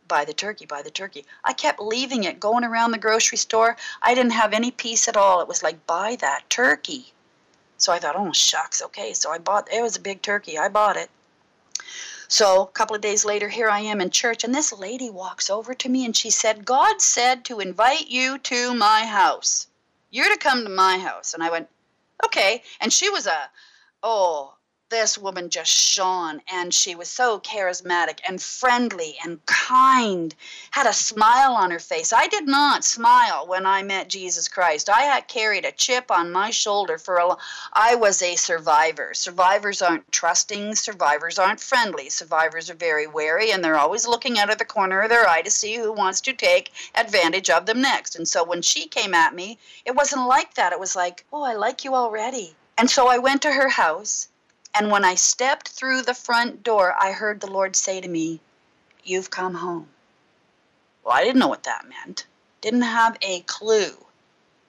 Buy 0.08 0.24
the 0.24 0.34
turkey, 0.34 0.66
buy 0.66 0.82
the 0.82 0.90
turkey. 0.90 1.26
I 1.44 1.52
kept 1.52 1.82
leaving 1.82 2.24
it, 2.24 2.40
going 2.40 2.64
around 2.64 2.92
the 2.92 2.98
grocery 2.98 3.38
store. 3.38 3.76
I 4.02 4.16
didn't 4.16 4.32
have 4.32 4.54
any 4.54 4.72
peace 4.72 5.10
at 5.10 5.18
all. 5.18 5.42
It 5.42 5.48
was 5.48 5.64
like, 5.64 5.86
Buy 5.88 6.16
that 6.22 6.50
turkey. 6.50 7.14
So 7.78 7.92
I 7.92 8.00
thought, 8.00 8.16
Oh, 8.16 8.32
shucks, 8.32 8.82
okay. 8.82 9.14
So 9.14 9.32
I 9.32 9.38
bought, 9.38 9.68
it 9.72 9.82
was 9.82 9.98
a 9.98 10.02
big 10.02 10.22
turkey. 10.22 10.58
I 10.58 10.70
bought 10.70 10.96
it. 10.96 11.10
So 12.30 12.64
a 12.64 12.68
couple 12.68 12.96
of 12.96 13.02
days 13.02 13.24
later, 13.24 13.48
here 13.48 13.70
I 13.70 13.80
am 13.80 14.02
in 14.02 14.10
church, 14.10 14.44
and 14.44 14.54
this 14.54 14.74
lady 14.74 15.10
walks 15.10 15.50
over 15.50 15.74
to 15.74 15.90
me 15.90 16.04
and 16.06 16.16
she 16.16 16.30
said, 16.30 16.66
God 16.66 17.02
said 17.02 17.46
to 17.46 17.62
invite 17.62 18.10
you 18.10 18.38
to 18.40 18.74
my 18.74 19.06
house. 19.06 19.68
You're 20.10 20.30
to 20.30 20.38
come 20.38 20.64
to 20.64 20.70
my 20.70 20.98
house. 20.98 21.34
And 21.34 21.42
I 21.42 21.50
went, 21.50 21.70
okay. 22.26 22.64
And 22.82 22.92
she 22.92 23.10
was 23.10 23.28
a, 23.28 23.50
oh, 24.04 24.57
this 24.90 25.18
woman 25.18 25.50
just 25.50 25.70
shone 25.70 26.42
and 26.50 26.74
she 26.74 26.96
was 26.96 27.10
so 27.10 27.42
charismatic 27.42 28.20
and 28.26 28.42
friendly 28.42 29.18
and 29.22 29.46
kind 29.46 30.34
had 30.72 30.88
a 30.88 30.94
smile 30.94 31.52
on 31.52 31.72
her 31.72 31.80
face. 31.80 32.14
I 32.14 32.28
did 32.28 32.48
not 32.48 32.86
smile 32.86 33.46
when 33.46 33.66
i 33.66 33.84
met 33.84 34.08
jesus 34.08 34.48
christ. 34.48 34.90
I 34.90 35.02
had 35.02 35.28
carried 35.28 35.66
a 35.66 35.74
chip 35.74 36.10
on 36.10 36.32
my 36.32 36.52
shoulder 36.52 36.98
for 36.98 37.18
a 37.18 37.36
i 37.74 37.96
was 37.96 38.22
a 38.22 38.38
survivor. 38.38 39.14
Survivors 39.14 39.82
aren't 39.82 40.10
trusting 40.14 40.74
survivors 40.76 41.38
aren't 41.38 41.60
friendly. 41.60 42.10
Survivors 42.10 42.70
are 42.70 42.76
very 42.76 43.08
wary 43.08 43.52
and 43.52 43.62
they're 43.62 43.78
always 43.78 44.08
looking 44.08 44.40
out 44.40 44.50
of 44.50 44.58
the 44.58 44.64
corner 44.64 45.02
of 45.02 45.10
their 45.10 45.28
eye 45.28 45.42
to 45.42 45.52
see 45.52 45.76
who 45.76 45.92
wants 45.92 46.22
to 46.22 46.32
take 46.32 46.72
advantage 46.96 47.50
of 47.50 47.66
them 47.66 47.82
next. 47.82 48.16
And 48.16 48.26
so 48.26 48.42
when 48.42 48.62
she 48.62 48.88
came 48.88 49.14
at 49.14 49.36
me 49.36 49.60
it 49.84 49.96
wasn't 49.96 50.28
like 50.28 50.54
that. 50.54 50.72
It 50.72 50.80
was 50.80 50.96
like 50.96 51.26
oh 51.34 51.44
i 51.44 51.56
like 51.56 51.84
you 51.84 51.94
already. 51.94 52.56
And 52.78 52.90
so 52.90 53.10
i 53.10 53.18
went 53.18 53.42
to 53.42 53.52
her 53.52 53.68
house 53.68 54.30
and 54.78 54.92
when 54.92 55.04
I 55.04 55.16
stepped 55.16 55.70
through 55.70 56.04
the 56.04 56.14
front 56.14 56.62
door, 56.62 56.96
I 57.00 57.12
heard 57.12 57.42
the 57.42 57.50
Lord 57.50 57.76
say 57.76 58.00
to 58.00 58.08
me, 58.08 58.40
You've 59.04 59.32
come 59.32 59.56
home. 59.56 59.88
Well, 61.04 61.16
I 61.16 61.24
didn't 61.24 61.40
know 61.40 61.48
what 61.48 61.64
that 61.64 61.90
meant, 61.90 62.28
didn't 62.62 62.84
have 62.84 63.18
a 63.24 63.40
clue. 63.42 64.06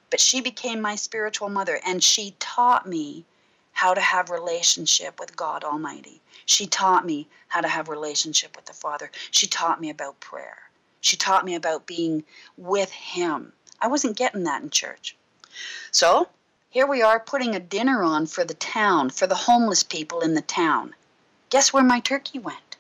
But 0.09 0.21
she 0.21 0.41
became 0.41 0.81
my 0.81 0.95
spiritual 0.95 1.51
mother, 1.51 1.79
and 1.85 2.03
she 2.03 2.35
taught 2.39 2.89
me 2.89 3.27
how 3.73 3.93
to 3.93 4.01
have 4.01 4.31
relationship 4.31 5.21
with 5.21 5.37
God 5.37 5.63
Almighty. 5.63 6.23
She 6.47 6.67
taught 6.67 7.05
me 7.05 7.29
how 7.49 7.61
to 7.61 7.69
have 7.69 7.91
relationship 7.91 8.57
with 8.57 8.65
the 8.65 8.73
Father. 8.73 9.11
She 9.31 9.47
taught 9.47 9.79
me 9.79 9.91
about 9.91 10.21
prayer. 10.21 10.57
She 11.03 11.19
taught 11.19 11.45
me 11.45 11.55
about 11.55 11.87
being 11.87 12.25
with 12.57 12.91
Him. 12.91 13.53
I 13.79 13.89
wasn't 13.89 14.17
getting 14.17 14.45
that 14.45 14.63
in 14.63 14.71
church. 14.71 15.17
So 15.91 16.31
here 16.71 16.87
we 16.87 17.01
are 17.01 17.19
putting 17.19 17.55
a 17.55 17.61
dinner 17.61 18.03
on 18.03 18.27
for 18.27 18.45
the 18.45 18.53
town, 18.53 19.09
for 19.09 19.27
the 19.27 19.35
homeless 19.35 19.83
people 19.83 20.21
in 20.21 20.35
the 20.35 20.43
town. 20.43 20.95
Guess 21.49 21.73
where 21.73 21.83
my 21.83 21.99
turkey 21.99 22.39
went? 22.39 22.77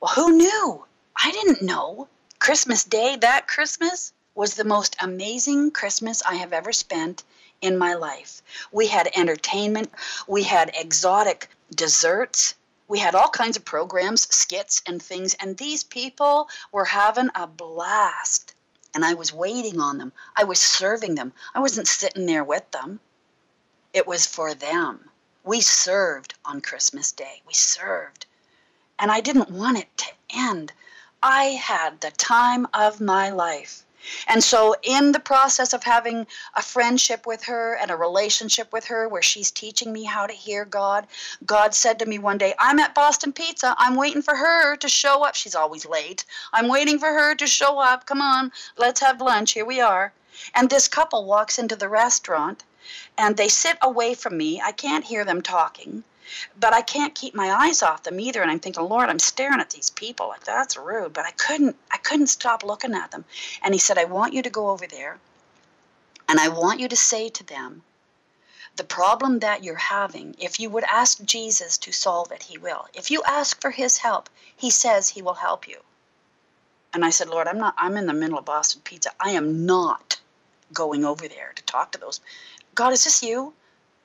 Well, 0.00 0.12
who 0.12 0.36
knew? 0.36 0.84
I 1.20 1.32
didn't 1.32 1.60
know. 1.60 2.06
Christmas 2.38 2.84
Day, 2.84 3.16
that 3.16 3.48
Christmas, 3.48 4.12
was 4.36 4.54
the 4.54 4.64
most 4.64 4.94
amazing 5.00 5.72
Christmas 5.72 6.22
I 6.22 6.36
have 6.36 6.52
ever 6.52 6.72
spent 6.72 7.24
in 7.60 7.76
my 7.76 7.94
life. 7.94 8.42
We 8.70 8.86
had 8.86 9.10
entertainment, 9.14 9.90
we 10.28 10.44
had 10.44 10.70
exotic 10.74 11.48
desserts, 11.74 12.54
we 12.86 13.00
had 13.00 13.16
all 13.16 13.28
kinds 13.28 13.56
of 13.56 13.64
programs, 13.64 14.22
skits, 14.32 14.82
and 14.86 15.02
things, 15.02 15.34
and 15.34 15.56
these 15.56 15.82
people 15.82 16.48
were 16.70 16.84
having 16.84 17.28
a 17.34 17.48
blast. 17.48 18.54
And 18.94 19.04
I 19.04 19.14
was 19.14 19.32
waiting 19.32 19.80
on 19.80 19.98
them, 19.98 20.12
I 20.36 20.44
was 20.44 20.60
serving 20.60 21.16
them, 21.16 21.32
I 21.56 21.60
wasn't 21.60 21.88
sitting 21.88 22.26
there 22.26 22.44
with 22.44 22.70
them. 22.70 23.00
It 23.92 24.06
was 24.06 24.26
for 24.26 24.54
them. 24.54 25.10
We 25.44 25.60
served 25.60 26.34
on 26.46 26.62
Christmas 26.62 27.12
Day. 27.12 27.42
We 27.46 27.52
served. 27.52 28.24
And 28.98 29.10
I 29.10 29.20
didn't 29.20 29.50
want 29.50 29.76
it 29.76 29.94
to 29.98 30.06
end. 30.34 30.72
I 31.22 31.44
had 31.44 32.00
the 32.00 32.10
time 32.12 32.66
of 32.72 33.02
my 33.02 33.28
life. 33.28 33.84
And 34.26 34.42
so, 34.42 34.74
in 34.82 35.12
the 35.12 35.20
process 35.20 35.74
of 35.74 35.84
having 35.84 36.26
a 36.54 36.62
friendship 36.62 37.26
with 37.26 37.44
her 37.44 37.74
and 37.74 37.90
a 37.90 37.96
relationship 37.96 38.72
with 38.72 38.86
her 38.86 39.06
where 39.06 39.22
she's 39.22 39.50
teaching 39.50 39.92
me 39.92 40.04
how 40.04 40.26
to 40.26 40.32
hear 40.32 40.64
God, 40.64 41.06
God 41.44 41.74
said 41.74 41.98
to 41.98 42.06
me 42.06 42.18
one 42.18 42.38
day, 42.38 42.54
I'm 42.58 42.78
at 42.78 42.94
Boston 42.94 43.32
Pizza. 43.34 43.74
I'm 43.78 43.94
waiting 43.94 44.22
for 44.22 44.34
her 44.34 44.74
to 44.74 44.88
show 44.88 45.22
up. 45.22 45.34
She's 45.34 45.54
always 45.54 45.84
late. 45.84 46.24
I'm 46.52 46.68
waiting 46.68 46.98
for 46.98 47.12
her 47.12 47.34
to 47.34 47.46
show 47.46 47.78
up. 47.78 48.06
Come 48.06 48.22
on, 48.22 48.52
let's 48.78 49.00
have 49.00 49.20
lunch. 49.20 49.52
Here 49.52 49.66
we 49.66 49.80
are. 49.80 50.14
And 50.54 50.70
this 50.70 50.88
couple 50.88 51.26
walks 51.26 51.58
into 51.58 51.76
the 51.76 51.90
restaurant 51.90 52.64
and 53.18 53.36
they 53.36 53.48
sit 53.48 53.76
away 53.82 54.14
from 54.14 54.36
me. 54.36 54.60
I 54.60 54.72
can't 54.72 55.04
hear 55.04 55.24
them 55.24 55.42
talking, 55.42 56.04
but 56.58 56.72
I 56.72 56.82
can't 56.82 57.14
keep 57.14 57.34
my 57.34 57.50
eyes 57.50 57.82
off 57.82 58.02
them 58.02 58.20
either. 58.20 58.42
And 58.42 58.50
I'm 58.50 58.60
thinking, 58.60 58.84
Lord, 58.84 59.08
I'm 59.08 59.18
staring 59.18 59.60
at 59.60 59.70
these 59.70 59.90
people 59.90 60.28
like 60.28 60.44
that's 60.44 60.76
rude, 60.76 61.12
but 61.12 61.26
I 61.26 61.32
couldn't 61.32 61.76
I 61.90 61.98
couldn't 61.98 62.28
stop 62.28 62.62
looking 62.62 62.94
at 62.94 63.10
them. 63.10 63.24
And 63.62 63.74
he 63.74 63.78
said, 63.78 63.98
I 63.98 64.04
want 64.04 64.32
you 64.32 64.42
to 64.42 64.50
go 64.50 64.70
over 64.70 64.86
there 64.86 65.18
and 66.28 66.40
I 66.40 66.48
want 66.48 66.80
you 66.80 66.88
to 66.88 66.96
say 66.96 67.28
to 67.28 67.44
them, 67.44 67.82
the 68.76 68.84
problem 68.84 69.40
that 69.40 69.62
you're 69.62 69.74
having, 69.74 70.34
if 70.38 70.58
you 70.58 70.70
would 70.70 70.84
ask 70.84 71.22
Jesus 71.24 71.76
to 71.78 71.92
solve 71.92 72.32
it, 72.32 72.44
he 72.44 72.56
will. 72.56 72.86
If 72.94 73.10
you 73.10 73.22
ask 73.24 73.60
for 73.60 73.70
his 73.70 73.98
help, 73.98 74.30
he 74.56 74.70
says 74.70 75.10
he 75.10 75.20
will 75.20 75.34
help 75.34 75.68
you. 75.68 75.80
And 76.94 77.04
I 77.04 77.10
said, 77.10 77.28
Lord, 77.28 77.48
I'm 77.48 77.58
not 77.58 77.74
I'm 77.76 77.96
in 77.96 78.06
the 78.06 78.14
middle 78.14 78.38
of 78.38 78.46
Boston 78.46 78.80
Pizza. 78.82 79.10
I 79.20 79.30
am 79.30 79.66
not 79.66 80.20
going 80.72 81.04
over 81.04 81.28
there 81.28 81.52
to 81.54 81.62
talk 81.64 81.92
to 81.92 81.98
those 81.98 82.20
God, 82.74 82.92
is 82.92 83.04
this 83.04 83.22
you? 83.22 83.52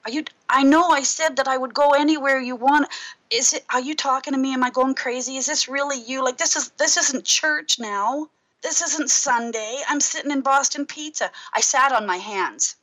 Are 0.06 0.12
you 0.12 0.24
I 0.50 0.64
know 0.64 0.90
I 0.90 1.04
said 1.04 1.36
that 1.36 1.48
I 1.48 1.58
would 1.58 1.74
go 1.74 1.92
anywhere 1.92 2.40
you 2.40 2.56
want. 2.56 2.88
Is 3.30 3.54
it 3.54 3.66
are 3.70 3.82
you 3.82 3.96
talking 3.96 4.34
to 4.34 4.40
me? 4.40 4.54
Am 4.54 4.64
I 4.64 4.70
going 4.70 4.96
crazy? 4.96 5.38
Is 5.38 5.46
this 5.46 5.68
really 5.68 6.02
you? 6.02 6.24
Like 6.24 6.38
this 6.38 6.56
is 6.56 6.70
this 6.78 6.98
isn't 6.98 7.26
church 7.26 7.80
now. 7.80 8.30
This 8.62 8.82
isn't 8.82 9.10
Sunday. 9.10 9.82
I'm 9.88 10.02
sitting 10.02 10.32
in 10.32 10.42
Boston 10.42 10.86
Pizza. 10.86 11.32
I 11.54 11.62
sat 11.62 11.92
on 11.92 12.06
my 12.06 12.18
hands. 12.18 12.76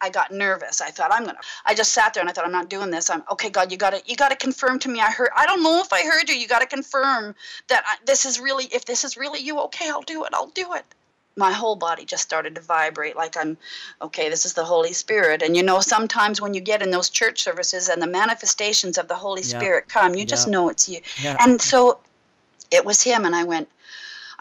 I 0.00 0.10
got 0.10 0.32
nervous. 0.32 0.80
I 0.80 0.90
thought 0.90 1.12
I'm 1.12 1.24
gonna. 1.24 1.38
I 1.64 1.74
just 1.74 1.92
sat 1.92 2.14
there 2.14 2.20
and 2.20 2.28
I 2.30 2.32
thought 2.32 2.44
I'm 2.44 2.52
not 2.52 2.68
doing 2.68 2.90
this. 2.90 3.10
I'm 3.10 3.22
okay. 3.30 3.50
God, 3.50 3.70
you 3.70 3.78
gotta 3.78 4.02
you 4.06 4.16
gotta 4.16 4.36
confirm 4.36 4.78
to 4.80 4.88
me. 4.88 5.00
I 5.00 5.10
heard. 5.10 5.30
I 5.36 5.46
don't 5.46 5.62
know 5.62 5.80
if 5.80 5.92
I 5.92 6.02
heard 6.02 6.28
you. 6.28 6.34
You 6.34 6.48
gotta 6.48 6.66
confirm 6.66 7.34
that 7.68 7.84
I, 7.86 7.96
this 8.04 8.26
is 8.26 8.40
really. 8.40 8.64
If 8.66 8.84
this 8.84 9.04
is 9.04 9.16
really 9.16 9.40
you, 9.40 9.60
okay, 9.60 9.88
I'll 9.88 10.02
do 10.02 10.24
it. 10.24 10.30
I'll 10.34 10.48
do 10.48 10.74
it 10.74 10.84
my 11.36 11.52
whole 11.52 11.76
body 11.76 12.04
just 12.04 12.22
started 12.22 12.54
to 12.54 12.60
vibrate 12.60 13.16
like 13.16 13.36
I'm 13.36 13.56
okay, 14.00 14.28
this 14.28 14.44
is 14.44 14.52
the 14.52 14.64
Holy 14.64 14.92
Spirit. 14.92 15.42
And 15.42 15.56
you 15.56 15.62
know, 15.62 15.80
sometimes 15.80 16.40
when 16.40 16.54
you 16.54 16.60
get 16.60 16.82
in 16.82 16.90
those 16.90 17.08
church 17.10 17.42
services 17.42 17.88
and 17.88 18.02
the 18.02 18.06
manifestations 18.06 18.98
of 18.98 19.08
the 19.08 19.14
Holy 19.14 19.42
Spirit 19.42 19.88
come, 19.88 20.14
you 20.14 20.24
just 20.24 20.46
know 20.48 20.68
it's 20.68 20.88
you. 20.88 21.00
And 21.40 21.60
so 21.60 22.00
it 22.70 22.84
was 22.84 23.02
him 23.02 23.24
and 23.24 23.34
I 23.34 23.44
went, 23.44 23.68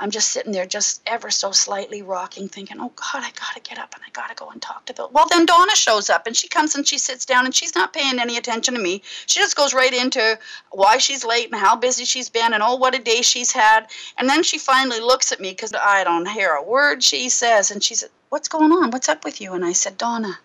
I'm 0.02 0.10
just 0.10 0.32
sitting 0.32 0.52
there, 0.52 0.66
just 0.66 1.04
ever 1.06 1.30
so 1.30 1.52
slightly 1.52 2.02
rocking, 2.02 2.48
thinking, 2.48 2.78
oh 2.80 2.92
God, 2.96 3.22
I 3.24 3.30
got 3.40 3.54
to 3.54 3.62
get 3.62 3.78
up 3.78 3.94
and 3.94 4.04
I 4.04 4.10
got 4.10 4.30
to 4.30 4.36
go 4.36 4.50
and 4.50 4.60
talk 4.60 4.84
to 4.88 4.96
Bill. 4.96 5.12
Well, 5.14 5.28
then 5.30 5.46
Donna 5.46 5.76
shows 5.76 6.10
up 6.10 6.26
and 6.26 6.36
she 6.36 6.48
comes 6.48 6.74
and 6.74 6.88
she 6.88 6.98
sits 6.98 7.24
down 7.24 7.46
and 7.46 7.54
she's 7.54 7.76
not 7.76 7.94
paying 7.94 8.18
any 8.20 8.36
attention 8.36 8.74
to 8.74 8.82
me. 8.82 9.04
She 9.28 9.40
just 9.40 9.56
goes 9.56 9.76
right 9.76 9.94
into 9.94 10.40
why 10.72 10.98
she's 10.98 11.24
late 11.24 11.52
and 11.52 11.62
how 11.62 11.76
busy 11.76 12.04
she's 12.04 12.32
been 12.32 12.52
and 12.52 12.64
oh, 12.64 12.78
what 12.78 12.96
a 12.96 13.00
day 13.00 13.22
she's 13.22 13.52
had. 13.52 13.92
And 14.18 14.28
then 14.28 14.42
she 14.42 14.58
finally 14.58 15.00
looks 15.00 15.32
at 15.32 15.40
me 15.40 15.52
because 15.52 15.72
I 15.72 16.04
don't 16.04 16.28
hear 16.28 16.54
a 16.54 16.64
word 16.64 17.04
she 17.04 17.30
says. 17.30 17.70
And 17.70 17.84
she 17.84 17.94
said, 17.94 18.10
What's 18.30 18.48
going 18.48 18.72
on? 18.72 18.90
What's 18.90 19.08
up 19.08 19.24
with 19.24 19.40
you? 19.40 19.54
And 19.54 19.64
I 19.64 19.74
said, 19.74 20.00
Donna. 20.00 20.40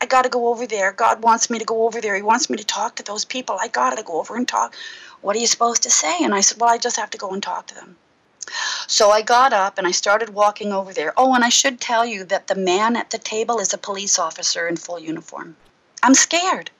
I 0.00 0.06
got 0.06 0.22
to 0.22 0.30
go 0.30 0.48
over 0.48 0.66
there. 0.66 0.92
God 0.92 1.22
wants 1.22 1.50
me 1.50 1.58
to 1.58 1.66
go 1.66 1.84
over 1.84 2.00
there. 2.00 2.16
He 2.16 2.22
wants 2.22 2.48
me 2.48 2.56
to 2.56 2.64
talk 2.64 2.96
to 2.96 3.02
those 3.02 3.26
people. 3.26 3.58
I 3.60 3.68
got 3.68 3.98
to 3.98 4.02
go 4.02 4.18
over 4.18 4.36
and 4.36 4.48
talk. 4.48 4.74
What 5.20 5.36
are 5.36 5.38
you 5.38 5.46
supposed 5.46 5.82
to 5.82 5.90
say? 5.90 6.16
And 6.22 6.34
I 6.34 6.40
said, 6.40 6.58
Well, 6.58 6.70
I 6.70 6.78
just 6.78 6.96
have 6.96 7.10
to 7.10 7.18
go 7.18 7.32
and 7.32 7.42
talk 7.42 7.66
to 7.66 7.74
them. 7.74 7.96
So 8.86 9.10
I 9.10 9.22
got 9.22 9.52
up 9.52 9.78
and 9.78 9.86
I 9.86 9.92
started 9.92 10.30
walking 10.30 10.72
over 10.72 10.92
there. 10.92 11.12
Oh, 11.16 11.34
and 11.34 11.44
I 11.44 11.48
should 11.48 11.80
tell 11.80 12.04
you 12.04 12.24
that 12.24 12.46
the 12.46 12.54
man 12.54 12.96
at 12.96 13.10
the 13.10 13.18
table 13.18 13.58
is 13.58 13.72
a 13.72 13.78
police 13.78 14.18
officer 14.18 14.66
in 14.66 14.76
full 14.76 14.98
uniform. 14.98 15.56
I'm 16.02 16.14
scared. 16.14 16.70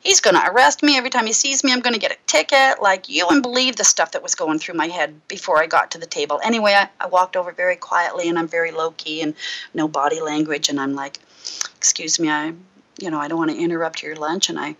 He's 0.00 0.20
going 0.20 0.36
to 0.36 0.48
arrest 0.48 0.82
me 0.82 0.96
every 0.96 1.10
time 1.10 1.26
he 1.26 1.32
sees 1.32 1.64
me. 1.64 1.72
I'm 1.72 1.80
going 1.80 1.94
to 1.94 1.98
get 1.98 2.12
a 2.12 2.18
ticket. 2.26 2.80
Like, 2.80 3.08
you 3.08 3.26
wouldn't 3.26 3.42
believe 3.42 3.76
the 3.76 3.84
stuff 3.84 4.12
that 4.12 4.22
was 4.22 4.36
going 4.36 4.58
through 4.58 4.76
my 4.76 4.86
head 4.86 5.20
before 5.26 5.58
I 5.60 5.66
got 5.66 5.90
to 5.92 5.98
the 5.98 6.06
table. 6.06 6.40
Anyway, 6.44 6.74
I, 6.74 6.88
I 7.00 7.06
walked 7.06 7.36
over 7.36 7.50
very 7.50 7.76
quietly 7.76 8.28
and 8.28 8.38
I'm 8.38 8.46
very 8.46 8.70
low 8.70 8.92
key 8.92 9.22
and 9.22 9.34
no 9.74 9.88
body 9.88 10.20
language. 10.20 10.68
And 10.68 10.78
I'm 10.78 10.94
like, 10.94 11.18
excuse 11.76 12.20
me, 12.20 12.30
I, 12.30 12.52
you 13.00 13.10
know, 13.10 13.18
I 13.18 13.26
don't 13.26 13.38
want 13.38 13.50
to 13.50 13.58
interrupt 13.58 14.02
your 14.02 14.14
lunch. 14.14 14.48
And 14.48 14.60
I, 14.60 14.76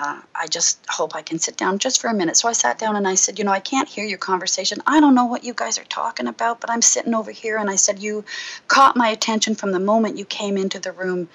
uh, 0.00 0.20
I 0.34 0.46
just 0.46 0.78
hope 0.88 1.16
I 1.16 1.22
can 1.22 1.38
sit 1.38 1.56
down 1.56 1.78
just 1.78 2.00
for 2.00 2.08
a 2.08 2.14
minute. 2.14 2.36
So 2.36 2.48
I 2.48 2.52
sat 2.52 2.78
down 2.78 2.94
and 2.96 3.06
I 3.08 3.14
said, 3.14 3.38
You 3.38 3.44
know, 3.44 3.50
I 3.52 3.60
can't 3.60 3.88
hear 3.88 4.04
your 4.04 4.18
conversation. 4.18 4.82
I 4.86 5.00
don't 5.00 5.14
know 5.14 5.24
what 5.24 5.44
you 5.44 5.54
guys 5.54 5.78
are 5.78 5.84
talking 5.84 6.28
about, 6.28 6.60
but 6.60 6.70
I'm 6.70 6.82
sitting 6.82 7.14
over 7.14 7.30
here. 7.30 7.56
And 7.58 7.68
I 7.68 7.76
said, 7.76 7.98
You 7.98 8.24
caught 8.68 8.96
my 8.96 9.08
attention 9.08 9.54
from 9.54 9.72
the 9.72 9.80
moment 9.80 10.18
you 10.18 10.24
came 10.24 10.56
into 10.56 10.78
the 10.78 10.92
room. 10.92 11.28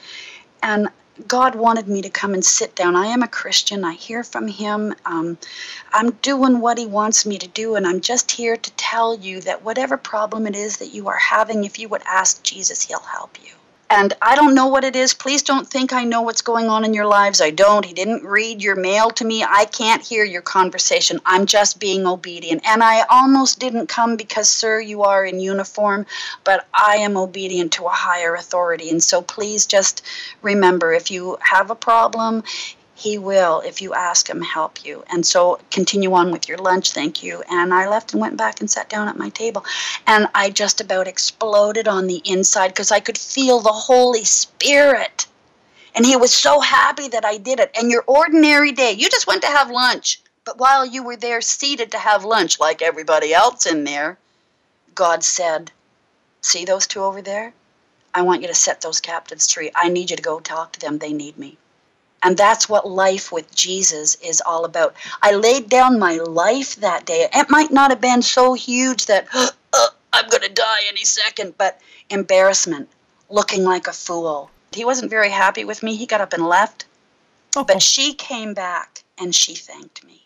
And 0.61 0.89
God 1.28 1.55
wanted 1.55 1.88
me 1.88 2.01
to 2.01 2.09
come 2.09 2.34
and 2.34 2.43
sit 2.43 2.76
down. 2.76 2.95
I 2.95 3.07
am 3.07 3.22
a 3.22 3.28
Christian. 3.28 3.84
I 3.84 3.93
hear 3.93 4.24
from 4.24 4.47
Him. 4.47 4.95
Um, 5.05 5.38
I'm 5.91 6.11
doing 6.22 6.59
what 6.59 6.78
He 6.78 6.86
wants 6.86 7.26
me 7.26 7.38
to 7.38 7.47
do. 7.47 7.76
And 7.76 7.86
I'm 7.86 8.01
just 8.01 8.32
here 8.32 8.55
to 8.55 8.72
tell 8.72 9.16
you 9.16 9.41
that 9.41 9.64
whatever 9.64 9.97
problem 9.97 10.47
it 10.47 10.55
is 10.55 10.78
that 10.78 10.93
you 10.93 11.09
are 11.09 11.18
having, 11.18 11.66
if 11.66 11.78
you 11.80 11.89
would 11.89 12.03
ask 12.05 12.41
Jesus, 12.43 12.84
He'll 12.84 12.99
help 12.99 13.38
you. 13.43 13.51
And 13.96 14.12
I 14.24 14.36
don't 14.36 14.56
know 14.56 14.66
what 14.66 14.84
it 14.84 14.96
is. 14.96 15.14
Please 15.14 15.44
don't 15.44 15.68
think 15.68 15.94
I 15.94 16.04
know 16.04 16.24
what's 16.24 16.41
going 16.41 16.68
on 16.68 16.84
in 16.84 16.96
your 16.96 17.06
lives. 17.06 17.41
I 17.41 17.52
don't. 17.52 17.86
He 17.86 17.94
didn't 17.94 18.24
read 18.24 18.60
your 18.60 18.76
mail 18.76 19.12
to 19.12 19.24
me. 19.24 19.44
I 19.44 19.66
can't 19.66 20.02
hear 20.02 20.24
your 20.24 20.41
conversation. 20.41 21.22
I'm 21.28 21.46
just 21.46 21.80
being 21.80 22.08
obedient. 22.08 22.64
And 22.68 22.82
I 22.82 23.06
almost 23.08 23.60
didn't 23.60 23.89
come 23.89 24.16
because, 24.16 24.50
sir, 24.50 24.80
you 24.80 25.04
are 25.04 25.24
in 25.24 25.39
uniform, 25.39 26.08
but 26.44 26.66
I 26.74 26.96
am 26.96 27.18
obedient 27.18 27.72
to 27.74 27.86
a 27.86 27.89
higher 27.89 28.34
authority. 28.34 28.89
And 28.89 29.04
so 29.04 29.22
please 29.22 29.68
just 29.68 30.02
remember 30.41 30.91
if 30.91 31.12
you 31.12 31.38
have 31.41 31.70
a 31.70 31.76
problem, 31.76 32.44
he 32.96 33.18
will, 33.18 33.62
if 33.66 33.82
you 33.82 33.94
ask 33.94 34.30
him, 34.30 34.41
help 34.41 34.86
you. 34.86 35.04
And 35.12 35.26
so 35.26 35.60
continue 35.72 36.14
on 36.14 36.32
with 36.32 36.48
your 36.50 36.58
lunch, 36.60 36.91
thank 36.94 37.24
you. 37.24 37.44
And 37.50 37.74
I 37.74 37.89
left 37.89 38.14
and 38.14 38.22
went 38.22 38.38
back 38.38 38.60
and 38.62 38.70
sat 38.72 38.89
down 38.89 39.08
at 39.08 39.18
my 39.18 39.30
table. 39.30 39.66
And 40.08 40.28
I 40.36 40.50
just 40.52 40.82
about 40.82 41.08
exploded 41.08 41.88
on 41.88 42.08
the 42.08 42.22
inside 42.26 42.70
because 42.70 42.91
I 42.91 43.00
could 43.02 43.18
feel 43.18 43.60
the 43.62 43.72
Holy 43.72 44.24
Spirit 44.26 45.26
And 45.96 46.06
he 46.06 46.16
was 46.18 46.34
so 46.34 46.62
happy 46.62 47.10
that 47.10 47.26
I 47.26 47.38
did 47.38 47.60
it. 47.60 47.72
And 47.78 47.91
your 47.91 48.04
ordinary 48.08 48.72
day, 48.72 48.94
you 48.94 49.10
just 49.10 49.28
went 49.28 49.41
to 49.44 49.50
have 49.50 49.72
lunch. 49.72 50.22
But 50.46 50.60
while 50.60 50.86
you 50.86 51.04
were 51.04 51.18
there 51.18 51.41
seated 51.41 51.91
to 51.91 52.00
have 52.00 52.26
lunch, 52.26 52.60
like 52.60 52.82
everybody 52.82 53.34
else 53.34 53.66
in 53.66 53.84
there, 53.86 54.18
God 54.96 55.24
said, 55.24 55.72
See 56.41 56.66
those 56.66 56.88
two 56.88 57.04
over 57.04 57.22
there? 57.22 57.54
I 58.14 58.24
want 58.24 58.41
you 58.41 58.48
to 58.50 58.56
set 58.56 58.82
those 58.82 59.02
captives 59.02 59.52
free. 59.52 59.72
I 59.76 59.89
need 59.89 60.12
you 60.12 60.18
to 60.18 60.24
go 60.24 60.39
talk 60.39 60.74
to 60.74 60.80
them. 60.82 61.00
They 61.00 61.14
need 61.14 61.38
me. 61.38 61.58
And 62.26 62.38
that's 62.38 62.69
what 62.69 62.89
life 62.89 63.34
with 63.34 63.53
Jesus 63.53 64.15
is 64.15 64.41
all 64.45 64.63
about. 64.63 64.95
I 65.21 65.34
laid 65.34 65.69
down 65.69 65.99
my 65.99 66.15
life 66.15 66.78
that 66.78 67.05
day. 67.05 67.28
It 67.34 67.49
might 67.49 67.69
not 67.69 67.91
have 67.91 67.99
been 67.99 68.21
so 68.21 68.53
huge 68.53 69.07
that 69.07 69.28
uh, 69.34 69.49
I'm 70.13 70.30
going 70.30 70.43
to 70.43 70.49
die 70.49 70.84
any 70.88 71.03
second, 71.03 71.57
but 71.57 71.82
embarrassment, 72.09 72.89
looking 73.30 73.65
like 73.65 73.88
a 73.88 73.93
fool. 73.93 74.49
He 74.71 74.86
wasn't 74.86 75.09
very 75.09 75.30
happy 75.30 75.65
with 75.65 75.84
me. 75.84 75.97
He 75.97 76.05
got 76.05 76.21
up 76.21 76.32
and 76.32 76.47
left. 76.47 76.86
Oh. 77.57 77.65
But 77.65 77.82
she 77.82 78.13
came 78.13 78.53
back 78.53 79.03
and 79.17 79.36
she 79.36 79.53
thanked 79.53 80.05
me. 80.05 80.26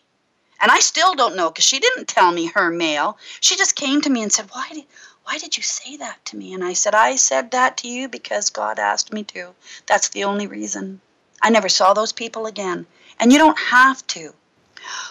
And 0.60 0.70
I 0.70 0.78
still 0.78 1.14
don't 1.14 1.36
know 1.36 1.50
because 1.50 1.64
she 1.64 1.80
didn't 1.80 2.06
tell 2.06 2.30
me 2.30 2.46
her 2.46 2.70
mail. 2.70 3.18
She 3.40 3.56
just 3.56 3.74
came 3.74 4.00
to 4.02 4.10
me 4.10 4.22
and 4.22 4.32
said, 4.32 4.50
"Why 4.52 4.68
did 4.72 4.84
why 5.24 5.38
did 5.38 5.56
you 5.56 5.62
say 5.62 5.96
that 5.96 6.24
to 6.26 6.36
me?" 6.36 6.52
And 6.54 6.64
I 6.64 6.72
said, 6.72 6.94
"I 6.94 7.16
said 7.16 7.50
that 7.50 7.76
to 7.78 7.88
you 7.88 8.08
because 8.08 8.50
God 8.50 8.78
asked 8.78 9.12
me 9.12 9.24
to. 9.24 9.54
That's 9.86 10.08
the 10.08 10.24
only 10.24 10.46
reason." 10.46 11.00
I 11.42 11.50
never 11.50 11.68
saw 11.68 11.94
those 11.94 12.12
people 12.12 12.46
again. 12.46 12.86
And 13.20 13.32
you 13.32 13.38
don't 13.38 13.58
have 13.58 14.06
to. 14.08 14.32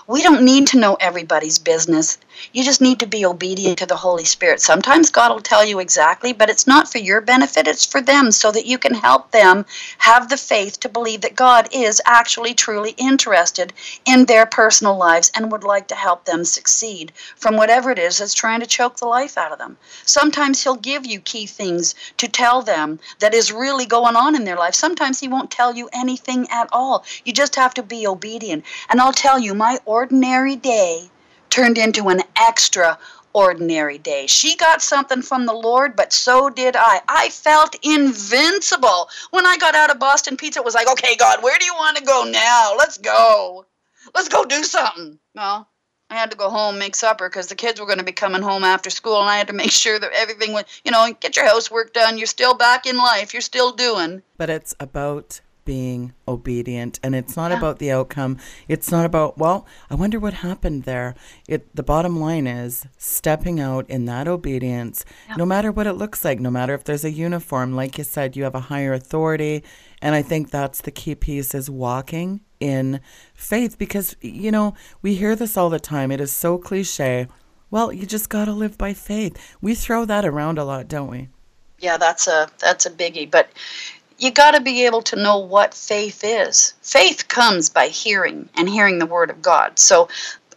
We 0.08 0.24
don't 0.24 0.44
need 0.44 0.68
to 0.68 0.80
know 0.80 0.96
everybody's 1.00 1.60
business. 1.60 2.18
You 2.54 2.64
just 2.64 2.82
need 2.82 3.00
to 3.00 3.08
be 3.08 3.26
obedient 3.26 3.80
to 3.80 3.86
the 3.86 3.96
Holy 3.96 4.24
Spirit. 4.24 4.62
Sometimes 4.62 5.10
God 5.10 5.32
will 5.32 5.42
tell 5.42 5.66
you 5.66 5.80
exactly, 5.80 6.34
but 6.34 6.50
it's 6.50 6.68
not 6.68 6.92
for 6.92 7.00
your 7.00 7.20
benefit, 7.20 7.68
it's 7.68 7.86
for 7.86 8.00
them 8.00 8.32
so 8.32 8.52
that 8.52 8.66
you 8.66 8.78
can 8.78 8.94
help 8.94 9.32
them 9.32 9.66
have 9.98 10.30
the 10.30 10.38
faith 10.38 10.80
to 10.82 10.90
believe 10.90 11.22
that 11.22 11.36
God 11.36 11.68
is 11.72 12.02
actually 12.06 12.54
truly 12.54 12.92
interested 12.92 13.74
in 14.06 14.26
their 14.26 14.46
personal 14.46 14.96
lives 14.96 15.32
and 15.36 15.52
would 15.52 15.64
like 15.64 15.88
to 15.88 15.96
help 15.96 16.26
them 16.26 16.46
succeed 16.46 17.12
from 17.36 17.58
whatever 17.58 17.92
it 17.92 18.00
is 18.00 18.18
that's 18.18 18.34
trying 18.34 18.60
to 18.60 18.68
choke 18.68 18.98
the 18.98 19.06
life 19.06 19.38
out 19.38 19.52
of 19.52 19.58
them. 19.58 19.78
Sometimes 20.06 20.64
He'll 20.64 20.76
give 20.76 21.06
you 21.06 21.20
key 21.20 21.48
things 21.48 21.96
to 22.18 22.28
tell 22.28 22.62
them 22.62 23.00
that 23.20 23.34
is 23.34 23.52
really 23.52 23.86
going 23.86 24.16
on 24.16 24.36
in 24.36 24.44
their 24.44 24.58
life. 24.58 24.76
Sometimes 24.76 25.20
He 25.20 25.28
won't 25.28 25.52
tell 25.52 25.76
you 25.76 25.90
anything 25.92 26.48
at 26.52 26.70
all. 26.72 27.04
You 27.26 27.34
just 27.34 27.56
have 27.56 27.74
to 27.74 27.84
be 27.84 28.08
obedient. 28.08 28.64
And 28.90 29.02
I'll 29.02 29.12
tell 29.14 29.40
you, 29.40 29.54
my 29.54 29.67
ordinary 29.86 30.56
day 30.56 31.10
turned 31.50 31.78
into 31.78 32.10
an 32.10 32.22
extraordinary 32.40 33.98
day. 33.98 34.28
She 34.28 34.56
got 34.56 34.82
something 34.82 35.22
from 35.22 35.46
the 35.46 35.54
Lord, 35.54 35.96
but 35.96 36.14
so 36.14 36.50
did 36.50 36.76
I. 36.76 37.02
I 37.08 37.30
felt 37.30 37.76
invincible. 37.84 39.10
When 39.32 39.46
I 39.46 39.58
got 39.58 39.76
out 39.76 39.92
of 39.92 40.00
Boston 40.00 40.38
Pizza, 40.38 40.60
it 40.60 40.66
was 40.66 40.76
like, 40.76 40.90
okay, 40.92 41.16
God, 41.16 41.44
where 41.44 41.58
do 41.58 41.66
you 41.66 41.74
want 41.74 41.98
to 41.98 42.04
go 42.04 42.26
now? 42.30 42.74
Let's 42.78 42.98
go. 42.98 43.66
Let's 44.16 44.30
go 44.30 44.46
do 44.46 44.64
something. 44.64 45.20
Well, 45.36 45.68
I 46.10 46.16
had 46.16 46.32
to 46.32 46.38
go 46.38 46.50
home, 46.50 46.80
make 46.80 46.96
supper, 46.96 47.28
because 47.28 47.48
the 47.48 47.56
kids 47.56 47.80
were 47.80 47.86
going 47.86 47.98
to 47.98 48.06
be 48.06 48.14
coming 48.14 48.42
home 48.42 48.64
after 48.64 48.90
school, 48.90 49.20
and 49.20 49.30
I 49.30 49.38
had 49.38 49.48
to 49.48 49.54
make 49.54 49.72
sure 49.84 50.00
that 50.00 50.12
everything 50.14 50.54
went, 50.54 50.68
you 50.86 50.92
know, 50.92 51.12
get 51.20 51.36
your 51.36 51.46
housework 51.46 51.94
done. 51.94 52.18
You're 52.18 52.28
still 52.28 52.54
back 52.54 52.86
in 52.86 52.98
life. 52.98 53.34
You're 53.34 53.42
still 53.42 53.72
doing. 53.72 54.22
But 54.38 54.50
it's 54.50 54.76
about 54.80 55.42
being 55.68 56.14
obedient. 56.30 56.98
And 57.04 57.14
it's 57.14 57.36
not 57.36 57.52
yeah. 57.52 57.58
about 57.58 57.78
the 57.78 57.92
outcome. 57.92 58.38
It's 58.70 58.90
not 58.90 59.06
about 59.06 59.38
well 59.38 59.68
i 59.92 59.96
wonder 59.96 60.18
what 60.18 60.36
happened 60.36 60.84
there. 60.84 61.14
It 61.48 61.76
the 61.76 61.84
bottom 61.84 62.20
line 62.20 62.48
is 62.48 62.88
stepping 62.98 63.60
out 63.60 63.88
in 63.90 64.06
that 64.06 64.28
obedience 64.30 65.04
yeah. 65.28 65.36
no 65.36 65.46
matter 65.46 65.70
what 65.72 65.86
it 65.86 65.94
looks 65.94 66.24
like 66.24 66.40
no 66.40 66.50
matter 66.50 66.74
if 66.74 66.86
there's 66.86 67.04
a 67.04 67.12
uniform. 67.12 67.76
Like 67.76 67.98
you 67.98 68.06
said 68.06 68.38
you 68.38 68.46
have 68.46 68.56
a 68.56 68.70
higher 68.72 68.94
authority. 68.94 69.62
And 70.02 70.16
i 70.16 70.22
think 70.22 70.50
that's 70.50 70.82
the 70.82 70.92
key 70.92 71.16
piece 71.16 71.54
is 71.54 71.70
walking 71.70 72.40
in 72.62 73.02
faith 73.36 73.78
because 73.78 74.16
you 74.22 74.50
know 74.50 74.74
we 75.02 75.16
hear 75.16 75.36
this 75.36 75.58
all 75.58 75.70
the 75.70 75.82
time. 75.82 76.12
It 76.12 76.22
is 76.22 76.32
so 76.32 76.58
cliche. 76.58 77.28
Well 77.70 77.92
you 77.92 78.06
just 78.06 78.30
got 78.30 78.46
to 78.46 78.54
live 78.54 78.78
by 78.78 78.94
faith. 78.94 79.36
We 79.60 79.76
throw 79.76 80.06
that 80.06 80.24
around 80.24 80.58
a 80.58 80.64
lot 80.64 80.88
don't 80.88 81.12
we? 81.12 81.28
Yeah 81.78 81.98
that's 81.98 82.26
a 82.28 82.48
that's 82.58 82.86
a 82.86 82.90
biggie. 82.90 83.30
But 83.30 83.50
you 84.20 84.32
got 84.32 84.52
to 84.52 84.62
be 84.62 84.86
able 84.86 85.04
to 85.04 85.16
know 85.16 85.38
what 85.38 85.74
faith 85.74 86.22
is. 86.24 86.74
Faith 86.82 87.28
comes 87.28 87.70
by 87.70 87.88
hearing 87.88 88.50
and 88.56 88.68
hearing 88.68 88.98
the 88.98 89.06
word 89.06 89.30
of 89.30 89.42
God. 89.42 89.78
So 89.78 90.10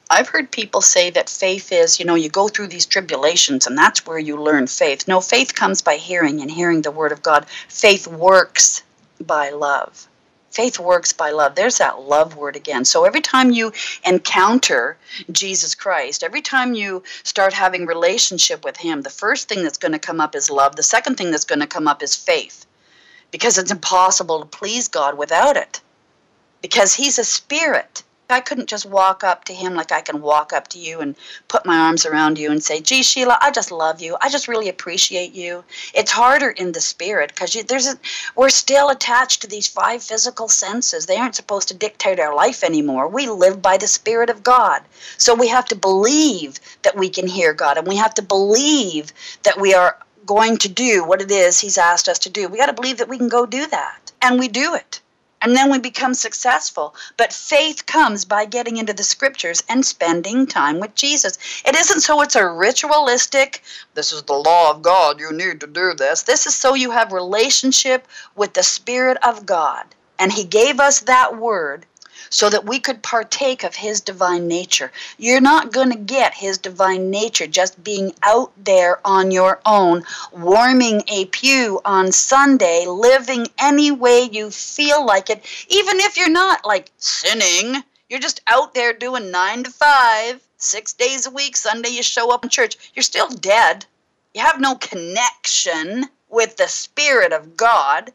I've 0.08 0.28
heard 0.28 0.50
people 0.50 0.80
say 0.80 1.10
that 1.10 1.28
faith 1.28 1.70
is, 1.70 1.98
you 1.98 2.06
know, 2.06 2.14
you 2.14 2.30
go 2.30 2.48
through 2.48 2.68
these 2.68 2.86
tribulations 2.86 3.66
and 3.66 3.76
that's 3.76 4.06
where 4.06 4.18
you 4.18 4.40
learn 4.40 4.66
faith. 4.66 5.06
No, 5.06 5.20
faith 5.20 5.54
comes 5.54 5.82
by 5.82 5.96
hearing 5.96 6.40
and 6.40 6.50
hearing 6.50 6.82
the 6.82 6.90
word 6.90 7.12
of 7.12 7.22
God. 7.22 7.46
Faith 7.68 8.06
works 8.06 8.82
by 9.20 9.50
love. 9.50 10.08
Faith 10.50 10.80
works 10.80 11.12
by 11.12 11.30
love. 11.30 11.54
There's 11.54 11.78
that 11.78 12.00
love 12.00 12.36
word 12.36 12.56
again. 12.56 12.84
So 12.84 13.04
every 13.04 13.20
time 13.20 13.52
you 13.52 13.72
encounter 14.04 14.96
Jesus 15.30 15.74
Christ, 15.74 16.24
every 16.24 16.42
time 16.42 16.74
you 16.74 17.04
start 17.22 17.52
having 17.52 17.86
relationship 17.86 18.64
with 18.64 18.78
him, 18.78 19.02
the 19.02 19.10
first 19.10 19.48
thing 19.48 19.62
that's 19.62 19.78
going 19.78 19.92
to 19.92 19.98
come 19.98 20.20
up 20.20 20.34
is 20.34 20.50
love. 20.50 20.74
The 20.74 20.82
second 20.82 21.16
thing 21.16 21.30
that's 21.30 21.44
going 21.44 21.60
to 21.60 21.68
come 21.68 21.86
up 21.86 22.02
is 22.02 22.16
faith 22.16 22.66
because 23.30 23.58
it's 23.58 23.70
impossible 23.70 24.40
to 24.40 24.46
please 24.46 24.88
God 24.88 25.16
without 25.16 25.56
it. 25.56 25.80
Because 26.62 26.94
He's 26.94 27.18
a 27.18 27.24
spirit. 27.24 28.02
I 28.28 28.40
couldn't 28.40 28.68
just 28.68 28.86
walk 28.86 29.24
up 29.24 29.44
to 29.46 29.52
Him 29.52 29.74
like 29.74 29.90
I 29.90 30.02
can 30.02 30.22
walk 30.22 30.52
up 30.52 30.68
to 30.68 30.78
you 30.78 31.00
and 31.00 31.16
put 31.48 31.66
my 31.66 31.76
arms 31.76 32.06
around 32.06 32.38
you 32.38 32.52
and 32.52 32.62
say, 32.62 32.80
"Gee, 32.80 33.02
Sheila, 33.02 33.36
I 33.40 33.50
just 33.50 33.72
love 33.72 34.00
you. 34.00 34.16
I 34.20 34.28
just 34.28 34.46
really 34.46 34.68
appreciate 34.68 35.32
you." 35.32 35.64
It's 35.94 36.12
harder 36.12 36.50
in 36.50 36.70
the 36.70 36.80
spirit 36.80 37.30
because 37.34 37.54
there's 37.66 37.88
a, 37.88 37.98
we're 38.36 38.50
still 38.50 38.88
attached 38.88 39.42
to 39.42 39.48
these 39.48 39.66
five 39.66 40.00
physical 40.02 40.48
senses. 40.48 41.06
They 41.06 41.16
aren't 41.16 41.34
supposed 41.34 41.68
to 41.68 41.74
dictate 41.74 42.20
our 42.20 42.34
life 42.34 42.62
anymore. 42.62 43.08
We 43.08 43.28
live 43.28 43.60
by 43.60 43.78
the 43.78 43.88
Spirit 43.88 44.30
of 44.30 44.44
God, 44.44 44.82
so 45.16 45.34
we 45.34 45.48
have 45.48 45.64
to 45.66 45.74
believe 45.74 46.60
that 46.82 46.96
we 46.96 47.08
can 47.08 47.26
hear 47.26 47.52
God, 47.52 47.78
and 47.78 47.86
we 47.88 47.96
have 47.96 48.14
to 48.14 48.22
believe 48.22 49.12
that 49.42 49.60
we 49.60 49.74
are 49.74 49.98
going 50.30 50.56
to 50.56 50.68
do 50.68 51.02
what 51.04 51.20
it 51.20 51.32
is 51.32 51.58
He's 51.58 51.76
asked 51.76 52.08
us 52.08 52.20
to 52.20 52.30
do. 52.30 52.46
We 52.46 52.56
got 52.56 52.66
to 52.66 52.72
believe 52.72 52.98
that 52.98 53.08
we 53.08 53.18
can 53.18 53.28
go 53.28 53.46
do 53.46 53.66
that. 53.66 54.12
And 54.22 54.38
we 54.38 54.46
do 54.46 54.76
it. 54.76 55.00
And 55.42 55.56
then 55.56 55.72
we 55.72 55.78
become 55.80 56.14
successful. 56.14 56.94
But 57.16 57.32
faith 57.32 57.84
comes 57.86 58.24
by 58.24 58.44
getting 58.44 58.76
into 58.76 58.92
the 58.92 59.02
scriptures 59.02 59.60
and 59.68 59.84
spending 59.84 60.46
time 60.46 60.78
with 60.78 60.94
Jesus. 60.94 61.36
It 61.64 61.74
isn't 61.74 62.02
so 62.02 62.20
it's 62.20 62.36
a 62.36 62.46
ritualistic, 62.46 63.64
this 63.94 64.12
is 64.12 64.22
the 64.22 64.34
law 64.34 64.70
of 64.70 64.82
God, 64.82 65.18
you 65.18 65.32
need 65.32 65.58
to 65.62 65.66
do 65.66 65.94
this. 65.94 66.22
This 66.22 66.46
is 66.46 66.54
so 66.54 66.74
you 66.74 66.92
have 66.92 67.10
relationship 67.10 68.06
with 68.36 68.54
the 68.54 68.62
Spirit 68.62 69.18
of 69.24 69.44
God. 69.46 69.84
And 70.20 70.32
He 70.32 70.44
gave 70.44 70.78
us 70.78 71.00
that 71.00 71.38
word 71.38 71.86
so 72.30 72.48
that 72.48 72.64
we 72.64 72.78
could 72.78 73.02
partake 73.02 73.64
of 73.64 73.74
His 73.74 74.00
divine 74.00 74.48
nature. 74.48 74.90
You're 75.18 75.40
not 75.40 75.72
going 75.72 75.90
to 75.90 75.98
get 75.98 76.32
His 76.32 76.56
divine 76.56 77.10
nature 77.10 77.46
just 77.46 77.82
being 77.84 78.14
out 78.22 78.52
there 78.56 79.00
on 79.04 79.30
your 79.30 79.60
own, 79.66 80.04
warming 80.32 81.02
a 81.08 81.26
pew 81.26 81.80
on 81.84 82.12
Sunday, 82.12 82.86
living 82.86 83.48
any 83.58 83.90
way 83.90 84.22
you 84.22 84.50
feel 84.50 85.04
like 85.04 85.28
it, 85.28 85.44
even 85.68 85.98
if 86.00 86.16
you're 86.16 86.30
not 86.30 86.64
like 86.64 86.90
sinning. 86.96 87.82
You're 88.08 88.20
just 88.20 88.40
out 88.46 88.74
there 88.74 88.92
doing 88.92 89.30
nine 89.30 89.62
to 89.64 89.70
five, 89.70 90.40
six 90.56 90.92
days 90.92 91.26
a 91.26 91.30
week. 91.30 91.56
Sunday 91.56 91.90
you 91.90 92.02
show 92.02 92.32
up 92.32 92.42
in 92.42 92.50
church. 92.50 92.76
You're 92.94 93.02
still 93.04 93.28
dead. 93.28 93.86
You 94.34 94.42
have 94.42 94.60
no 94.60 94.76
connection 94.76 96.06
with 96.28 96.56
the 96.56 96.68
Spirit 96.68 97.32
of 97.32 97.56
God 97.56 98.12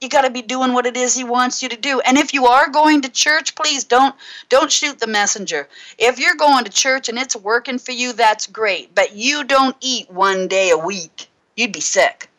you 0.00 0.08
got 0.08 0.22
to 0.22 0.30
be 0.30 0.42
doing 0.42 0.74
what 0.74 0.86
it 0.86 0.96
is 0.96 1.14
he 1.14 1.24
wants 1.24 1.60
you 1.60 1.68
to 1.68 1.76
do. 1.76 2.00
And 2.00 2.16
if 2.16 2.32
you 2.32 2.46
are 2.46 2.70
going 2.70 3.02
to 3.02 3.08
church 3.08 3.54
please 3.56 3.82
don't 3.84 4.14
don't 4.48 4.70
shoot 4.70 4.98
the 4.98 5.08
messenger. 5.08 5.68
If 5.98 6.20
you're 6.20 6.36
going 6.36 6.64
to 6.64 6.70
church 6.70 7.08
and 7.08 7.18
it's 7.18 7.34
working 7.34 7.78
for 7.78 7.92
you 7.92 8.12
that's 8.12 8.46
great. 8.46 8.94
But 8.94 9.16
you 9.16 9.42
don't 9.42 9.76
eat 9.80 10.08
one 10.10 10.46
day 10.46 10.70
a 10.70 10.78
week. 10.78 11.28
You'd 11.56 11.72
be 11.72 11.80
sick. 11.80 12.30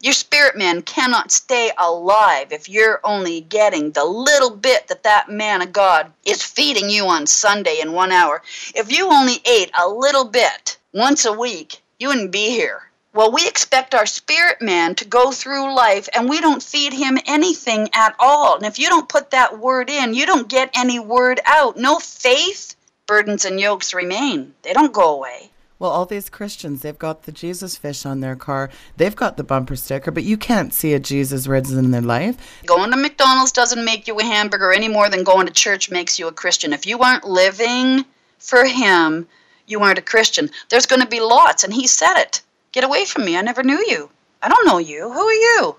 Your 0.00 0.12
spirit 0.12 0.56
man 0.56 0.82
cannot 0.82 1.30
stay 1.30 1.70
alive 1.78 2.52
if 2.52 2.68
you're 2.68 3.00
only 3.04 3.42
getting 3.42 3.92
the 3.92 4.04
little 4.04 4.50
bit 4.50 4.88
that 4.88 5.04
that 5.04 5.28
man 5.28 5.62
of 5.62 5.72
god 5.72 6.12
is 6.24 6.42
feeding 6.42 6.90
you 6.90 7.06
on 7.06 7.28
sunday 7.28 7.78
in 7.80 7.92
one 7.92 8.10
hour. 8.10 8.42
If 8.74 8.90
you 8.90 9.12
only 9.12 9.40
ate 9.44 9.70
a 9.78 9.88
little 9.88 10.24
bit 10.24 10.78
once 10.92 11.24
a 11.24 11.32
week 11.32 11.80
you 12.00 12.08
wouldn't 12.08 12.32
be 12.32 12.50
here 12.50 12.87
well, 13.14 13.32
we 13.32 13.48
expect 13.48 13.94
our 13.94 14.06
spirit 14.06 14.60
man 14.60 14.94
to 14.96 15.04
go 15.04 15.32
through 15.32 15.74
life 15.74 16.08
and 16.14 16.28
we 16.28 16.40
don't 16.40 16.62
feed 16.62 16.92
him 16.92 17.18
anything 17.26 17.88
at 17.94 18.14
all. 18.18 18.56
And 18.56 18.66
if 18.66 18.78
you 18.78 18.88
don't 18.88 19.08
put 19.08 19.30
that 19.30 19.58
word 19.58 19.88
in, 19.88 20.14
you 20.14 20.26
don't 20.26 20.48
get 20.48 20.70
any 20.74 20.98
word 20.98 21.40
out. 21.46 21.76
No 21.76 21.98
faith, 21.98 22.76
burdens 23.06 23.44
and 23.44 23.58
yokes 23.58 23.94
remain. 23.94 24.54
They 24.62 24.72
don't 24.72 24.92
go 24.92 25.16
away. 25.16 25.50
Well, 25.78 25.90
all 25.92 26.06
these 26.06 26.28
Christians, 26.28 26.82
they've 26.82 26.98
got 26.98 27.22
the 27.22 27.32
Jesus 27.32 27.76
fish 27.76 28.04
on 28.04 28.20
their 28.20 28.34
car. 28.34 28.68
They've 28.96 29.14
got 29.14 29.36
the 29.36 29.44
bumper 29.44 29.76
sticker, 29.76 30.10
but 30.10 30.24
you 30.24 30.36
can't 30.36 30.74
see 30.74 30.92
a 30.92 30.98
Jesus 30.98 31.46
risen 31.46 31.84
in 31.84 31.92
their 31.92 32.02
life. 32.02 32.36
Going 32.66 32.90
to 32.90 32.96
McDonald's 32.96 33.52
doesn't 33.52 33.84
make 33.84 34.08
you 34.08 34.18
a 34.18 34.24
hamburger 34.24 34.72
any 34.72 34.88
more 34.88 35.08
than 35.08 35.22
going 35.22 35.46
to 35.46 35.52
church 35.52 35.88
makes 35.88 36.18
you 36.18 36.26
a 36.26 36.32
Christian. 36.32 36.72
If 36.72 36.84
you 36.84 36.98
aren't 36.98 37.24
living 37.24 38.04
for 38.38 38.64
Him, 38.64 39.28
you 39.66 39.80
aren't 39.80 40.00
a 40.00 40.02
Christian. 40.02 40.50
There's 40.68 40.86
going 40.86 41.02
to 41.02 41.08
be 41.08 41.20
lots, 41.20 41.62
and 41.62 41.72
He 41.72 41.86
said 41.86 42.20
it. 42.20 42.42
Get 42.72 42.84
away 42.84 43.04
from 43.06 43.24
me. 43.24 43.36
I 43.36 43.42
never 43.42 43.62
knew 43.62 43.82
you. 43.88 44.10
I 44.42 44.48
don't 44.48 44.66
know 44.66 44.78
you. 44.78 45.10
Who 45.10 45.20
are 45.20 45.32
you? 45.32 45.76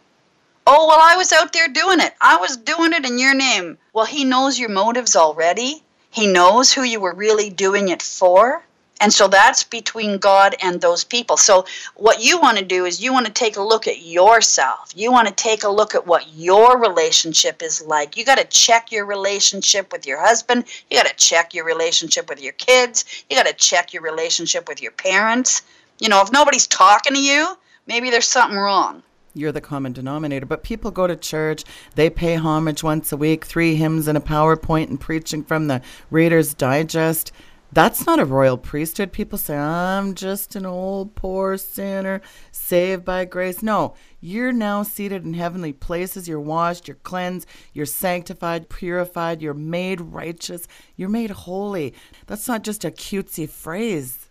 Oh, 0.66 0.88
well, 0.88 1.00
I 1.02 1.16
was 1.18 1.32
out 1.32 1.54
there 1.54 1.68
doing 1.68 2.00
it. 2.00 2.14
I 2.20 2.38
was 2.38 2.58
doing 2.58 2.94
it 2.94 3.06
in 3.06 3.20
your 3.20 3.34
name. 3.34 3.78
Well, 3.94 4.06
he 4.06 4.24
knows 4.24 4.60
your 4.60 4.70
motives 4.70 5.16
already. 5.16 5.84
He 6.12 6.26
knows 6.26 6.72
who 6.72 6.84
you 6.84 7.00
were 7.00 7.14
really 7.14 7.50
doing 7.50 7.90
it 7.90 8.02
for. 8.02 8.64
And 9.02 9.14
so 9.14 9.28
that's 9.28 9.64
between 9.64 10.18
God 10.18 10.56
and 10.62 10.82
those 10.82 11.04
people. 11.04 11.38
So, 11.38 11.66
what 11.96 12.22
you 12.22 12.40
want 12.40 12.58
to 12.58 12.66
do 12.66 12.86
is 12.86 13.00
you 13.00 13.14
want 13.14 13.28
to 13.28 13.32
take 13.32 13.56
a 13.56 13.62
look 13.62 13.88
at 13.88 14.02
yourself. 14.02 14.92
You 14.94 15.12
want 15.12 15.30
to 15.30 15.34
take 15.34 15.64
a 15.64 15.70
look 15.70 15.96
at 15.96 16.06
what 16.06 16.28
your 16.36 16.78
relationship 16.78 17.62
is 17.62 17.82
like. 17.82 18.18
You 18.18 18.26
got 18.26 18.40
to 18.40 18.44
check 18.46 18.92
your 18.92 19.06
relationship 19.06 19.94
with 19.94 20.06
your 20.06 20.20
husband. 20.20 20.66
You 20.90 20.98
got 20.98 21.08
to 21.08 21.16
check 21.16 21.54
your 21.54 21.64
relationship 21.66 22.28
with 22.28 22.42
your 22.42 22.54
kids. 22.54 23.06
You 23.30 23.38
got 23.38 23.46
to 23.46 23.54
check 23.54 23.94
your 23.94 24.04
relationship 24.04 24.68
with 24.68 24.82
your 24.82 24.92
parents. 24.92 25.62
You 26.00 26.10
know, 26.10 26.22
if 26.22 26.32
nobody's 26.32 26.68
talking 26.68 27.14
to 27.14 27.22
you, 27.22 27.58
maybe 27.88 28.10
there's 28.10 28.26
something 28.26 28.58
wrong 28.58 29.04
you're 29.36 29.52
the 29.52 29.62
common 29.62 29.94
denominator. 29.94 30.46
But 30.46 30.64
people 30.64 30.92
go 30.92 31.08
to 31.08 31.16
church, 31.16 31.64
they 31.96 32.10
pay 32.10 32.36
homage 32.36 32.84
once 32.84 33.12
a 33.12 33.18
week, 33.18 33.46
three 33.46 33.76
hymns 33.76 34.08
and 34.08 34.18
a 34.18 34.22
PowerPoint 34.22 34.90
and 34.90 35.00
preaching 35.00 35.44
from 35.44 35.68
the 35.68 35.82
Reader's 36.10 36.54
Digest. 36.54 37.32
That's 37.72 38.08
not 38.08 38.20
a 38.20 38.26
royal 38.26 38.58
priesthood. 38.58 39.12
People 39.12 39.38
say, 39.38 39.56
I'm 39.56 40.16
just 40.16 40.56
an 40.56 40.66
old 40.66 41.14
poor 41.14 41.56
sinner 41.56 42.22
saved 42.52 43.06
by 43.06 43.26
grace. 43.26 43.62
No, 43.62 43.94
you're 44.20 44.52
now 44.52 44.82
seated 44.82 45.24
in 45.24 45.36
heavenly 45.36 45.74
places. 45.74 46.28
You're 46.28 46.40
washed, 46.40 46.88
you're 46.88 46.98
cleansed, 47.04 47.48
you're 47.74 47.86
sanctified, 47.86 48.70
purified, 48.70 49.44
you're 49.44 49.54
made 49.54 50.02
righteous, 50.02 50.68
you're 50.96 51.10
made 51.10 51.30
holy. 51.30 51.94
That's 52.26 52.48
not 52.48 52.64
just 52.64 52.84
a 52.86 52.90
cutesy 52.90 53.48
phrase. 53.48 54.29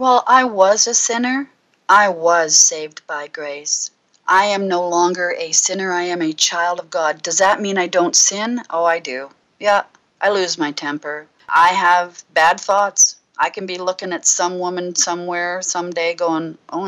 Well, 0.00 0.24
I 0.26 0.44
was 0.44 0.86
a 0.86 0.94
sinner. 0.94 1.50
I 1.86 2.08
was 2.08 2.56
saved 2.56 3.06
by 3.06 3.26
grace. 3.26 3.90
I 4.26 4.46
am 4.46 4.66
no 4.66 4.88
longer 4.88 5.34
a 5.38 5.52
sinner. 5.52 5.92
I 5.92 6.04
am 6.04 6.22
a 6.22 6.32
child 6.32 6.80
of 6.80 6.88
God. 6.88 7.20
Does 7.20 7.36
that 7.36 7.60
mean 7.60 7.76
I 7.76 7.86
don't 7.86 8.16
sin? 8.16 8.62
Oh, 8.70 8.86
I 8.86 8.98
do. 8.98 9.28
Yeah, 9.58 9.82
I 10.18 10.30
lose 10.30 10.56
my 10.56 10.72
temper. 10.72 11.26
I 11.50 11.74
have 11.74 12.24
bad 12.32 12.58
thoughts. 12.58 13.16
I 13.36 13.50
can 13.50 13.66
be 13.66 13.76
looking 13.76 14.14
at 14.14 14.24
some 14.24 14.58
woman 14.58 14.94
somewhere 14.94 15.60
someday 15.60 16.14
going, 16.14 16.56
oh, 16.70 16.80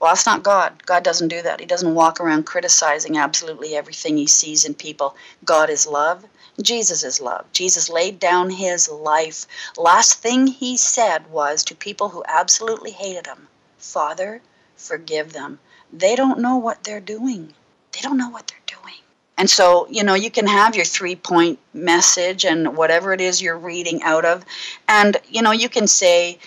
well, 0.00 0.10
that's 0.10 0.26
not 0.26 0.42
God. 0.42 0.84
God 0.86 1.04
doesn't 1.04 1.28
do 1.28 1.42
that. 1.42 1.60
He 1.60 1.66
doesn't 1.66 1.94
walk 1.94 2.20
around 2.20 2.46
criticizing 2.46 3.16
absolutely 3.16 3.76
everything 3.76 4.16
he 4.16 4.26
sees 4.26 4.64
in 4.64 4.74
people. 4.74 5.14
God 5.44 5.70
is 5.70 5.86
love. 5.86 6.24
Jesus 6.60 7.04
is 7.04 7.20
love. 7.20 7.44
Jesus 7.52 7.88
laid 7.88 8.18
down 8.18 8.50
his 8.50 8.88
life. 8.88 9.46
Last 9.76 10.14
thing 10.14 10.46
he 10.46 10.76
said 10.76 11.30
was 11.30 11.64
to 11.64 11.74
people 11.74 12.08
who 12.08 12.24
absolutely 12.26 12.90
hated 12.90 13.26
him 13.26 13.48
Father, 13.78 14.42
forgive 14.76 15.32
them. 15.32 15.60
They 15.92 16.16
don't 16.16 16.40
know 16.40 16.56
what 16.56 16.82
they're 16.82 17.00
doing. 17.00 17.54
They 17.92 18.00
don't 18.00 18.18
know 18.18 18.28
what 18.28 18.48
they're 18.48 18.58
doing. 18.78 18.96
and 19.36 19.48
so, 19.48 19.86
you 19.88 20.02
know, 20.02 20.14
you 20.14 20.30
can 20.32 20.48
have 20.48 20.74
your 20.74 20.84
three 20.84 21.14
point 21.14 21.60
message 21.72 22.44
and 22.44 22.76
whatever 22.76 23.12
it 23.12 23.20
is 23.20 23.40
you're 23.40 23.56
reading 23.56 24.02
out 24.02 24.24
of. 24.24 24.44
And, 24.88 25.16
you 25.28 25.42
know, 25.42 25.52
you 25.52 25.68
can 25.68 25.86
say 25.86 26.40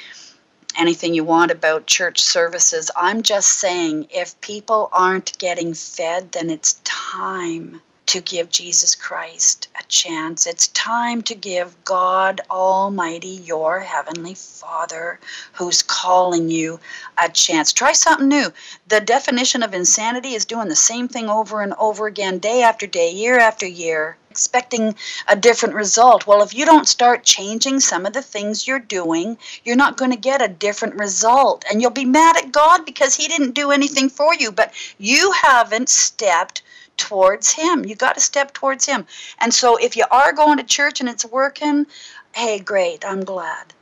anything 0.78 1.14
you 1.14 1.24
want 1.24 1.52
about 1.52 1.88
church 1.88 2.20
services. 2.20 2.92
I'm 2.96 3.22
just 3.22 3.60
saying 3.60 4.08
if 4.10 4.40
people 4.42 4.90
aren't 4.92 5.38
getting 5.38 5.74
fed, 5.74 6.34
then 6.34 6.50
it's 6.50 6.82
time 6.84 7.82
to 8.08 8.20
give 8.22 8.50
Jesus 8.50 8.96
Christ 8.96 9.68
a 9.80 9.84
chance. 9.84 10.46
It's 10.46 10.68
time 10.70 11.22
to 11.24 11.36
give 11.36 11.82
God 11.86 12.42
Almighty, 12.50 13.40
your 13.46 13.80
Heavenly 13.80 14.34
Father, 14.34 15.20
who's 15.54 15.82
calling 15.82 16.50
you, 16.50 16.80
a 17.18 17.30
chance. 17.30 17.72
Try 17.72 17.94
something 17.94 18.28
new. 18.28 18.52
The 18.88 19.00
definition 19.00 19.64
of 19.64 19.74
insanity 19.74 20.34
is 20.34 20.46
doing 20.46 20.68
the 20.68 20.76
same 20.76 21.08
thing 21.08 21.30
over 21.30 21.62
and 21.62 21.74
over 21.80 22.08
again, 22.08 22.40
day 22.40 22.64
after 22.64 22.86
day, 22.86 23.12
year 23.12 23.40
after 23.40 23.66
year, 23.66 24.18
expecting 24.30 24.96
a 25.28 25.36
different 25.36 25.76
result. 25.76 26.26
Well, 26.26 26.42
if 26.42 26.54
you 26.54 26.66
don't 26.66 26.88
start 26.88 27.24
changing 27.24 27.80
some 27.80 28.06
of 28.06 28.14
the 28.14 28.22
things 28.22 28.68
you're 28.68 28.80
doing, 28.80 29.38
you're 29.64 29.76
not 29.76 29.98
going 29.98 30.12
to 30.12 30.18
get 30.18 30.42
a 30.42 30.48
different 30.48 30.96
result. 30.96 31.64
And 31.70 31.82
you'll 31.82 31.92
be 31.92 32.06
mad 32.06 32.36
at 32.38 32.52
God 32.52 32.86
because 32.86 33.16
He 33.16 33.28
didn't 33.28 33.52
do 33.52 33.72
anything 33.72 34.10
for 34.10 34.34
you, 34.34 34.52
but 34.52 34.74
you 34.98 35.32
haven't 35.32 35.90
stepped 35.90 36.62
towards 37.02 37.52
Him. 37.52 37.86
You 37.86 37.96
got 37.96 38.16
to 38.16 38.22
step 38.22 38.54
towards 38.54 38.86
Him. 38.86 39.06
And 39.40 39.54
so 39.54 39.76
if 39.76 39.98
you 39.98 40.06
are 40.10 40.32
going 40.32 40.58
to 40.58 40.64
church 40.64 41.00
and 41.00 41.10
it's 41.10 41.26
working, 41.26 41.88
hey, 42.34 42.60
great, 42.60 43.04
I'm 43.06 43.24
glad. 43.24 43.74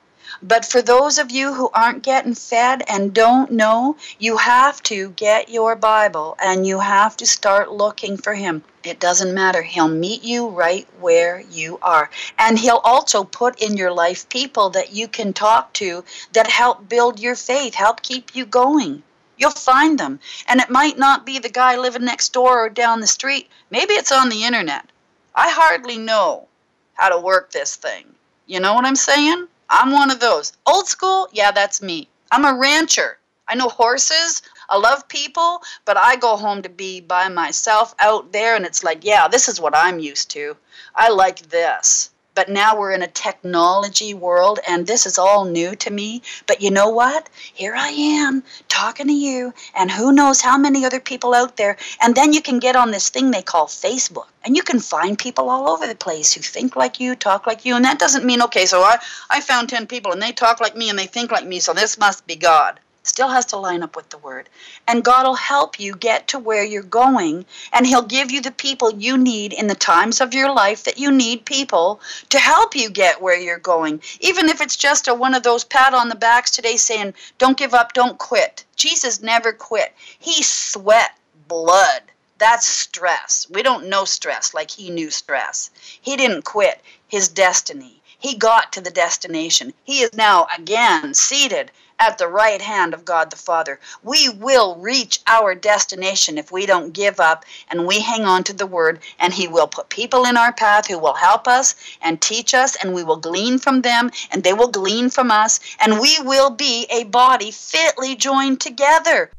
But 0.41 0.63
for 0.63 0.81
those 0.81 1.17
of 1.17 1.31
you 1.31 1.53
who 1.53 1.69
aren't 1.73 2.03
getting 2.03 2.33
fed 2.33 2.83
and 2.87 3.13
don't 3.13 3.51
know, 3.51 3.97
you 4.19 4.37
have 4.37 4.81
to 4.83 5.09
get 5.11 5.49
your 5.49 5.75
Bible 5.75 6.37
and 6.41 6.65
you 6.65 6.79
have 6.79 7.17
to 7.17 7.25
start 7.25 7.71
looking 7.71 8.15
for 8.15 8.33
Him. 8.33 8.63
It 8.83 8.99
doesn't 8.99 9.33
matter. 9.33 9.61
He'll 9.61 9.89
meet 9.89 10.23
you 10.23 10.47
right 10.47 10.87
where 10.99 11.41
you 11.41 11.77
are. 11.81 12.09
And 12.37 12.57
He'll 12.57 12.81
also 12.83 13.23
put 13.23 13.61
in 13.61 13.75
your 13.75 13.91
life 13.91 14.29
people 14.29 14.69
that 14.69 14.93
you 14.93 15.07
can 15.07 15.33
talk 15.33 15.73
to 15.73 16.05
that 16.31 16.47
help 16.47 16.87
build 16.87 17.19
your 17.19 17.35
faith, 17.35 17.73
help 17.73 18.01
keep 18.01 18.33
you 18.33 18.45
going. 18.45 19.03
You'll 19.39 19.51
find 19.51 19.97
them. 19.97 20.19
And 20.47 20.59
it 20.59 20.69
might 20.69 20.99
not 20.99 21.25
be 21.25 21.39
the 21.39 21.49
guy 21.49 21.77
living 21.77 22.05
next 22.05 22.33
door 22.33 22.65
or 22.65 22.69
down 22.69 22.99
the 22.99 23.07
street. 23.07 23.49
Maybe 23.71 23.93
it's 23.93 24.11
on 24.11 24.29
the 24.29 24.43
internet. 24.43 24.85
I 25.33 25.49
hardly 25.49 25.97
know 25.97 26.47
how 26.93 27.09
to 27.09 27.19
work 27.19 27.51
this 27.51 27.77
thing. 27.77 28.13
You 28.45 28.59
know 28.59 28.73
what 28.73 28.85
I'm 28.85 28.97
saying? 28.97 29.47
I'm 29.69 29.91
one 29.91 30.11
of 30.11 30.19
those. 30.19 30.53
Old 30.67 30.87
school? 30.87 31.29
Yeah, 31.31 31.51
that's 31.51 31.81
me. 31.81 32.09
I'm 32.31 32.43
a 32.43 32.59
rancher. 32.59 33.17
I 33.47 33.55
know 33.55 33.69
horses. 33.69 34.41
I 34.67 34.77
love 34.77 35.07
people, 35.07 35.63
but 35.85 35.97
I 35.97 36.17
go 36.17 36.35
home 36.35 36.61
to 36.61 36.69
be 36.69 36.99
by 37.01 37.29
myself 37.29 37.95
out 37.99 38.31
there, 38.31 38.55
and 38.55 38.65
it's 38.65 38.83
like, 38.83 39.03
yeah, 39.03 39.27
this 39.27 39.47
is 39.47 39.59
what 39.59 39.75
I'm 39.75 39.99
used 39.99 40.29
to. 40.31 40.55
I 40.95 41.09
like 41.09 41.39
this. 41.49 42.11
But 42.39 42.47
now 42.47 42.79
we're 42.79 42.93
in 42.93 43.01
a 43.01 43.07
technology 43.07 44.13
world, 44.13 44.59
and 44.65 44.87
this 44.87 45.05
is 45.05 45.17
all 45.17 45.43
new 45.43 45.75
to 45.75 45.91
me. 45.91 46.21
But 46.47 46.61
you 46.61 46.71
know 46.71 46.87
what? 46.87 47.27
Here 47.53 47.75
I 47.75 47.89
am 47.89 48.43
talking 48.69 49.07
to 49.07 49.13
you, 49.13 49.53
and 49.75 49.91
who 49.91 50.13
knows 50.13 50.39
how 50.39 50.57
many 50.57 50.85
other 50.85 51.01
people 51.01 51.33
out 51.33 51.57
there. 51.57 51.75
And 52.01 52.15
then 52.15 52.31
you 52.31 52.41
can 52.41 52.59
get 52.59 52.77
on 52.77 52.91
this 52.91 53.09
thing 53.09 53.31
they 53.31 53.41
call 53.41 53.67
Facebook, 53.67 54.27
and 54.45 54.55
you 54.55 54.63
can 54.63 54.79
find 54.79 55.19
people 55.19 55.49
all 55.49 55.67
over 55.67 55.85
the 55.85 55.95
place 55.95 56.31
who 56.31 56.39
think 56.39 56.77
like 56.77 56.97
you, 56.97 57.13
talk 57.13 57.45
like 57.45 57.65
you. 57.65 57.75
And 57.75 57.83
that 57.83 57.99
doesn't 57.99 58.23
mean, 58.23 58.41
okay, 58.43 58.65
so 58.65 58.83
I, 58.83 58.99
I 59.29 59.41
found 59.41 59.67
10 59.67 59.87
people, 59.87 60.13
and 60.13 60.21
they 60.21 60.31
talk 60.31 60.61
like 60.61 60.77
me, 60.77 60.89
and 60.89 60.97
they 60.97 61.07
think 61.07 61.33
like 61.33 61.45
me, 61.45 61.59
so 61.59 61.73
this 61.73 61.97
must 61.97 62.25
be 62.25 62.37
God 62.37 62.79
still 63.09 63.27
has 63.27 63.45
to 63.47 63.57
line 63.57 63.83
up 63.83 63.95
with 63.95 64.09
the 64.09 64.17
word. 64.19 64.47
And 64.87 65.03
God 65.03 65.25
will 65.25 65.33
help 65.33 65.79
you 65.79 65.95
get 65.95 66.27
to 66.29 66.39
where 66.39 66.63
you're 66.63 66.83
going, 66.83 67.45
and 67.73 67.85
He'll 67.85 68.03
give 68.03 68.31
you 68.31 68.39
the 68.39 68.51
people 68.51 68.91
you 68.93 69.17
need 69.17 69.51
in 69.51 69.67
the 69.67 69.75
times 69.75 70.21
of 70.21 70.33
your 70.33 70.53
life 70.53 70.83
that 70.83 70.99
you 70.99 71.11
need 71.11 71.43
people 71.43 71.99
to 72.29 72.39
help 72.39 72.75
you 72.75 72.89
get 72.89 73.21
where 73.21 73.37
you're 73.37 73.57
going. 73.57 74.01
Even 74.19 74.47
if 74.47 74.61
it's 74.61 74.77
just 74.77 75.07
a 75.07 75.13
one 75.13 75.33
of 75.33 75.43
those 75.43 75.63
pat 75.63 75.93
on 75.93 76.07
the 76.07 76.15
backs 76.15 76.51
today 76.51 76.77
saying, 76.77 77.13
Don't 77.39 77.57
give 77.57 77.73
up, 77.73 77.93
don't 77.93 78.19
quit. 78.19 78.63
Jesus 78.75 79.21
never 79.21 79.51
quit. 79.51 79.93
He 80.19 80.43
sweat 80.43 81.17
blood. 81.47 82.03
That's 82.37 82.65
stress. 82.65 83.47
We 83.49 83.63
don't 83.63 83.89
know 83.89 84.05
stress 84.05 84.53
like 84.53 84.71
he 84.71 84.89
knew 84.91 85.09
stress. 85.09 85.71
He 85.99 86.15
didn't 86.15 86.43
quit 86.43 86.79
his 87.07 87.27
destiny. 87.27 88.01
He 88.17 88.35
got 88.35 88.73
to 88.73 88.81
the 88.81 88.91
destination. 88.91 89.73
He 89.83 90.01
is 90.01 90.13
now 90.13 90.47
again 90.55 91.13
seated 91.13 91.71
at 91.99 92.17
the 92.17 92.27
right 92.27 92.61
hand 92.61 92.93
of 92.93 93.05
God 93.05 93.29
the 93.29 93.35
Father. 93.35 93.79
We 94.03 94.29
will 94.29 94.77
reach 94.77 95.19
our 95.27 95.53
destination 95.53 96.37
if 96.37 96.51
we 96.51 96.65
don't 96.65 96.93
give 96.93 97.19
up 97.19 97.45
and 97.69 97.85
we 97.85 97.99
hang 97.99 98.23
on 98.23 98.43
to 98.45 98.53
the 98.53 98.67
Word, 98.67 98.99
and 99.19 99.33
He 99.33 99.47
will 99.47 99.67
put 99.67 99.89
people 99.89 100.25
in 100.25 100.37
our 100.37 100.53
path 100.53 100.87
who 100.87 100.97
will 100.97 101.13
help 101.13 101.47
us 101.47 101.75
and 102.01 102.21
teach 102.21 102.53
us, 102.53 102.75
and 102.77 102.93
we 102.93 103.03
will 103.03 103.17
glean 103.17 103.59
from 103.59 103.81
them, 103.81 104.09
and 104.31 104.43
they 104.43 104.53
will 104.53 104.69
glean 104.69 105.09
from 105.09 105.31
us, 105.31 105.59
and 105.79 105.99
we 105.99 106.17
will 106.21 106.49
be 106.49 106.87
a 106.89 107.03
body 107.05 107.51
fitly 107.51 108.15
joined 108.15 108.61
together. 108.61 109.31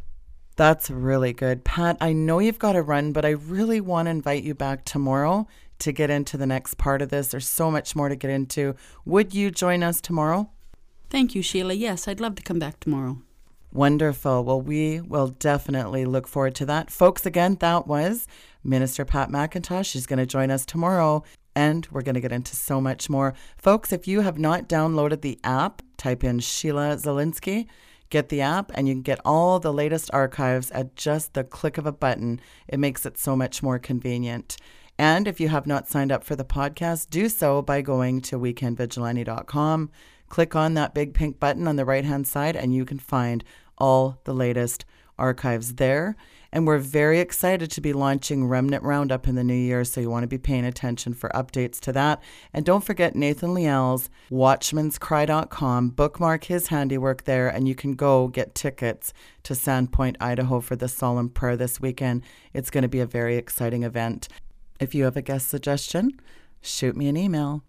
That's 0.56 0.90
really 0.90 1.32
good. 1.32 1.64
Pat, 1.64 1.96
I 2.00 2.12
know 2.12 2.38
you've 2.38 2.58
got 2.58 2.72
to 2.72 2.82
run, 2.82 3.12
but 3.12 3.24
I 3.24 3.30
really 3.30 3.80
want 3.80 4.06
to 4.06 4.10
invite 4.10 4.42
you 4.42 4.54
back 4.54 4.84
tomorrow 4.84 5.48
to 5.78 5.92
get 5.92 6.10
into 6.10 6.36
the 6.36 6.46
next 6.46 6.76
part 6.76 7.00
of 7.00 7.08
this. 7.08 7.28
There's 7.28 7.48
so 7.48 7.70
much 7.70 7.96
more 7.96 8.10
to 8.10 8.16
get 8.16 8.30
into. 8.30 8.74
Would 9.06 9.34
you 9.34 9.50
join 9.50 9.82
us 9.82 10.02
tomorrow? 10.02 10.50
Thank 11.10 11.34
you, 11.34 11.42
Sheila. 11.42 11.74
Yes, 11.74 12.06
I'd 12.06 12.20
love 12.20 12.36
to 12.36 12.42
come 12.42 12.60
back 12.60 12.78
tomorrow. 12.78 13.18
Wonderful. 13.72 14.44
Well, 14.44 14.60
we 14.60 15.00
will 15.00 15.28
definitely 15.28 16.04
look 16.04 16.28
forward 16.28 16.54
to 16.56 16.66
that. 16.66 16.90
Folks, 16.90 17.26
again, 17.26 17.56
that 17.60 17.88
was 17.88 18.28
Minister 18.62 19.04
Pat 19.04 19.28
McIntosh. 19.28 19.90
She's 19.90 20.06
going 20.06 20.20
to 20.20 20.26
join 20.26 20.52
us 20.52 20.64
tomorrow, 20.64 21.24
and 21.56 21.86
we're 21.90 22.02
going 22.02 22.14
to 22.14 22.20
get 22.20 22.32
into 22.32 22.54
so 22.54 22.80
much 22.80 23.10
more. 23.10 23.34
Folks, 23.56 23.92
if 23.92 24.06
you 24.06 24.20
have 24.20 24.38
not 24.38 24.68
downloaded 24.68 25.20
the 25.20 25.38
app, 25.42 25.82
type 25.96 26.22
in 26.22 26.38
Sheila 26.38 26.96
Zilinsky. 26.96 27.66
get 28.08 28.28
the 28.28 28.40
app, 28.40 28.70
and 28.74 28.88
you 28.88 28.94
can 28.94 29.02
get 29.02 29.20
all 29.24 29.60
the 29.60 29.72
latest 29.72 30.10
archives 30.12 30.70
at 30.72 30.96
just 30.96 31.34
the 31.34 31.44
click 31.44 31.78
of 31.78 31.86
a 31.86 31.92
button. 31.92 32.40
It 32.68 32.78
makes 32.78 33.06
it 33.06 33.18
so 33.18 33.36
much 33.36 33.62
more 33.62 33.78
convenient. 33.78 34.56
And 34.98 35.26
if 35.26 35.40
you 35.40 35.48
have 35.48 35.66
not 35.66 35.88
signed 35.88 36.12
up 36.12 36.24
for 36.24 36.36
the 36.36 36.44
podcast, 36.44 37.10
do 37.10 37.28
so 37.28 37.62
by 37.62 37.82
going 37.82 38.20
to 38.22 38.38
weekendvigilante.com 38.38 39.90
Click 40.30 40.56
on 40.56 40.74
that 40.74 40.94
big 40.94 41.12
pink 41.12 41.38
button 41.38 41.68
on 41.68 41.76
the 41.76 41.84
right 41.84 42.04
hand 42.04 42.26
side, 42.26 42.56
and 42.56 42.74
you 42.74 42.86
can 42.86 42.98
find 42.98 43.44
all 43.76 44.20
the 44.24 44.32
latest 44.32 44.86
archives 45.18 45.74
there. 45.74 46.16
And 46.52 46.66
we're 46.66 46.78
very 46.78 47.20
excited 47.20 47.70
to 47.70 47.80
be 47.80 47.92
launching 47.92 48.46
Remnant 48.46 48.82
Roundup 48.82 49.28
in 49.28 49.36
the 49.36 49.44
new 49.44 49.54
year, 49.54 49.84
so 49.84 50.00
you 50.00 50.10
want 50.10 50.24
to 50.24 50.28
be 50.28 50.38
paying 50.38 50.64
attention 50.64 51.14
for 51.14 51.30
updates 51.30 51.78
to 51.80 51.92
that. 51.92 52.20
And 52.52 52.64
don't 52.64 52.84
forget 52.84 53.14
Nathan 53.14 53.54
Leal's 53.54 54.10
watchmanscry.com. 54.30 55.90
Bookmark 55.90 56.44
his 56.44 56.68
handiwork 56.68 57.24
there, 57.24 57.48
and 57.48 57.68
you 57.68 57.76
can 57.76 57.94
go 57.94 58.26
get 58.26 58.54
tickets 58.54 59.12
to 59.44 59.54
Sandpoint, 59.54 60.16
Idaho 60.20 60.60
for 60.60 60.74
the 60.74 60.88
Solemn 60.88 61.28
Prayer 61.28 61.56
this 61.56 61.80
weekend. 61.80 62.24
It's 62.52 62.70
going 62.70 62.82
to 62.82 62.88
be 62.88 63.00
a 63.00 63.06
very 63.06 63.36
exciting 63.36 63.84
event. 63.84 64.28
If 64.80 64.92
you 64.94 65.04
have 65.04 65.16
a 65.16 65.22
guest 65.22 65.48
suggestion, 65.48 66.18
shoot 66.62 66.96
me 66.96 67.06
an 67.06 67.16
email. 67.16 67.62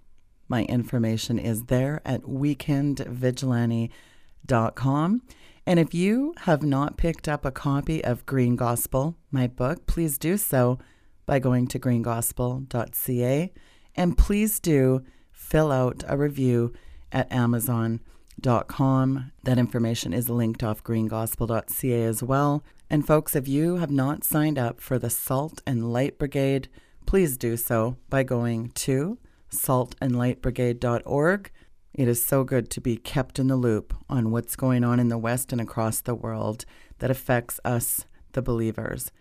My 0.52 0.64
information 0.64 1.40
is 1.40 1.64
there 1.68 2.02
at 2.04 2.24
weekendvigilante.com. 2.24 5.22
And 5.66 5.80
if 5.80 5.94
you 5.94 6.34
have 6.40 6.62
not 6.62 6.98
picked 6.98 7.30
up 7.30 7.46
a 7.46 7.52
copy 7.52 8.04
of 8.04 8.26
Green 8.26 8.58
Gospel, 8.58 9.16
my 9.32 9.48
book, 9.48 9.88
please 9.88 10.18
do 10.18 10.36
so 10.36 10.78
by 11.26 11.40
going 11.40 11.68
to 11.68 11.80
greengospel.ca. 11.80 13.54
And 13.96 14.18
please 14.18 14.60
do 14.60 15.06
fill 15.32 15.72
out 15.72 16.04
a 16.06 16.18
review 16.18 16.74
at 17.14 17.32
amazon.com. 17.32 19.32
That 19.44 19.58
information 19.58 20.12
is 20.12 20.30
linked 20.30 20.66
off 20.66 20.84
greengospel.ca 20.84 22.04
as 22.04 22.22
well. 22.22 22.62
And 22.90 23.08
folks, 23.08 23.38
if 23.38 23.48
you 23.48 23.78
have 23.78 23.90
not 23.90 24.26
signed 24.26 24.60
up 24.60 24.82
for 24.82 25.00
the 25.00 25.10
Salt 25.10 25.62
and 25.66 25.94
Light 25.94 26.20
Brigade, 26.20 26.68
please 27.06 27.38
do 27.38 27.56
so 27.56 27.96
by 28.10 28.24
going 28.24 28.72
to 28.72 29.18
saltandlightbrigade.org. 29.54 31.52
It 31.94 32.08
is 32.08 32.26
so 32.26 32.44
good 32.44 32.70
to 32.70 32.82
be 32.82 32.96
kept 32.98 33.38
in 33.38 33.48
the 33.48 33.56
loop 33.56 33.94
on 34.10 34.32
what's 34.32 34.56
going 34.56 34.84
on 34.84 35.00
in 35.00 35.10
the 35.10 35.18
West 35.18 35.52
and 35.52 35.60
across 35.60 36.02
the 36.02 36.16
world 36.16 36.66
that 37.00 37.12
affects 37.12 37.60
us, 37.66 38.06
the 38.32 38.42
believers. 38.42 39.12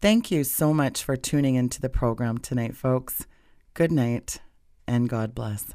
Thank 0.00 0.30
you 0.30 0.44
so 0.44 0.72
much 0.72 1.02
for 1.02 1.16
tuning 1.16 1.54
into 1.54 1.80
the 1.80 1.88
program 1.88 2.38
tonight, 2.38 2.76
folks. 2.76 3.26
Good 3.74 3.90
night 3.90 4.40
and 4.86 5.08
God 5.08 5.34
bless. 5.34 5.74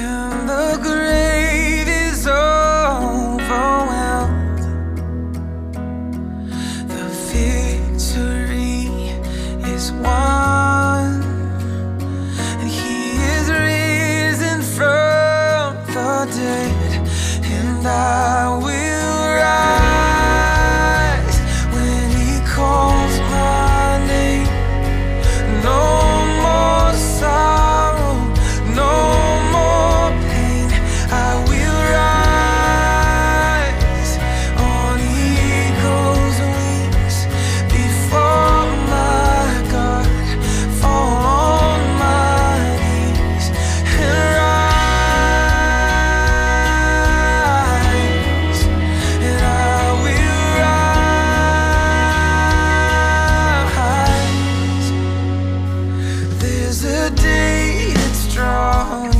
and 0.00 0.48
the 0.48 0.78
grave 0.80 1.88
is 1.88 2.26
overwhelmed. 2.26 3.77
day 57.22 57.92
it's 57.94 58.32
drawn 58.32 59.17